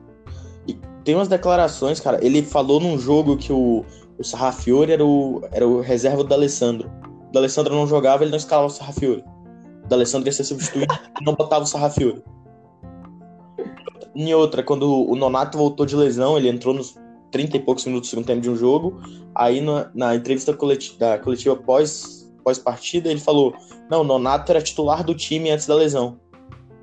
E 0.67 0.77
tem 1.05 1.15
umas 1.15 1.29
declarações, 1.29 2.01
cara. 2.01 2.19
Ele 2.21 2.43
falou 2.43 2.81
num 2.81 2.99
jogo 2.99 3.37
que 3.37 3.53
o, 3.53 3.85
o 4.17 4.23
Sarrafiore 4.25 4.91
era 4.91 5.05
o, 5.05 5.47
era 5.49 5.65
o 5.65 5.79
reserva 5.79 6.25
do 6.25 6.33
Alessandro. 6.33 6.91
O 7.33 7.37
Alessandro 7.37 7.75
não 7.75 7.87
jogava, 7.87 8.23
ele 8.23 8.31
não 8.31 8.37
escalava 8.37 8.67
o 8.67 8.71
Sarrafiore. 8.71 9.23
O 9.89 9.93
Alessandro 9.93 10.27
ia 10.27 10.33
ser 10.33 10.43
substituído 10.43 10.93
e 11.21 11.23
não 11.23 11.35
botava 11.35 11.63
o 11.63 11.67
Sarrafiore. 11.67 12.23
Em 14.15 14.33
outra, 14.33 14.63
quando 14.63 15.09
o 15.09 15.15
Nonato 15.15 15.57
voltou 15.57 15.85
de 15.85 15.95
lesão, 15.95 16.37
ele 16.37 16.49
entrou 16.49 16.73
nos 16.73 16.95
30 17.31 17.57
e 17.57 17.59
poucos 17.59 17.85
minutos 17.85 18.09
do 18.09 18.11
segundo 18.11 18.25
tempo 18.25 18.41
de 18.41 18.49
um 18.49 18.55
jogo. 18.55 19.01
Aí 19.35 19.61
na, 19.61 19.89
na 19.93 20.15
entrevista 20.15 20.53
coleti- 20.53 20.97
da 20.97 21.17
coletiva 21.19 21.55
pós, 21.55 22.29
pós-partida, 22.43 23.09
ele 23.09 23.19
falou: 23.19 23.53
Não, 23.89 24.01
o 24.01 24.03
Nonato 24.03 24.51
era 24.51 24.61
titular 24.61 25.03
do 25.03 25.13
time 25.15 25.51
antes 25.51 25.67
da 25.67 25.75
lesão. 25.75 26.19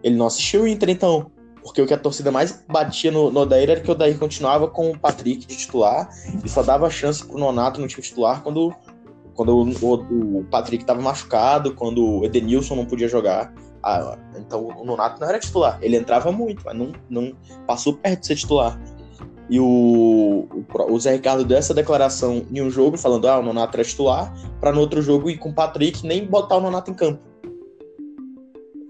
Ele 0.03 0.17
não 0.17 0.27
assistiu 0.27 0.63
o 0.63 0.69
Inter, 0.69 0.91
então. 0.91 1.31
Porque 1.63 1.83
o 1.83 1.87
que 1.87 1.93
a 1.93 1.99
torcida 1.99 2.31
mais 2.31 2.65
batia 2.69 3.11
no, 3.11 3.29
no 3.29 3.41
Odair 3.41 3.69
era 3.69 3.81
que 3.81 3.89
o 3.89 3.93
Odair 3.93 4.17
continuava 4.21 4.69
com 4.69 4.93
o 4.93 4.99
Patrick 4.99 5.47
de 5.47 5.57
titular 5.57 6.09
e 6.45 6.49
só 6.49 6.63
dava 6.63 6.89
chance 6.89 7.27
pro 7.27 7.37
Nonato 7.37 7.81
no 7.81 7.89
time 7.89 8.03
titular 8.03 8.41
quando, 8.41 8.73
quando 9.37 9.51
o, 9.51 10.39
o, 10.39 10.45
Patrick 10.45 10.83
estava 10.83 11.01
machucado, 11.01 11.75
quando 11.75 12.05
o 12.05 12.25
Edenilson 12.25 12.75
não 12.75 12.87
podia 12.87 13.07
jogar. 13.07 13.55
Ah, 13.83 14.19
então 14.37 14.67
o 14.67 14.85
Nonato 14.85 15.21
não 15.21 15.29
era 15.29 15.39
titular. 15.39 15.79
Ele 15.81 15.97
entrava 15.97 16.33
muito, 16.33 16.63
mas 16.65 16.77
não, 16.77 16.93
não 17.09 17.33
passou 17.67 17.95
perto 17.95 18.21
de 18.21 18.27
ser 18.27 18.37
titular. 18.37 18.81
E 19.49 19.61
o, 19.61 20.49
o, 20.51 20.93
o 20.93 20.99
Zé 20.99 21.13
Ricardo 21.13 21.45
deu 21.45 21.57
essa 21.57 21.73
declaração 21.73 22.45
em 22.51 22.61
um 22.61 22.71
jogo, 22.71 22.97
falando: 22.97 23.29
ah, 23.29 23.39
o 23.39 23.43
Nonato 23.43 23.77
era 23.77 23.85
titular, 23.85 24.35
para 24.61 24.73
no 24.73 24.81
outro 24.81 25.01
jogo 25.03 25.31
ir 25.31 25.39
com 25.39 25.51
o 25.51 25.55
Patrick 25.55 26.05
nem 26.05 26.27
botar 26.27 26.57
o 26.57 26.61
Nonato 26.61 26.91
em 26.91 26.95
campo. 26.95 27.23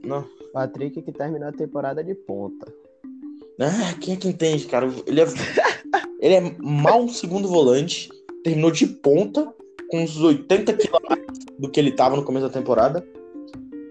Não. 0.05 0.25
Patrick 0.53 1.03
que 1.03 1.13
terminou 1.13 1.49
a 1.49 1.53
temporada 1.53 2.03
de 2.03 2.15
ponta. 2.15 2.73
Ah, 3.61 3.93
quem 4.01 4.15
é 4.15 4.17
que 4.17 4.29
entende, 4.29 4.65
cara? 4.67 4.89
Ele 5.07 5.21
é, 5.21 5.27
ele 6.21 6.35
é 6.35 6.57
mal 6.63 7.03
um 7.03 7.09
segundo 7.09 7.47
volante, 7.49 8.09
terminou 8.43 8.71
de 8.71 8.87
ponta, 8.87 9.53
com 9.91 10.03
uns 10.03 10.16
80 10.16 10.72
quilos 10.74 11.01
a 11.05 11.09
mais 11.09 11.26
do 11.59 11.70
que 11.70 11.80
ele 11.80 11.93
tava 11.93 12.16
no 12.16 12.24
começo 12.24 12.47
da 12.47 12.53
temporada. 12.53 13.07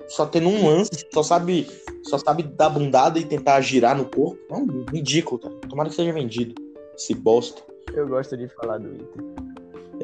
Só 0.08 0.26
tendo 0.26 0.50
um 0.50 0.68
lance, 0.68 1.06
só 1.12 1.24
sabe, 1.24 1.68
só 2.04 2.18
sabe 2.18 2.44
dar 2.44 2.70
bundada 2.70 3.18
e 3.18 3.26
tentar 3.26 3.60
girar 3.62 3.98
no 3.98 4.06
corpo. 4.06 4.38
É 4.50 4.56
um 4.56 4.86
ridículo, 4.92 5.40
cara. 5.40 5.56
Tomara 5.68 5.90
que 5.90 5.96
seja 5.96 6.14
vendido. 6.14 6.54
Esse 6.96 7.14
bosta. 7.14 7.62
Eu 7.94 8.08
gosto 8.08 8.38
de 8.38 8.48
falar 8.50 8.78
do 8.78 8.94
Inter. 8.94 9.24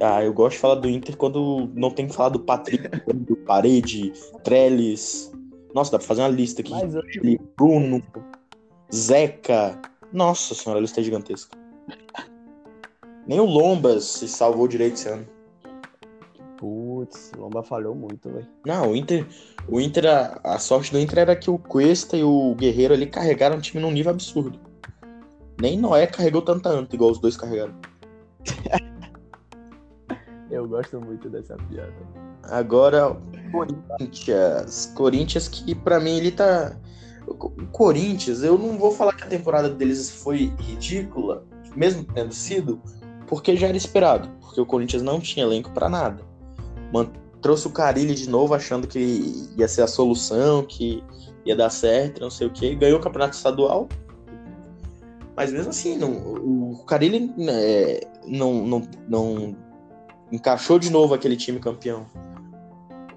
Ah, 0.01 0.23
eu 0.23 0.33
gosto 0.33 0.55
de 0.55 0.59
falar 0.59 0.75
do 0.75 0.89
Inter 0.89 1.15
quando 1.15 1.69
não 1.75 1.91
tem 1.91 2.07
que 2.07 2.15
falar 2.15 2.29
do 2.29 2.39
Patrick, 2.39 2.87
do 3.13 3.35
Parede, 3.35 4.11
Trellis. 4.43 5.31
Nossa, 5.73 5.91
dá 5.91 5.97
pra 5.99 6.07
fazer 6.07 6.21
uma 6.21 6.29
lista 6.29 6.61
aqui. 6.61 6.71
Mas 6.71 6.95
hoje 6.95 7.39
Bruno, 7.57 8.01
Zeca. 8.93 9.79
Nossa 10.11 10.55
senhora, 10.55 10.79
a 10.79 10.81
lista 10.81 10.99
é 10.99 11.03
gigantesca. 11.03 11.57
Nem 13.27 13.39
o 13.39 13.45
Lombas 13.45 14.03
se 14.03 14.27
salvou 14.27 14.67
direito 14.67 14.95
esse 14.95 15.07
ano. 15.07 15.25
Putz, 16.61 17.31
Lomba 17.35 17.63
falhou 17.63 17.95
muito, 17.95 18.29
velho. 18.29 18.47
Não, 18.63 18.91
o 18.91 18.95
Inter, 18.95 19.25
o 19.67 19.81
Inter 19.81 20.05
a, 20.05 20.39
a 20.43 20.59
sorte 20.59 20.91
do 20.91 20.99
Inter 20.99 21.17
era 21.17 21.35
que 21.35 21.49
o 21.49 21.57
Cuesta 21.57 22.15
e 22.15 22.23
o 22.23 22.53
Guerreiro 22.53 22.93
ali 22.93 23.07
carregaram 23.07 23.57
o 23.57 23.61
time 23.61 23.81
num 23.81 23.89
nível 23.89 24.11
absurdo. 24.11 24.59
Nem 25.59 25.75
Noé 25.75 26.05
carregou 26.05 26.43
tanta 26.43 26.69
anta 26.69 26.95
igual 26.95 27.09
os 27.09 27.17
dois 27.17 27.35
carregaram. 27.35 27.73
Eu 30.51 30.67
gosto 30.67 31.01
muito 31.01 31.29
dessa 31.29 31.55
piada. 31.55 31.95
Agora, 32.43 33.17
Corinthians. 33.51 34.93
Corinthians 34.93 35.47
que 35.47 35.73
pra 35.73 35.99
mim 35.99 36.17
ele 36.17 36.31
tá. 36.31 36.77
O 37.25 37.65
Corinthians, 37.71 38.43
eu 38.43 38.57
não 38.57 38.77
vou 38.77 38.91
falar 38.91 39.13
que 39.13 39.23
a 39.23 39.27
temporada 39.27 39.69
deles 39.69 40.11
foi 40.11 40.53
ridícula, 40.59 41.43
mesmo 41.75 42.03
tendo 42.03 42.33
sido, 42.33 42.81
porque 43.25 43.55
já 43.55 43.67
era 43.67 43.77
esperado. 43.77 44.29
Porque 44.41 44.59
o 44.59 44.65
Corinthians 44.65 45.01
não 45.01 45.19
tinha 45.19 45.45
elenco 45.45 45.71
pra 45.71 45.87
nada. 45.87 46.30
Trouxe 47.41 47.67
o 47.67 47.71
Carilli 47.71 48.13
de 48.13 48.29
novo, 48.29 48.53
achando 48.53 48.87
que 48.87 49.49
ia 49.57 49.67
ser 49.67 49.81
a 49.81 49.87
solução, 49.87 50.63
que 50.63 51.03
ia 51.43 51.55
dar 51.55 51.71
certo, 51.71 52.21
não 52.21 52.29
sei 52.29 52.47
o 52.47 52.51
que. 52.51 52.75
Ganhou 52.75 52.99
o 52.99 53.01
campeonato 53.01 53.35
estadual. 53.35 53.89
Mas 55.35 55.51
mesmo 55.51 55.69
assim, 55.69 55.97
não, 55.97 56.11
o 56.11 56.83
Carilli 56.85 57.33
é, 57.49 58.07
não, 58.27 58.53
não, 58.65 58.87
não 59.07 59.57
encaixou 60.31 60.77
de 60.77 60.91
novo 60.91 61.13
aquele 61.13 61.35
time 61.35 61.59
campeão. 61.59 62.05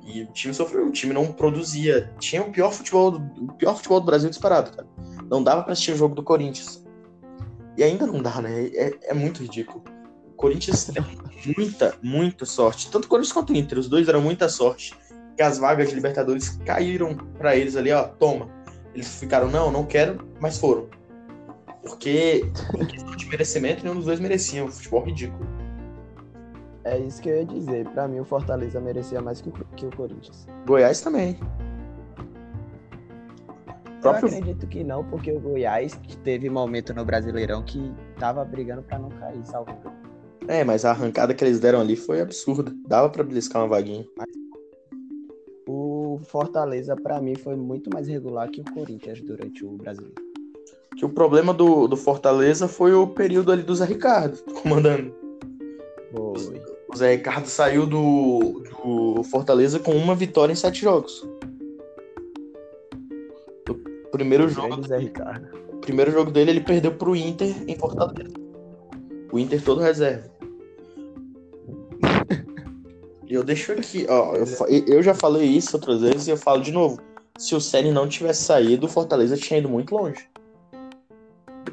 E 0.07 0.23
o 0.23 0.27
time 0.33 0.55
sofreu, 0.55 0.87
o 0.87 0.93
time 0.93 1.13
não 1.13 1.33
produzia. 1.33 2.13
Tinha 2.19 2.43
o 2.43 2.51
pior 2.51 2.71
futebol 2.73 3.11
do, 3.11 3.45
o 3.45 3.53
pior 3.55 3.75
futebol 3.77 4.01
do 4.01 4.07
Brasil 4.07 4.29
disparado, 4.31 4.71
cara. 4.71 4.89
Não 5.31 5.43
dava 5.43 5.63
pra 5.63 5.73
assistir 5.73 5.93
o 5.93 5.97
jogo 5.97 6.15
do 6.15 6.23
Corinthians. 6.23 6.85
E 7.77 7.83
ainda 7.83 8.07
não 8.07 8.23
dá, 8.23 8.41
né? 8.41 8.67
É, 8.69 9.11
é 9.11 9.15
muito 9.15 9.43
ridículo. 9.43 9.83
O 10.45 10.47
Corinthians 10.47 10.85
tem 10.85 11.03
muita, 11.57 11.95
muita 12.03 12.45
sorte. 12.45 12.91
Tanto 12.91 13.09
Corinthians 13.09 13.33
quanto 13.33 13.55
o 13.55 13.57
Inter, 13.57 13.79
os 13.79 13.89
dois 13.89 14.05
deram 14.05 14.21
muita 14.21 14.47
sorte. 14.47 14.95
Que 15.35 15.43
as 15.43 15.57
vagas 15.57 15.89
de 15.89 15.95
Libertadores 15.95 16.51
caíram 16.67 17.17
pra 17.39 17.57
eles 17.57 17.77
ali, 17.77 17.91
ó, 17.91 18.05
toma. 18.05 18.49
Eles 18.95 19.19
ficaram, 19.19 19.51
não, 19.51 19.73
não 19.73 19.87
quero, 19.87 20.19
mas 20.39 20.59
foram. 20.59 20.87
Porque, 21.83 22.45
em 22.79 22.85
questão 22.87 23.17
de 23.17 23.27
merecimento, 23.27 23.83
nenhum 23.83 23.97
dos 23.97 24.05
dois 24.05 24.21
mereciam. 24.21 24.69
Futebol 24.69 25.03
ridículo. 25.05 25.47
É 26.85 26.99
isso 26.99 27.23
que 27.23 27.31
eu 27.31 27.37
ia 27.39 27.47
dizer. 27.47 27.89
Pra 27.89 28.07
mim, 28.07 28.21
o 28.21 28.25
Fortaleza 28.27 28.79
merecia 28.83 29.23
mais 29.23 29.41
que 29.41 29.49
o, 29.49 29.53
que 29.53 29.87
o 29.87 29.97
Corinthians. 29.97 30.47
Goiás 30.67 31.01
também. 31.01 31.39
Próprio- 34.03 34.29
Eu 34.29 34.39
acredito 34.39 34.67
que 34.67 34.85
não, 34.85 35.03
porque 35.05 35.33
o 35.33 35.41
Goiás 35.41 35.99
teve 36.23 36.51
momento 36.51 36.93
no 36.93 37.03
Brasileirão 37.05 37.63
que 37.63 37.91
tava 38.19 38.45
brigando 38.45 38.83
pra 38.83 38.99
não 38.99 39.09
cair, 39.09 39.43
salvo. 39.47 39.73
É, 40.47 40.63
mas 40.63 40.85
a 40.85 40.91
arrancada 40.91 41.33
que 41.35 41.43
eles 41.43 41.59
deram 41.59 41.81
ali 41.81 41.97
foi 41.97 42.21
absurda. 42.21 42.73
Dava 42.87 43.09
pra 43.09 43.25
beliscar 43.25 43.63
uma 43.63 43.69
vaguinha. 43.69 44.07
O 45.67 46.21
Fortaleza, 46.25 46.95
pra 46.95 47.21
mim, 47.21 47.35
foi 47.35 47.57
muito 47.57 47.91
mais 47.93 48.07
regular 48.07 48.51
que 48.51 48.61
o 48.61 48.65
Corinthians 48.65 49.21
durante 49.21 49.65
o 49.65 49.71
Brasileiro. 49.71 50.23
Que 50.97 51.05
o 51.05 51.09
problema 51.09 51.53
do, 51.53 51.89
do 51.89 51.97
Fortaleza 51.97 52.69
foi 52.69 52.95
o 52.95 53.07
período 53.07 53.51
ali 53.51 53.63
do 53.63 53.75
Zé 53.75 53.85
Ricardo 53.85 54.39
comandando. 54.63 55.15
Foi. 56.13 56.63
O 56.89 56.97
Zé 56.97 57.17
Ricardo 57.17 57.47
saiu 57.47 57.87
do, 57.87 58.63
do 58.85 59.23
Fortaleza 59.25 59.81
com 59.81 59.93
uma 59.93 60.15
vitória 60.15 60.53
em 60.53 60.57
sete 60.57 60.83
jogos. 60.83 61.27
O 63.69 64.11
primeiro 64.13 64.49
jogo, 64.49 64.69
Grande 64.69 64.89
Zé 64.89 64.99
Ricardo. 64.99 65.49
o 65.73 65.79
primeiro 65.79 66.13
jogo 66.13 66.31
dele 66.31 66.53
ele 66.53 66.61
perdeu 66.61 66.95
pro 66.95 67.17
Inter 67.17 67.53
em 67.67 67.75
Fortaleza. 67.75 68.33
O 69.33 69.39
Inter 69.41 69.61
todo 69.65 69.81
reserva. 69.81 70.34
E 73.27 73.35
eu 73.35 73.43
deixo 73.43 73.73
aqui, 73.73 74.07
ó. 74.09 74.35
Eu, 74.35 74.47
eu 74.87 75.03
já 75.03 75.15
falei 75.15 75.45
isso 75.45 75.77
outras 75.77 76.01
vezes 76.01 76.27
e 76.27 76.31
eu 76.31 76.37
falo 76.37 76.63
de 76.63 76.73
novo. 76.73 77.01
Se 77.39 77.55
o 77.55 77.61
Ceni 77.61 77.91
não 77.91 78.09
tivesse 78.09 78.45
saído, 78.45 78.87
o 78.87 78.89
Fortaleza 78.89 79.37
tinha 79.37 79.59
ido 79.59 79.69
muito 79.69 79.95
longe. 79.95 80.29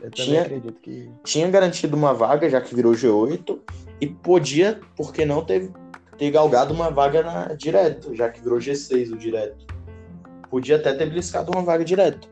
Eu 0.01 0.09
também 0.09 0.11
tinha, 0.11 0.41
acredito 0.41 0.79
que. 0.81 1.11
tinha 1.23 1.49
garantido 1.49 1.95
uma 1.95 2.13
vaga, 2.13 2.49
já 2.49 2.59
que 2.59 2.73
virou 2.73 2.93
G8, 2.93 3.59
e 3.99 4.07
podia, 4.07 4.79
por 4.95 5.13
que 5.13 5.25
não, 5.25 5.45
ter, 5.45 5.71
ter 6.17 6.31
galgado 6.31 6.73
uma 6.73 6.89
vaga 6.89 7.21
na, 7.21 7.53
direto, 7.53 8.15
já 8.15 8.29
que 8.29 8.41
virou 8.41 8.57
G6 8.57 9.11
o 9.11 9.17
direto. 9.17 9.67
Podia 10.49 10.77
até 10.77 10.93
ter 10.93 11.05
beliscado 11.05 11.51
uma 11.51 11.61
vaga 11.61 11.85
direto. 11.85 12.27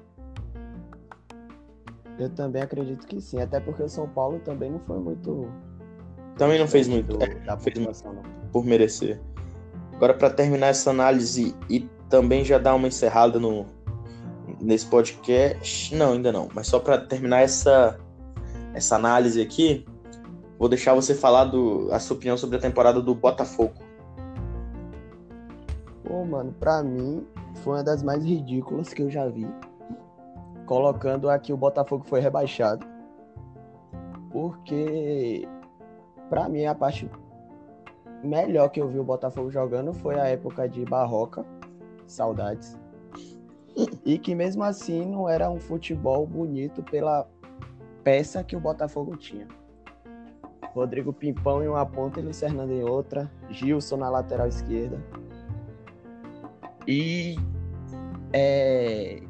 Eu 2.18 2.30
também 2.30 2.62
acredito 2.62 3.08
que 3.08 3.22
sim. 3.22 3.40
Até 3.40 3.60
porque 3.60 3.82
o 3.82 3.88
São 3.88 4.10
Paulo 4.10 4.40
também 4.40 4.70
não 4.70 4.80
foi 4.80 5.00
muito. 5.00 5.48
Também 6.40 6.58
não 6.58 6.68
fez 6.68 6.88
muito 6.88 7.18
do- 7.18 7.24
é, 7.24 7.58
fez 7.58 7.78
muito 7.78 8.02
por 8.52 8.66
merecer. 8.66 9.20
Agora, 9.94 10.14
para 10.14 10.30
terminar 10.30 10.68
essa 10.68 10.90
análise 10.90 11.54
e 11.70 11.82
também 12.10 12.46
já 12.46 12.58
dar 12.58 12.74
uma 12.76 12.88
encerrada 12.88 13.38
no, 13.38 13.66
nesse 14.62 14.86
podcast. 14.86 15.94
Não, 15.94 16.14
ainda 16.14 16.32
não. 16.32 16.48
Mas 16.56 16.68
só 16.68 16.80
para 16.80 16.98
terminar 16.98 17.42
essa, 17.42 18.00
essa 18.74 18.96
análise 18.96 19.42
aqui, 19.42 19.86
vou 20.58 20.70
deixar 20.70 20.94
você 20.96 21.14
falar 21.14 21.44
do, 21.46 21.90
a 21.92 22.00
sua 22.00 22.16
opinião 22.16 22.38
sobre 22.38 22.56
a 22.56 22.60
temporada 22.60 23.02
do 23.02 23.14
Botafogo. 23.14 23.74
Pô, 26.06 26.24
mano, 26.24 26.56
pra 26.58 26.82
mim 26.82 27.28
foi 27.56 27.74
uma 27.74 27.84
das 27.84 28.02
mais 28.02 28.24
ridículas 28.24 28.94
que 28.94 29.02
eu 29.02 29.10
já 29.10 29.28
vi. 29.28 29.48
Colocando 30.66 31.30
aqui 31.30 31.52
o 31.52 31.58
Botafogo 31.58 32.06
foi 32.08 32.22
rebaixado. 32.22 32.88
Porque 34.32 35.48
pra 36.30 36.48
mim 36.48 36.66
a 36.66 36.76
parte 36.76 37.10
melhor 38.24 38.70
que 38.70 38.82
eu 38.82 38.88
vi 38.88 39.00
o 39.00 39.04
Botafogo 39.04 39.50
jogando 39.50 39.94
foi 39.94 40.20
a 40.20 40.26
época 40.26 40.68
de 40.68 40.86
Barroca. 40.86 41.46
Saudades. 42.08 42.78
E 44.04 44.18
que 44.18 44.34
mesmo 44.34 44.64
assim 44.64 45.06
não 45.06 45.30
era 45.30 45.50
um 45.50 45.60
futebol 45.60 46.26
bonito 46.26 46.82
pela 46.84 47.28
peça 48.04 48.44
que 48.44 48.56
o 48.56 48.60
Botafogo 48.60 49.16
tinha. 49.16 49.48
Rodrigo 50.74 51.14
Pimpão 51.14 51.64
em 51.64 51.68
uma 51.68 51.86
ponta 51.86 52.20
e 52.20 52.24
Luiz 52.24 52.40
Fernando 52.40 52.72
em 52.72 52.84
outra. 52.84 53.30
Gilson 53.50 53.98
na 53.98 54.10
lateral 54.10 54.48
esquerda. 54.48 55.00
E 56.88 57.36
é 58.34 59.22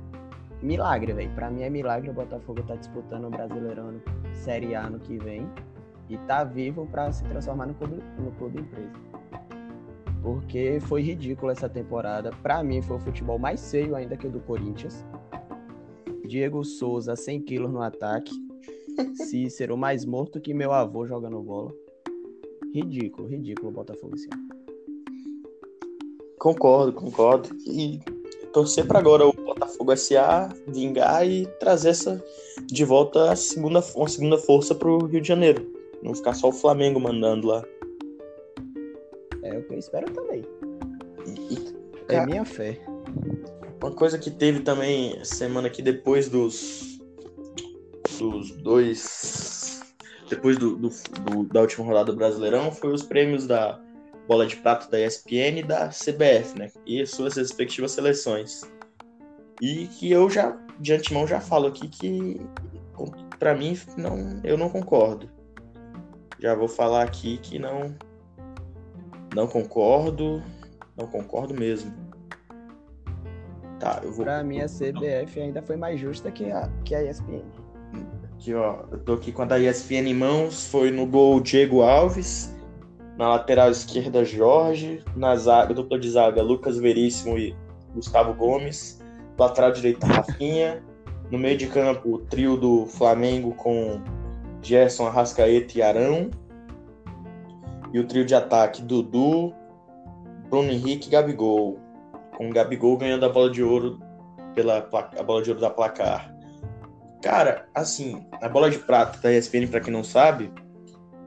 milagre, 0.61 1.13
velho. 1.13 1.31
Pra 1.35 1.49
mim 1.49 1.63
é 1.63 1.69
milagre 1.69 2.09
o 2.09 2.13
Botafogo 2.13 2.63
tá 2.63 2.75
disputando 2.75 3.25
o 3.25 3.29
Brasileirão 3.29 4.01
Série 4.33 4.75
A 4.75 4.89
no 4.89 4.99
que 4.99 5.17
vem 5.17 5.49
e 6.09 6.17
tá 6.19 6.43
vivo 6.43 6.87
pra 6.87 7.11
se 7.11 7.23
transformar 7.23 7.67
no 7.67 7.75
clube, 7.75 8.01
no 8.17 8.31
clube 8.31 8.61
empresa. 8.61 8.91
Porque 10.21 10.79
foi 10.81 11.01
ridículo 11.01 11.51
essa 11.51 11.69
temporada. 11.69 12.31
Pra 12.41 12.63
mim 12.63 12.81
foi 12.81 12.97
o 12.97 12.99
futebol 12.99 13.37
mais 13.37 13.71
feio 13.71 13.95
ainda 13.95 14.17
que 14.17 14.27
o 14.27 14.31
do 14.31 14.39
Corinthians. 14.41 15.05
Diego 16.27 16.63
Souza 16.63 17.15
100 17.15 17.41
quilos 17.41 17.71
no 17.71 17.81
ataque. 17.81 18.33
Cícero 19.29 19.77
mais 19.77 20.03
morto 20.03 20.41
que 20.41 20.53
meu 20.53 20.73
avô 20.73 21.05
jogando 21.05 21.41
bola. 21.41 21.71
Ridículo, 22.73 23.27
ridículo 23.27 23.69
o 23.69 23.73
Botafogo 23.73 24.15
esse 24.15 24.27
ano. 24.31 24.49
Concordo, 26.37 26.93
concordo. 26.93 27.49
E 27.65 27.99
torcer 28.53 28.85
para 28.85 28.99
agora 28.99 29.25
o 29.27 29.33
Botafogo 29.33 29.95
SA 29.95 30.49
vingar 30.67 31.27
e 31.27 31.45
trazer 31.59 31.89
essa 31.89 32.23
de 32.67 32.85
volta 32.85 33.31
a 33.31 33.35
segunda, 33.35 33.83
uma 33.95 34.07
segunda 34.07 34.37
força 34.37 34.75
pro 34.75 35.05
Rio 35.05 35.21
de 35.21 35.27
Janeiro. 35.27 35.68
Não 36.03 36.13
ficar 36.15 36.33
só 36.33 36.49
o 36.49 36.53
Flamengo 36.53 36.99
mandando 36.99 37.47
lá. 37.47 37.63
É 39.43 39.57
o 39.57 39.63
que 39.67 39.73
eu 39.73 39.79
espero 39.79 40.11
também. 40.11 40.43
E- 41.25 41.53
e, 41.53 41.79
É 42.07 42.13
Cara, 42.13 42.25
minha 42.25 42.43
fé. 42.45 42.79
Uma 43.81 43.91
coisa 43.91 44.17
que 44.17 44.31
teve 44.31 44.61
também 44.61 45.23
semana 45.23 45.67
aqui 45.67 45.81
depois 45.81 46.27
dos 46.29 46.97
dos 48.17 48.51
dois 48.57 49.81
depois 50.29 50.57
do, 50.57 50.75
do- 50.75 50.89
do- 50.89 51.43
da 51.45 51.61
última 51.61 51.85
rodada 51.85 52.11
do 52.11 52.17
Brasileirão 52.17 52.71
foi 52.71 52.91
os 52.93 53.03
prêmios 53.03 53.47
da 53.47 53.79
Bola 54.27 54.45
de 54.45 54.57
Prata 54.57 54.89
da 54.89 54.99
ESPN 54.99 55.59
e 55.59 55.63
da 55.63 55.89
CBF, 55.89 56.57
né? 56.57 56.69
E 56.85 57.01
as 57.01 57.11
suas 57.11 57.35
respectivas 57.37 57.91
seleções. 57.91 58.61
E 59.61 59.87
que 59.87 60.11
eu 60.11 60.29
já 60.29 60.57
de 60.79 60.93
antemão 60.93 61.25
já 61.25 61.39
falo 61.39 61.67
aqui 61.67 61.87
que 61.87 62.39
pra 63.39 63.55
mim 63.55 63.77
não 63.97 64.39
eu 64.43 64.57
não 64.57 64.69
concordo. 64.69 65.29
Já 66.39 66.55
vou 66.55 66.67
falar 66.67 67.03
aqui 67.03 67.37
que 67.37 67.59
não 67.59 67.95
não 69.35 69.47
concordo, 69.47 70.41
não 70.97 71.07
concordo 71.07 71.53
mesmo. 71.53 71.93
Tá, 73.79 74.01
eu 74.03 74.11
vou 74.11 74.25
Pra 74.25 74.43
mim, 74.43 74.59
a 74.59 74.65
CBF 74.65 75.39
ainda 75.39 75.61
foi 75.61 75.77
mais 75.77 75.99
justa 75.99 76.31
que 76.31 76.51
a, 76.51 76.69
que 76.83 76.95
a 76.95 77.03
ESPN. 77.03 77.43
Aqui, 78.33 78.53
ó. 78.53 78.83
Eu 78.91 78.99
tô 78.99 79.13
aqui 79.13 79.31
com 79.31 79.41
a 79.41 79.45
da 79.45 79.59
ESPN 79.59 80.09
em 80.09 80.13
mãos. 80.13 80.67
Foi 80.67 80.91
no 80.91 81.05
gol 81.05 81.39
Diego 81.39 81.81
Alves. 81.81 82.55
Na 83.17 83.29
lateral 83.29 83.69
esquerda, 83.69 84.23
Jorge. 84.23 85.03
Na 85.15 85.35
zaga, 85.35 85.73
dupla 85.73 85.99
de 85.99 86.09
zaga, 86.09 86.41
Lucas 86.41 86.77
Veríssimo 86.77 87.37
e 87.37 87.55
Gustavo 87.93 88.33
Gomes. 88.33 89.01
Lateral 89.37 89.71
direita, 89.71 90.07
Rafinha. 90.07 90.83
No 91.29 91.37
meio 91.37 91.57
de 91.57 91.67
campo, 91.67 92.15
o 92.15 92.19
trio 92.19 92.57
do 92.57 92.85
Flamengo 92.85 93.53
com 93.53 94.01
Gerson, 94.61 95.07
Arrascaeta 95.07 95.77
e 95.77 95.81
Arão. 95.81 96.29
E 97.91 97.99
o 97.99 98.07
trio 98.07 98.25
de 98.25 98.35
ataque, 98.35 98.81
Dudu, 98.81 99.53
Bruno 100.49 100.71
Henrique 100.71 101.07
e 101.07 101.11
Gabigol. 101.11 101.79
Com 102.37 102.49
o 102.49 102.53
Gabigol 102.53 102.97
ganhando 102.97 103.25
a 103.25 103.29
bola 103.29 103.49
de 103.49 103.63
ouro 103.63 103.99
pela 104.53 104.77
a 105.17 105.23
bola 105.23 105.41
de 105.41 105.49
ouro 105.49 105.61
da 105.61 105.69
placar. 105.69 106.33
Cara, 107.21 107.67
assim, 107.75 108.25
a 108.41 108.47
bola 108.47 108.69
de 108.69 108.79
prata 108.79 109.19
da 109.19 109.33
ESPN, 109.33 109.67
pra 109.67 109.81
quem 109.81 109.91
não 109.91 110.03
sabe, 110.03 110.51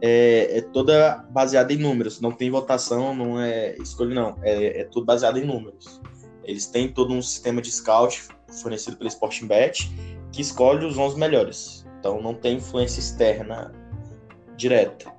é, 0.00 0.58
é 0.58 0.60
toda 0.60 1.24
baseada 1.30 1.72
em 1.72 1.76
números. 1.76 2.20
Não 2.20 2.32
tem 2.32 2.50
votação, 2.50 3.14
não 3.14 3.40
é 3.40 3.76
escolha, 3.76 4.14
não. 4.14 4.36
É, 4.42 4.80
é 4.80 4.84
tudo 4.84 5.04
baseado 5.04 5.38
em 5.38 5.44
números. 5.44 6.00
Eles 6.44 6.66
têm 6.66 6.88
todo 6.88 7.12
um 7.12 7.22
sistema 7.22 7.60
de 7.62 7.70
scout 7.70 8.26
fornecido 8.60 8.96
pelo 8.96 9.08
Sporting 9.08 9.46
Bet 9.46 9.90
que 10.32 10.42
escolhe 10.42 10.84
os 10.84 10.98
11 10.98 11.18
melhores. 11.18 11.81
Então 12.02 12.20
não 12.20 12.34
tem 12.34 12.56
influência 12.56 12.98
externa 12.98 13.72
direta. 14.56 15.12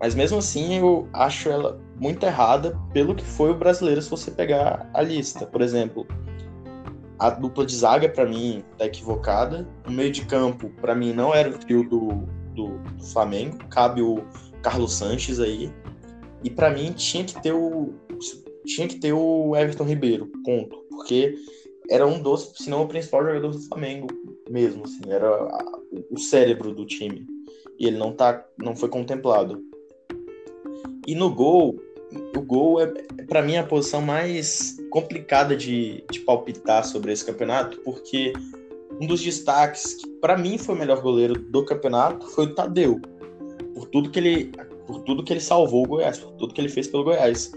Mas 0.00 0.14
mesmo 0.14 0.38
assim, 0.38 0.78
eu 0.78 1.06
acho 1.12 1.50
ela 1.50 1.78
muito 2.00 2.24
errada 2.24 2.74
pelo 2.90 3.14
que 3.14 3.22
foi 3.22 3.50
o 3.50 3.54
brasileiro 3.54 4.00
se 4.00 4.08
você 4.08 4.30
pegar 4.30 4.88
a 4.94 5.02
lista. 5.02 5.44
Por 5.44 5.60
exemplo, 5.60 6.06
a 7.18 7.28
dupla 7.28 7.66
de 7.66 7.76
zaga, 7.76 8.08
pra 8.08 8.24
mim, 8.24 8.64
tá 8.78 8.86
equivocada. 8.86 9.68
O 9.86 9.90
meio 9.90 10.10
de 10.10 10.24
campo, 10.24 10.70
pra 10.80 10.94
mim, 10.94 11.12
não 11.12 11.34
era 11.34 11.50
o 11.50 11.58
trio 11.58 11.86
do, 11.86 12.08
do, 12.54 12.78
do 12.78 13.04
Flamengo. 13.12 13.58
Cabe 13.68 14.00
o 14.00 14.24
Carlos 14.62 14.94
Sanches 14.94 15.38
aí. 15.38 15.70
E 16.42 16.48
pra 16.48 16.70
mim, 16.70 16.92
tinha 16.92 17.24
que 17.24 17.40
ter 17.42 17.52
o. 17.52 17.92
Tinha 18.64 18.88
que 18.88 18.98
ter 18.98 19.12
o 19.12 19.54
Everton 19.54 19.84
Ribeiro, 19.84 20.32
ponto. 20.42 20.78
Porque 20.88 21.34
era 21.90 22.06
um 22.06 22.22
dos, 22.22 22.54
se 22.56 22.70
não 22.70 22.84
o 22.84 22.88
principal 22.88 23.22
jogador 23.22 23.50
do 23.50 23.60
Flamengo 23.60 24.06
mesmo, 24.52 24.84
assim, 24.84 25.00
era 25.08 25.48
o 26.10 26.18
cérebro 26.18 26.74
do 26.74 26.84
time. 26.84 27.26
E 27.78 27.86
ele 27.86 27.96
não 27.96 28.12
tá, 28.12 28.44
não 28.58 28.76
foi 28.76 28.88
contemplado. 28.88 29.60
E 31.06 31.14
no 31.14 31.34
gol, 31.34 31.80
o 32.36 32.40
gol 32.42 32.80
é, 32.80 32.86
para 33.26 33.42
mim, 33.42 33.56
a 33.56 33.64
posição 33.64 34.02
mais 34.02 34.76
complicada 34.90 35.56
de, 35.56 36.04
de 36.10 36.20
palpitar 36.20 36.84
sobre 36.84 37.12
esse 37.12 37.24
campeonato, 37.24 37.80
porque 37.80 38.32
um 39.00 39.06
dos 39.06 39.22
destaques 39.22 39.94
que 39.94 40.06
para 40.20 40.36
mim 40.36 40.58
foi 40.58 40.74
o 40.74 40.78
melhor 40.78 41.00
goleiro 41.00 41.34
do 41.34 41.64
campeonato 41.64 42.26
foi 42.28 42.44
o 42.44 42.54
Tadeu, 42.54 43.00
por 43.74 43.86
tudo 43.86 44.10
que 44.10 44.18
ele, 44.18 44.52
por 44.86 45.00
tudo 45.00 45.24
que 45.24 45.32
ele 45.32 45.40
salvou 45.40 45.84
o 45.84 45.88
Goiás, 45.88 46.18
por 46.18 46.32
tudo 46.32 46.52
que 46.52 46.60
ele 46.60 46.68
fez 46.68 46.86
pelo 46.86 47.04
Goiás. 47.04 47.50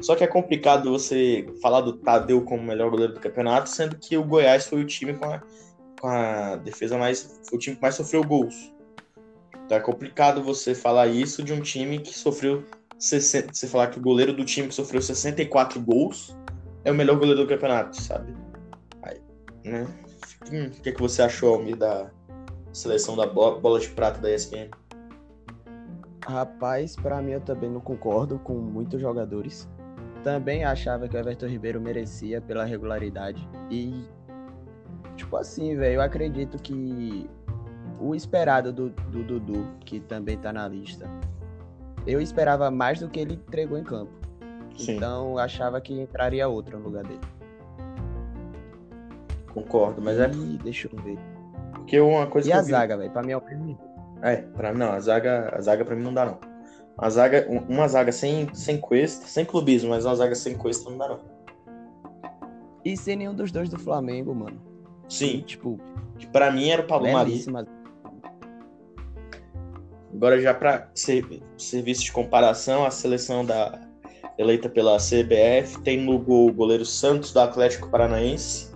Só 0.00 0.16
que 0.16 0.24
é 0.24 0.26
complicado 0.26 0.90
você 0.90 1.46
falar 1.60 1.82
do 1.82 1.92
Tadeu 1.92 2.42
como 2.42 2.62
melhor 2.62 2.90
goleiro 2.90 3.12
do 3.12 3.20
campeonato, 3.20 3.68
sendo 3.68 3.96
que 3.96 4.16
o 4.16 4.24
Goiás 4.24 4.66
foi 4.66 4.80
o 4.80 4.86
time 4.86 5.12
com 5.12 5.26
a, 5.26 5.42
com 6.00 6.08
a 6.08 6.56
defesa 6.56 6.96
mais, 6.96 7.40
o 7.52 7.58
time 7.58 7.76
que 7.76 7.82
mais 7.82 7.94
sofreu 7.94 8.24
gols. 8.24 8.72
Então 9.66 9.76
é 9.76 9.80
complicado 9.80 10.42
você 10.42 10.74
falar 10.74 11.06
isso 11.06 11.42
de 11.42 11.52
um 11.52 11.60
time 11.60 12.00
que 12.00 12.16
sofreu 12.16 12.64
60, 12.98 13.52
você 13.52 13.66
falar 13.68 13.88
que 13.88 13.98
o 13.98 14.02
goleiro 14.02 14.32
do 14.32 14.44
time 14.44 14.68
que 14.68 14.74
sofreu 14.74 15.00
64 15.00 15.80
gols 15.80 16.36
é 16.84 16.90
o 16.90 16.94
melhor 16.94 17.16
goleiro 17.18 17.42
do 17.42 17.46
campeonato, 17.46 17.96
sabe? 18.00 18.34
Aí, 19.02 19.20
né? 19.64 19.86
Hum, 20.50 20.66
O 20.66 20.70
que, 20.82 20.88
é 20.88 20.92
que 20.92 21.00
você 21.00 21.22
achou, 21.22 21.54
Almir, 21.54 21.76
da 21.76 22.10
seleção 22.72 23.14
da 23.16 23.26
bo- 23.26 23.60
bola 23.60 23.78
de 23.78 23.88
prata 23.90 24.20
da 24.20 24.30
ESPN? 24.34 24.70
Rapaz, 26.26 26.96
pra 26.96 27.20
mim 27.20 27.32
eu 27.32 27.40
também 27.40 27.70
não 27.70 27.80
concordo 27.80 28.38
com 28.38 28.54
muitos 28.54 29.00
jogadores. 29.00 29.68
Também 30.22 30.64
achava 30.64 31.08
que 31.08 31.16
o 31.16 31.18
Everton 31.18 31.46
Ribeiro 31.46 31.80
merecia 31.80 32.40
pela 32.40 32.64
regularidade. 32.64 33.46
E, 33.70 34.04
tipo 35.24 35.36
assim, 35.36 35.76
velho, 35.76 35.94
eu 35.96 36.00
acredito 36.02 36.56
que 36.62 37.28
o 38.00 38.14
esperado 38.14 38.72
do, 38.72 38.88
do 38.90 39.22
Dudu, 39.22 39.66
que 39.80 40.00
também 40.00 40.38
tá 40.38 40.52
na 40.52 40.66
lista, 40.66 41.06
eu 42.06 42.20
esperava 42.20 42.70
mais 42.70 42.98
do 43.00 43.08
que 43.08 43.20
ele 43.20 43.34
entregou 43.34 43.78
em 43.78 43.84
campo. 43.84 44.10
Sim. 44.76 44.96
Então 44.96 45.32
eu 45.32 45.38
achava 45.38 45.80
que 45.80 45.92
entraria 45.92 46.48
outro 46.48 46.78
no 46.78 46.84
lugar 46.84 47.04
dele. 47.04 47.20
Concordo, 49.52 50.00
mas 50.00 50.18
é 50.18 50.30
E 50.30 50.58
deixa 50.58 50.88
eu 50.92 51.02
ver. 51.02 51.18
Porque 51.74 52.00
uma 52.00 52.26
coisa 52.26 52.48
E 52.48 52.52
a 52.52 52.62
vi- 52.62 52.70
zaga, 52.70 52.96
velho? 52.96 53.10
Pra 53.10 53.22
mim 53.22 53.32
é 53.32 53.36
o 53.36 53.44
mesmo. 53.44 53.78
É, 54.22 54.36
pra, 54.36 54.72
não, 54.72 54.92
a 54.92 55.00
zaga, 55.00 55.52
a 55.54 55.60
zaga 55.60 55.84
pra 55.84 55.94
mim 55.96 56.02
não 56.02 56.14
dá, 56.14 56.24
não. 56.24 56.38
Uma 56.98 57.10
zaga, 57.10 57.46
um- 57.50 57.74
uma 57.74 57.88
zaga 57.88 58.12
sem, 58.12 58.48
sem 58.54 58.78
Cuesta, 58.78 59.26
sem 59.26 59.44
clubismo, 59.44 59.90
mas 59.90 60.04
uma 60.04 60.14
zaga 60.14 60.34
sem 60.34 60.56
Cuesta 60.56 60.88
não 60.88 60.96
dá, 60.98 61.08
não. 61.08 61.20
E 62.84 62.96
sem 62.96 63.16
nenhum 63.16 63.34
dos 63.34 63.50
dois 63.50 63.68
do 63.68 63.78
Flamengo, 63.78 64.34
mano. 64.34 64.58
Sim, 65.10 65.42
Tipo, 65.46 65.78
pra 66.32 66.50
mim 66.52 66.70
era 66.70 66.82
o 66.82 66.86
Pablo 66.86 67.12
Mari. 67.12 67.44
Agora 70.14 70.40
já 70.40 70.56
ser, 70.94 71.42
serviço 71.58 72.04
de 72.04 72.12
comparação, 72.12 72.84
a 72.84 72.90
seleção 72.90 73.44
da 73.44 73.78
eleita 74.38 74.68
pela 74.68 74.96
CBF 74.96 75.80
tem 75.82 76.00
no 76.00 76.18
gol 76.18 76.48
o 76.48 76.52
goleiro 76.52 76.84
Santos 76.84 77.32
do 77.32 77.40
Atlético 77.40 77.88
Paranaense, 77.90 78.70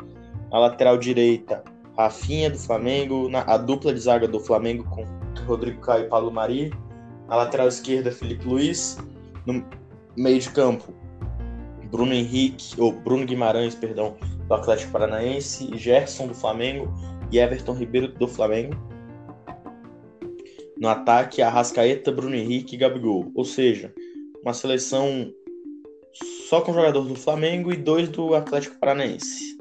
a 0.50 0.58
lateral 0.58 0.98
direita 0.98 1.62
Rafinha 1.96 2.50
do 2.50 2.58
Flamengo, 2.58 3.30
a 3.34 3.56
dupla 3.56 3.94
de 3.94 4.00
zaga 4.00 4.28
do 4.28 4.40
Flamengo 4.40 4.84
com 4.90 5.06
Rodrigo 5.46 5.80
Caio 5.80 6.06
e 6.06 6.08
Paulo 6.08 6.30
Mari, 6.30 6.72
a 7.28 7.36
lateral 7.36 7.68
esquerda 7.68 8.10
Felipe 8.10 8.46
Luiz, 8.46 8.98
no 9.46 9.64
meio 10.16 10.38
de 10.38 10.50
campo 10.50 10.92
Bruno 11.90 12.12
Henrique, 12.12 12.80
ou 12.80 12.92
Bruno 12.92 13.24
Guimarães, 13.24 13.74
perdão, 13.74 14.16
do 14.48 14.54
Atlético 14.54 14.92
Paranaense, 14.92 15.76
Gerson 15.76 16.26
do 16.26 16.34
Flamengo 16.34 16.92
e 17.30 17.38
Everton 17.38 17.74
Ribeiro 17.74 18.08
do 18.08 18.28
Flamengo. 18.28 18.74
No 20.76 20.88
ataque, 20.88 21.40
Arrascaeta, 21.40 22.12
Bruno 22.12 22.34
Henrique 22.34 22.74
e 22.74 22.78
Gabigol. 22.78 23.30
Ou 23.34 23.44
seja, 23.44 23.92
uma 24.42 24.52
seleção 24.52 25.32
só 26.48 26.60
com 26.60 26.72
jogador 26.72 27.02
do 27.02 27.14
Flamengo 27.14 27.72
e 27.72 27.76
dois 27.76 28.08
do 28.08 28.34
Atlético 28.34 28.78
Paranaense. 28.78 29.56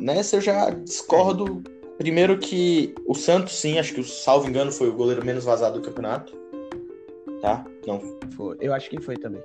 Nessa 0.00 0.36
eu 0.36 0.40
já 0.40 0.70
discordo. 0.70 1.62
Primeiro 1.96 2.38
que 2.38 2.92
o 3.06 3.14
Santos, 3.14 3.54
sim, 3.54 3.78
acho 3.78 3.94
que, 3.94 4.02
salvo 4.02 4.48
engano, 4.48 4.72
foi 4.72 4.88
o 4.88 4.92
goleiro 4.92 5.24
menos 5.24 5.44
vazado 5.44 5.78
do 5.78 5.84
campeonato. 5.84 6.36
Tá? 7.40 7.64
Não. 7.86 8.00
Eu 8.60 8.74
acho 8.74 8.90
que 8.90 9.00
foi 9.00 9.16
também. 9.16 9.40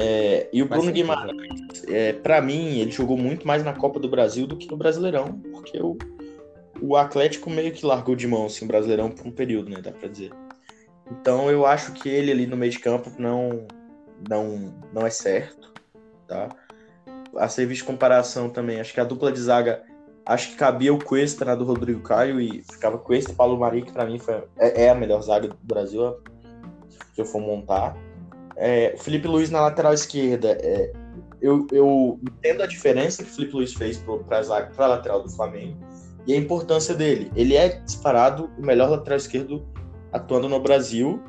É, 0.00 0.48
e 0.52 0.62
o 0.62 0.68
Bruno. 0.68 0.92
Guimarães, 0.92 1.82
é, 1.88 2.12
para 2.12 2.40
mim, 2.40 2.78
ele 2.78 2.92
jogou 2.92 3.18
muito 3.18 3.44
mais 3.44 3.64
na 3.64 3.72
Copa 3.72 3.98
do 3.98 4.08
Brasil 4.08 4.46
do 4.46 4.56
que 4.56 4.70
no 4.70 4.76
Brasileirão, 4.76 5.40
porque 5.50 5.76
o, 5.82 5.98
o 6.80 6.96
Atlético 6.96 7.50
meio 7.50 7.72
que 7.72 7.84
largou 7.84 8.14
de 8.14 8.24
mão 8.28 8.46
assim, 8.46 8.64
o 8.64 8.68
Brasileirão 8.68 9.10
por 9.10 9.26
um 9.26 9.32
período, 9.32 9.68
né? 9.70 9.80
Dá 9.82 9.90
pra 9.90 10.08
dizer. 10.08 10.30
Então 11.10 11.50
eu 11.50 11.66
acho 11.66 11.94
que 11.94 12.08
ele 12.08 12.30
ali 12.30 12.46
no 12.46 12.56
meio 12.56 12.70
de 12.70 12.78
campo 12.78 13.10
não, 13.18 13.66
não, 14.28 14.72
não 14.92 15.04
é 15.04 15.10
certo, 15.10 15.72
tá? 16.28 16.48
A 17.36 17.48
serviço 17.48 17.80
de 17.80 17.88
comparação 17.88 18.48
também, 18.48 18.80
acho 18.80 18.94
que 18.94 19.00
a 19.00 19.04
dupla 19.04 19.32
de 19.32 19.40
zaga, 19.40 19.82
acho 20.24 20.50
que 20.50 20.56
cabia 20.56 20.94
o 20.94 21.04
Cuesta 21.04 21.44
na 21.44 21.56
do 21.56 21.64
Rodrigo 21.64 22.02
Caio 22.02 22.40
e 22.40 22.62
ficava 22.70 22.98
Cuesta 22.98 23.32
e 23.32 23.34
Paulo 23.34 23.58
Mari, 23.58 23.82
que 23.82 23.92
pra 23.92 24.06
mim 24.06 24.20
foi, 24.20 24.44
é, 24.58 24.84
é 24.84 24.90
a 24.90 24.94
melhor 24.94 25.20
zaga 25.22 25.48
do 25.48 25.56
Brasil, 25.60 26.18
se 27.12 27.20
eu 27.20 27.24
for 27.24 27.40
montar. 27.40 27.96
É, 28.58 28.92
o 28.94 28.98
Felipe 28.98 29.28
Luiz 29.28 29.50
na 29.50 29.60
lateral 29.60 29.94
esquerda, 29.94 30.58
é, 30.60 30.92
eu, 31.40 31.66
eu 31.70 32.18
entendo 32.22 32.62
a 32.62 32.66
diferença 32.66 33.22
que 33.22 33.30
o 33.30 33.34
Felipe 33.34 33.54
Luiz 33.54 33.72
fez 33.72 34.02
para 34.26 34.40
a 34.40 34.86
lateral 34.86 35.22
do 35.22 35.30
Flamengo 35.30 35.78
e 36.26 36.34
a 36.34 36.36
importância 36.36 36.94
dele. 36.94 37.30
Ele 37.36 37.54
é 37.54 37.80
disparado 37.80 38.50
o 38.58 38.62
melhor 38.62 38.90
lateral 38.90 39.16
esquerdo 39.16 39.64
atuando 40.12 40.48
no 40.48 40.58
Brasil, 40.60 41.22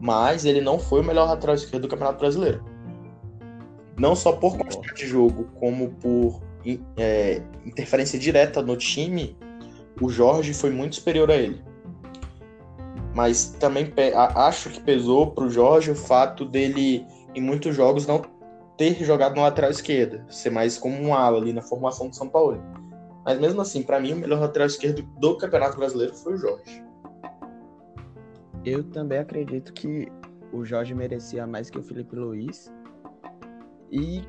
mas 0.00 0.44
ele 0.44 0.60
não 0.60 0.78
foi 0.78 1.00
o 1.00 1.04
melhor 1.04 1.28
lateral 1.28 1.54
esquerdo 1.54 1.82
do 1.82 1.88
Campeonato 1.88 2.18
Brasileiro. 2.18 2.64
Não 3.98 4.16
só 4.16 4.32
por 4.32 4.56
quantidade 4.56 4.94
de 4.94 5.06
jogo, 5.06 5.44
como 5.56 5.90
por 5.96 6.40
é, 6.96 7.42
interferência 7.66 8.18
direta 8.18 8.62
no 8.62 8.76
time, 8.76 9.36
o 10.00 10.08
Jorge 10.08 10.54
foi 10.54 10.70
muito 10.70 10.96
superior 10.96 11.30
a 11.30 11.36
ele. 11.36 11.62
Mas 13.14 13.50
também 13.58 13.92
acho 14.34 14.70
que 14.70 14.80
pesou 14.80 15.32
pro 15.32 15.50
Jorge 15.50 15.90
o 15.90 15.96
fato 15.96 16.44
dele, 16.44 17.06
em 17.34 17.40
muitos 17.40 17.74
jogos, 17.74 18.06
não 18.06 18.22
ter 18.76 18.94
jogado 19.04 19.36
na 19.36 19.42
lateral 19.42 19.70
esquerda, 19.70 20.24
ser 20.28 20.50
mais 20.50 20.78
como 20.78 20.96
um 20.96 21.14
ala 21.14 21.38
ali 21.38 21.52
na 21.52 21.60
formação 21.60 22.08
do 22.08 22.16
São 22.16 22.28
Paulo. 22.28 22.62
Mas 23.24 23.38
mesmo 23.38 23.60
assim, 23.60 23.82
para 23.82 24.00
mim, 24.00 24.14
o 24.14 24.16
melhor 24.16 24.40
lateral 24.40 24.66
esquerdo 24.66 25.02
do 25.18 25.36
Campeonato 25.36 25.76
Brasileiro 25.76 26.14
foi 26.14 26.34
o 26.34 26.36
Jorge. 26.38 26.84
Eu 28.64 28.84
também 28.84 29.18
acredito 29.18 29.72
que 29.72 30.10
o 30.52 30.64
Jorge 30.64 30.94
merecia 30.94 31.46
mais 31.46 31.70
que 31.70 31.78
o 31.78 31.82
Felipe 31.82 32.16
Luiz. 32.16 32.72
E 33.90 34.22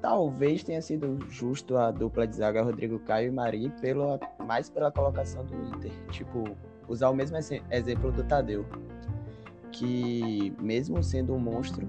talvez 0.00 0.62
tenha 0.62 0.80
sido 0.80 1.18
justo 1.28 1.76
a 1.76 1.90
dupla 1.90 2.26
de 2.26 2.36
zaga 2.36 2.62
Rodrigo 2.62 2.98
Caio 3.00 3.28
e 3.28 3.30
Mari 3.30 3.72
pela, 3.80 4.18
mais 4.46 4.70
pela 4.70 4.90
colocação 4.90 5.44
do 5.44 5.54
Inter. 5.68 5.92
Tipo, 6.10 6.44
usar 6.88 7.10
o 7.10 7.14
mesmo 7.14 7.36
exe- 7.36 7.62
exemplo 7.70 8.10
do 8.10 8.24
Tadeu. 8.24 8.64
Que 9.70 10.52
mesmo 10.58 11.02
sendo 11.02 11.34
um 11.34 11.38
monstro, 11.38 11.86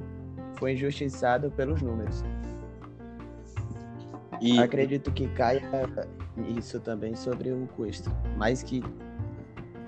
foi 0.56 0.74
injustiçado 0.74 1.50
pelos 1.52 1.82
números. 1.82 2.24
E 4.42 4.60
Acredito 4.60 5.12
que 5.12 5.28
caia 5.30 5.62
isso 6.58 6.80
também 6.80 7.16
sobre 7.16 7.52
o 7.52 7.68
Cuesta. 7.76 8.12
Mas 8.38 8.62
que 8.64 8.84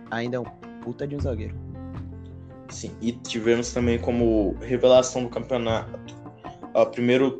ainda 0.09 0.37
é 0.37 0.39
um 0.39 0.45
puta 0.83 1.07
de 1.07 1.15
um 1.15 1.19
zagueiro. 1.19 1.55
Sim, 2.69 2.91
e 3.01 3.11
tivemos 3.11 3.73
também 3.73 3.99
como 3.99 4.55
revelação 4.61 5.23
do 5.23 5.29
campeonato. 5.29 5.91
O 6.73 6.85
primeiro 6.85 7.31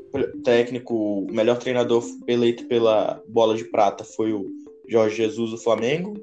técnico, 0.44 0.94
o 0.94 1.32
melhor 1.32 1.58
treinador 1.58 2.04
eleito 2.28 2.66
pela 2.66 3.22
bola 3.30 3.56
de 3.56 3.64
prata 3.64 4.04
foi 4.04 4.34
o 4.34 4.46
Jorge 4.90 5.16
Jesus 5.16 5.52
do 5.52 5.58
Flamengo. 5.58 6.14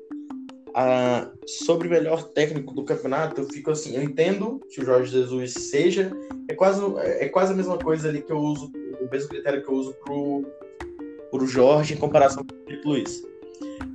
Sobre 1.47 1.89
o 1.89 1.91
melhor 1.91 2.23
técnico 2.23 2.75
do 2.75 2.85
campeonato, 2.85 3.41
eu 3.41 3.49
fico 3.49 3.71
assim, 3.71 3.97
eu 3.97 4.03
entendo 4.03 4.61
que 4.71 4.81
o 4.81 4.85
Jorge 4.85 5.13
Jesus 5.13 5.53
seja, 5.53 6.11
é 6.49 6.55
quase, 6.55 6.81
é 6.99 7.29
quase 7.29 7.53
a 7.53 7.57
mesma 7.57 7.79
coisa 7.79 8.09
ali 8.09 8.23
que 8.23 8.33
eu 8.33 8.39
uso, 8.39 8.71
o 9.01 9.11
mesmo 9.11 9.29
critério 9.29 9.63
que 9.63 9.71
eu 9.71 9.75
uso 9.75 9.95
pro, 10.05 10.45
pro 11.31 11.47
Jorge 11.47 11.95
em 11.95 11.97
comparação 11.97 12.45
com 12.45 12.55
o 12.55 12.65
Felipe 12.65 12.89
Luiz. 12.89 13.23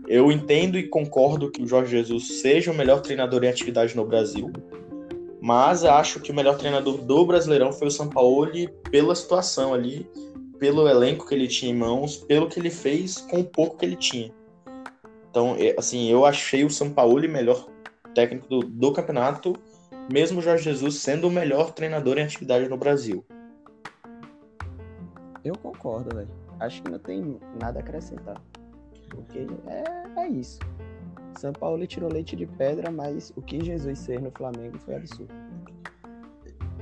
Eu 0.07 0.32
entendo 0.32 0.78
e 0.78 0.88
concordo 0.88 1.49
que 1.49 1.61
o 1.61 1.67
Jorge 1.67 1.91
Jesus 1.91 2.41
seja 2.41 2.71
o 2.71 2.76
melhor 2.76 3.01
treinador 3.01 3.43
em 3.43 3.47
atividade 3.47 3.95
no 3.95 4.05
Brasil, 4.05 4.51
mas 5.41 5.84
acho 5.84 6.19
que 6.19 6.32
o 6.32 6.36
melhor 6.36 6.57
treinador 6.57 6.97
do 6.97 7.26
Brasileirão 7.26 7.71
foi 7.71 7.88
o 7.88 7.91
Sampaoli 7.91 8.69
pela 8.89 9.15
situação 9.15 9.74
ali, 9.74 10.07
pelo 10.59 10.88
elenco 10.88 11.28
que 11.28 11.36
ele 11.36 11.47
tinha 11.47 11.71
em 11.71 11.76
mãos, 11.76 12.17
pelo 12.17 12.47
que 12.47 12.59
ele 12.59 12.69
fez 12.69 13.17
com 13.17 13.41
o 13.41 13.43
pouco 13.43 13.78
que 13.78 13.86
ele 13.86 13.95
tinha. 13.95 14.32
Então, 15.34 15.55
é, 15.57 15.73
assim, 15.79 16.11
eu 16.11 16.27
achei 16.27 16.63
o 16.63 16.69
Sampaoli 16.69 17.27
melhor 17.27 17.67
técnico 18.13 18.47
do, 18.47 18.59
do 18.59 18.93
campeonato, 18.93 19.55
mesmo 20.07 20.38
o 20.38 20.43
Jorge 20.43 20.65
Jesus 20.65 20.99
sendo 20.99 21.27
o 21.27 21.31
melhor 21.31 21.71
treinador 21.71 22.19
em 22.19 22.21
atividade 22.21 22.69
no 22.69 22.77
Brasil. 22.77 23.25
Eu 25.43 25.57
concordo, 25.57 26.15
velho. 26.15 26.29
Acho 26.59 26.84
que 26.84 26.91
não 26.91 26.99
tem 26.99 27.39
nada 27.59 27.79
a 27.79 27.81
acrescentar. 27.81 28.39
Porque 29.09 29.47
é, 29.65 30.21
é 30.21 30.27
isso. 30.27 30.59
São 31.36 31.51
Paulo 31.51 31.88
tirou 31.88 32.13
leite 32.13 32.36
de 32.36 32.45
pedra, 32.45 32.91
mas 32.91 33.34
o 33.36 33.41
que 33.41 33.59
Jesus 33.65 34.05
fez 34.05 34.21
no 34.21 34.29
Flamengo 34.29 34.77
foi 34.86 34.97
absurdo. 34.97 35.34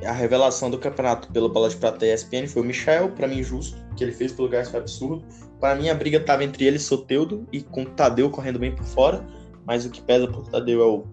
A 0.05 0.11
revelação 0.11 0.69
do 0.69 0.79
campeonato 0.79 1.31
pela 1.31 1.47
bola 1.47 1.69
de 1.69 1.75
prata 1.75 1.99
da 1.99 2.07
ESPN 2.07 2.47
foi 2.47 2.61
o 2.61 2.65
Michel, 2.65 3.09
para 3.09 3.27
mim 3.27 3.43
justo, 3.43 3.77
que 3.95 4.03
ele 4.03 4.11
fez 4.11 4.31
pelo 4.31 4.49
Gás 4.49 4.69
foi 4.69 4.79
absurdo. 4.79 5.23
Para 5.59 5.75
mim 5.75 5.89
a 5.89 5.93
briga 5.93 6.19
tava 6.19 6.43
entre 6.43 6.65
ele 6.65 6.77
e 6.77 6.79
Soteudo 6.79 7.47
e 7.51 7.61
com 7.61 7.83
o 7.83 7.85
Tadeu 7.85 8.29
correndo 8.29 8.57
bem 8.57 8.75
por 8.75 8.85
fora, 8.85 9.25
mas 9.65 9.85
o 9.85 9.91
que 9.91 10.01
pesa 10.01 10.27
pro 10.27 10.41
Tadeu 10.41 10.81
é 10.81 10.85
o 10.85 11.03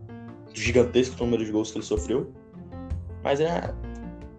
gigantesco 0.54 1.22
número 1.22 1.44
de 1.44 1.52
gols 1.52 1.70
que 1.70 1.78
ele 1.78 1.84
sofreu. 1.84 2.32
Mas 3.22 3.40
é, 3.40 3.74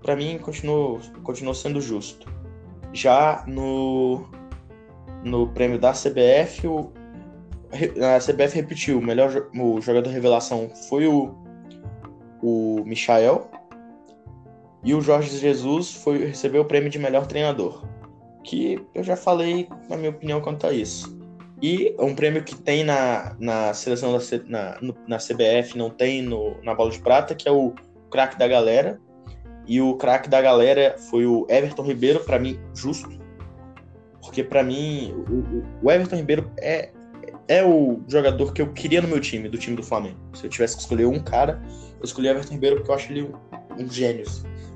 para 0.02 0.16
mim 0.16 0.40
continuou, 0.40 1.00
continuou 1.24 1.54
sendo 1.54 1.80
justo. 1.80 2.28
Já 2.92 3.44
no 3.48 4.28
no 5.24 5.48
prêmio 5.50 5.78
da 5.78 5.92
CBF, 5.92 6.66
o, 6.66 6.92
a 7.72 8.20
CBF 8.20 8.56
repetiu, 8.56 8.98
o 8.98 9.02
melhor 9.02 9.50
o 9.54 9.82
jogador 9.82 10.10
revelação 10.10 10.72
foi 10.88 11.08
o 11.08 11.36
o 12.42 12.84
Michael, 12.86 13.50
e 14.84 14.94
o 14.94 15.02
Jorge 15.02 15.38
Jesus 15.38 15.94
foi, 15.94 16.26
recebeu 16.26 16.62
o 16.62 16.66
prêmio 16.66 16.90
de 16.90 16.98
melhor 17.00 17.26
treinador. 17.28 17.84
Que 18.44 18.82
eu 18.96 19.04
já 19.04 19.16
falei 19.16 19.68
na 19.90 19.98
minha 19.98 20.10
opinião 20.10 20.40
quanto 20.42 20.66
a 20.66 20.72
isso. 20.74 21.18
E 21.62 21.94
um 22.00 22.16
prêmio 22.16 22.44
que 22.44 22.56
tem 22.56 22.84
na, 22.86 23.36
na 23.38 23.74
seleção 23.74 24.14
da 24.14 24.20
C- 24.22 24.44
na, 24.48 24.78
no- 24.82 24.96
na 25.08 25.18
CBF, 25.18 25.78
não 25.78 25.90
tem 25.90 26.22
no, 26.22 26.56
na 26.64 26.74
bola 26.74 26.90
de 26.90 27.00
prata, 27.00 27.36
que 27.36 27.48
é 27.50 27.52
o 27.52 27.74
craque 28.10 28.38
da 28.40 28.48
galera. 28.48 29.00
E 29.68 29.82
o 29.82 29.96
craque 29.98 30.30
da 30.30 30.42
galera 30.42 30.96
foi 31.10 31.26
o 31.26 31.46
Everton 31.50 31.84
Ribeiro, 31.84 32.22
para 32.22 32.40
mim, 32.40 32.58
justo. 32.74 33.10
Porque 34.22 34.44
para 34.44 34.64
mim, 34.64 35.14
o, 35.30 35.86
o- 35.86 35.92
Everton 35.92 36.16
Ribeiro 36.16 36.50
é, 36.60 36.92
é 37.48 37.64
o 37.64 38.00
jogador 38.08 38.54
que 38.54 38.62
eu 38.62 38.72
queria 38.72 39.02
no 39.02 39.08
meu 39.10 39.20
time, 39.20 39.50
do 39.50 39.58
time 39.58 39.76
do 39.76 39.84
Flamengo. 39.84 40.18
Se 40.34 40.46
eu 40.46 40.50
tivesse 40.50 40.76
que 40.78 40.82
escolher 40.84 41.06
um 41.08 41.20
cara, 41.20 41.62
eu 42.00 42.06
escolhi 42.06 42.30
Everton 42.30 42.54
Ribeiro 42.54 42.78
porque 42.78 42.90
eu 42.92 42.96
acho 42.96 43.12
ele 43.12 43.24
um, 43.24 43.84
um 43.84 43.90
gênio. 43.92 44.26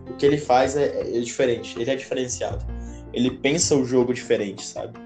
O 0.10 0.14
que 0.16 0.26
ele 0.26 0.38
faz 0.38 0.76
é, 0.76 1.18
é 1.18 1.20
diferente, 1.20 1.80
ele 1.80 1.89
é 1.89 1.95
diferenciado. 1.95 2.66
Ele 3.14 3.32
pensa 3.32 3.76
o 3.76 3.86
jogo 3.86 4.14
diferente, 4.14 4.66
sabe? 4.66 4.99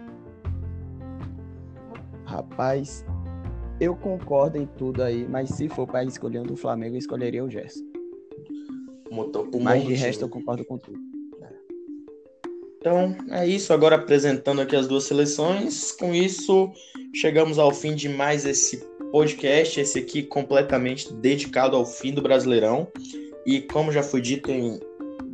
Rapaz, 2.25 3.05
eu 3.79 3.95
concordo 3.95 4.57
em 4.57 4.65
tudo 4.65 5.03
aí, 5.03 5.27
mas 5.27 5.49
se 5.49 5.69
for 5.69 5.85
para 5.85 6.03
escolher 6.03 6.39
um 6.39 6.45
do 6.45 6.57
Flamengo, 6.57 6.95
eu 6.95 6.99
escolheria 6.99 7.43
o 7.43 7.49
Gerson. 7.49 7.85
Motor 9.11 9.49
Mas 9.61 9.85
de 9.85 9.93
resto 9.93 10.25
eu 10.25 10.29
concordo 10.29 10.65
com 10.65 10.77
tudo. 10.77 10.99
Então 12.79 13.15
é 13.29 13.45
isso, 13.45 13.73
agora 13.73 13.95
apresentando 13.95 14.61
aqui 14.61 14.75
as 14.75 14.87
duas 14.87 15.03
seleções. 15.03 15.91
Com 15.91 16.13
isso, 16.13 16.71
chegamos 17.13 17.59
ao 17.59 17.73
fim 17.73 17.95
de 17.95 18.07
mais 18.07 18.45
esse 18.45 18.77
podcast, 19.11 19.79
esse 19.79 19.99
aqui 19.99 20.23
completamente 20.23 21.11
dedicado 21.13 21.75
ao 21.75 21.85
fim 21.85 22.13
do 22.13 22.21
Brasileirão. 22.21 22.87
E 23.47 23.61
como 23.61 23.93
já 23.93 24.03
foi 24.03 24.21
dito 24.21 24.51
em 24.51 24.77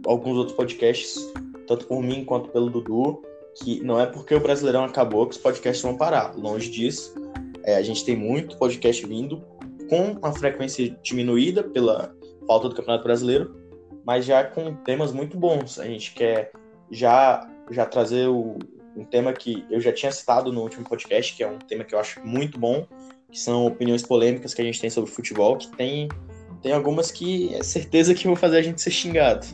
alguns 0.05 0.37
outros 0.37 0.55
podcasts, 0.55 1.33
tanto 1.67 1.87
por 1.87 2.03
mim 2.03 2.23
quanto 2.23 2.49
pelo 2.49 2.69
Dudu, 2.69 3.23
que 3.55 3.81
não 3.81 3.99
é 3.99 4.05
porque 4.05 4.35
o 4.35 4.39
Brasileirão 4.39 4.83
acabou 4.83 5.25
que 5.25 5.35
os 5.35 5.41
podcasts 5.41 5.81
vão 5.81 5.97
parar. 5.97 6.37
Longe 6.37 6.69
disso. 6.69 7.15
É, 7.63 7.75
a 7.75 7.81
gente 7.81 8.05
tem 8.05 8.15
muito 8.15 8.55
podcast 8.59 9.03
vindo 9.07 9.43
com 9.89 10.11
uma 10.11 10.31
frequência 10.31 10.95
diminuída 11.01 11.63
pela 11.63 12.15
falta 12.45 12.69
do 12.69 12.75
Campeonato 12.75 13.03
Brasileiro, 13.03 13.55
mas 14.05 14.25
já 14.25 14.43
com 14.43 14.75
temas 14.75 15.11
muito 15.11 15.35
bons. 15.35 15.79
A 15.79 15.85
gente 15.85 16.13
quer 16.13 16.51
já, 16.91 17.49
já 17.71 17.83
trazer 17.83 18.27
o, 18.27 18.59
um 18.95 19.05
tema 19.05 19.33
que 19.33 19.65
eu 19.71 19.81
já 19.81 19.91
tinha 19.91 20.11
citado 20.11 20.51
no 20.51 20.61
último 20.61 20.87
podcast, 20.87 21.35
que 21.35 21.43
é 21.43 21.47
um 21.47 21.57
tema 21.57 21.83
que 21.83 21.95
eu 21.95 21.99
acho 21.99 22.23
muito 22.23 22.59
bom, 22.59 22.85
que 23.31 23.39
são 23.39 23.65
opiniões 23.65 24.03
polêmicas 24.03 24.53
que 24.53 24.61
a 24.61 24.65
gente 24.65 24.79
tem 24.79 24.91
sobre 24.91 25.09
futebol, 25.09 25.57
que 25.57 25.67
tem, 25.75 26.07
tem 26.63 26.71
algumas 26.71 27.11
que 27.11 27.53
é 27.53 27.61
certeza 27.61 28.15
que 28.15 28.25
vão 28.25 28.37
fazer 28.37 28.57
a 28.57 28.61
gente 28.61 28.81
ser 28.81 28.89
xingado. 28.89 29.45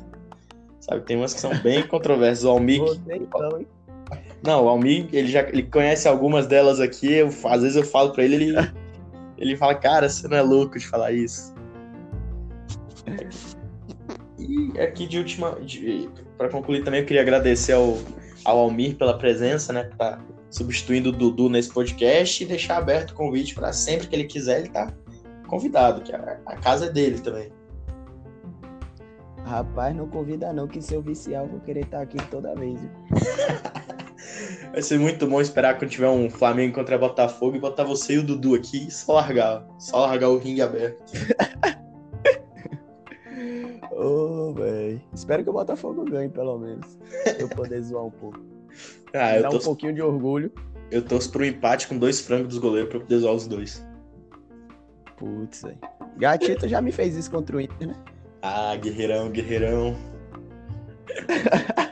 Sabe, 0.79 1.01
tem 1.01 1.17
umas 1.17 1.33
que 1.33 1.41
são 1.41 1.57
bem 1.57 1.85
controversas. 1.85 2.45
O 2.45 2.49
Almir, 2.49 2.81
então, 3.09 3.65
não, 4.43 4.65
o 4.65 4.69
Almir, 4.69 5.07
ele 5.11 5.27
já 5.27 5.41
ele 5.41 5.63
conhece 5.63 6.07
algumas 6.07 6.47
delas 6.47 6.79
aqui, 6.79 7.11
eu, 7.11 7.27
às 7.45 7.61
vezes 7.61 7.75
eu 7.75 7.83
falo 7.83 8.11
pra 8.11 8.23
ele, 8.23 8.35
ele, 8.35 8.71
ele 9.37 9.57
fala, 9.57 9.75
cara, 9.75 10.07
você 10.07 10.27
não 10.27 10.37
é 10.37 10.41
louco 10.41 10.77
de 10.77 10.87
falar 10.87 11.11
isso. 11.11 11.53
E 14.37 14.79
aqui 14.79 15.05
de 15.05 15.17
última, 15.17 15.57
para 16.37 16.47
concluir 16.49 16.83
também, 16.83 17.01
eu 17.01 17.05
queria 17.05 17.21
agradecer 17.21 17.73
ao, 17.73 17.97
ao 18.45 18.59
Almir 18.59 18.95
pela 18.95 19.17
presença, 19.17 19.73
né, 19.73 19.89
tá 19.97 20.19
substituindo 20.49 21.09
o 21.09 21.11
Dudu 21.11 21.49
nesse 21.49 21.71
podcast 21.71 22.43
e 22.43 22.47
deixar 22.47 22.77
aberto 22.77 23.11
o 23.11 23.13
convite 23.15 23.53
para 23.53 23.73
sempre 23.73 24.07
que 24.07 24.15
ele 24.15 24.23
quiser, 24.23 24.61
ele 24.61 24.69
tá 24.69 24.93
convidado, 25.49 26.01
que 26.01 26.13
a, 26.13 26.39
a 26.45 26.55
casa 26.57 26.85
é 26.85 26.89
dele 26.89 27.19
também. 27.19 27.51
Rapaz, 29.45 29.95
não 29.95 30.07
convida 30.07 30.53
não, 30.53 30.67
que 30.67 30.81
se 30.81 30.93
eu 30.93 31.01
viciar, 31.01 31.43
eu 31.43 31.49
vou 31.49 31.59
querer 31.61 31.85
estar 31.85 32.01
aqui 32.01 32.17
toda 32.29 32.53
vez. 32.55 32.79
Vai 34.71 34.81
ser 34.83 34.99
muito 34.99 35.25
bom 35.25 35.41
esperar 35.41 35.79
quando 35.79 35.89
tiver 35.89 36.07
um 36.09 36.29
Flamengo 36.29 36.75
contra 36.75 36.97
Botafogo 36.97 37.55
e 37.55 37.59
botar 37.59 37.83
você 37.83 38.13
e 38.13 38.17
o 38.19 38.23
Dudu 38.23 38.53
aqui 38.53 38.87
e 38.87 38.91
só 38.91 39.13
largar. 39.13 39.65
Só 39.79 40.05
largar 40.05 40.29
o 40.29 40.37
ringue 40.37 40.61
aberto. 40.61 41.01
Ô, 43.91 44.53
velho. 44.53 45.01
Espero 45.13 45.43
que 45.43 45.49
o 45.49 45.53
Botafogo 45.53 46.05
ganhe, 46.05 46.29
pelo 46.29 46.57
menos. 46.59 46.97
Pra 47.23 47.33
eu 47.39 47.49
poder 47.49 47.81
zoar 47.81 48.05
um 48.05 48.11
pouco. 48.11 48.39
Ah, 49.13 49.31
Dá 49.31 49.37
eu 49.39 49.47
um 49.47 49.49
torço, 49.49 49.65
pouquinho 49.65 49.93
de 49.93 50.01
orgulho. 50.01 50.51
eu 50.91 51.01
torço 51.03 51.31
pro 51.31 51.43
empate 51.45 51.87
com 51.87 51.97
dois 51.97 52.21
frangos 52.21 52.49
dos 52.49 52.57
goleiros 52.59 52.89
pra 52.89 52.97
eu 52.99 53.01
poder 53.01 53.17
zoar 53.17 53.33
os 53.33 53.47
dois. 53.47 53.85
Putz, 55.19 55.61
velho. 55.61 55.77
Gatito 56.17 56.67
já 56.67 56.81
me 56.81 56.91
fez 56.91 57.15
isso 57.15 57.29
contra 57.29 57.57
o 57.57 57.61
Inter, 57.61 57.89
né? 57.89 57.95
Ah, 58.41 58.75
guerreirão, 58.75 59.29
guerreirão. 59.29 59.95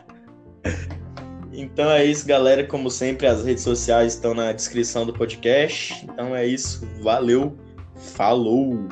Então 1.60 1.90
é 1.90 2.06
isso, 2.06 2.28
galera. 2.28 2.64
Como 2.64 2.88
sempre, 2.92 3.26
as 3.26 3.44
redes 3.44 3.64
sociais 3.64 4.14
estão 4.14 4.36
na 4.36 4.52
descrição 4.52 5.08
do 5.08 5.12
podcast. 5.12 6.06
Então 6.06 6.36
é 6.36 6.46
isso. 6.46 6.88
Valeu. 7.02 7.58
Falou. 7.96 8.88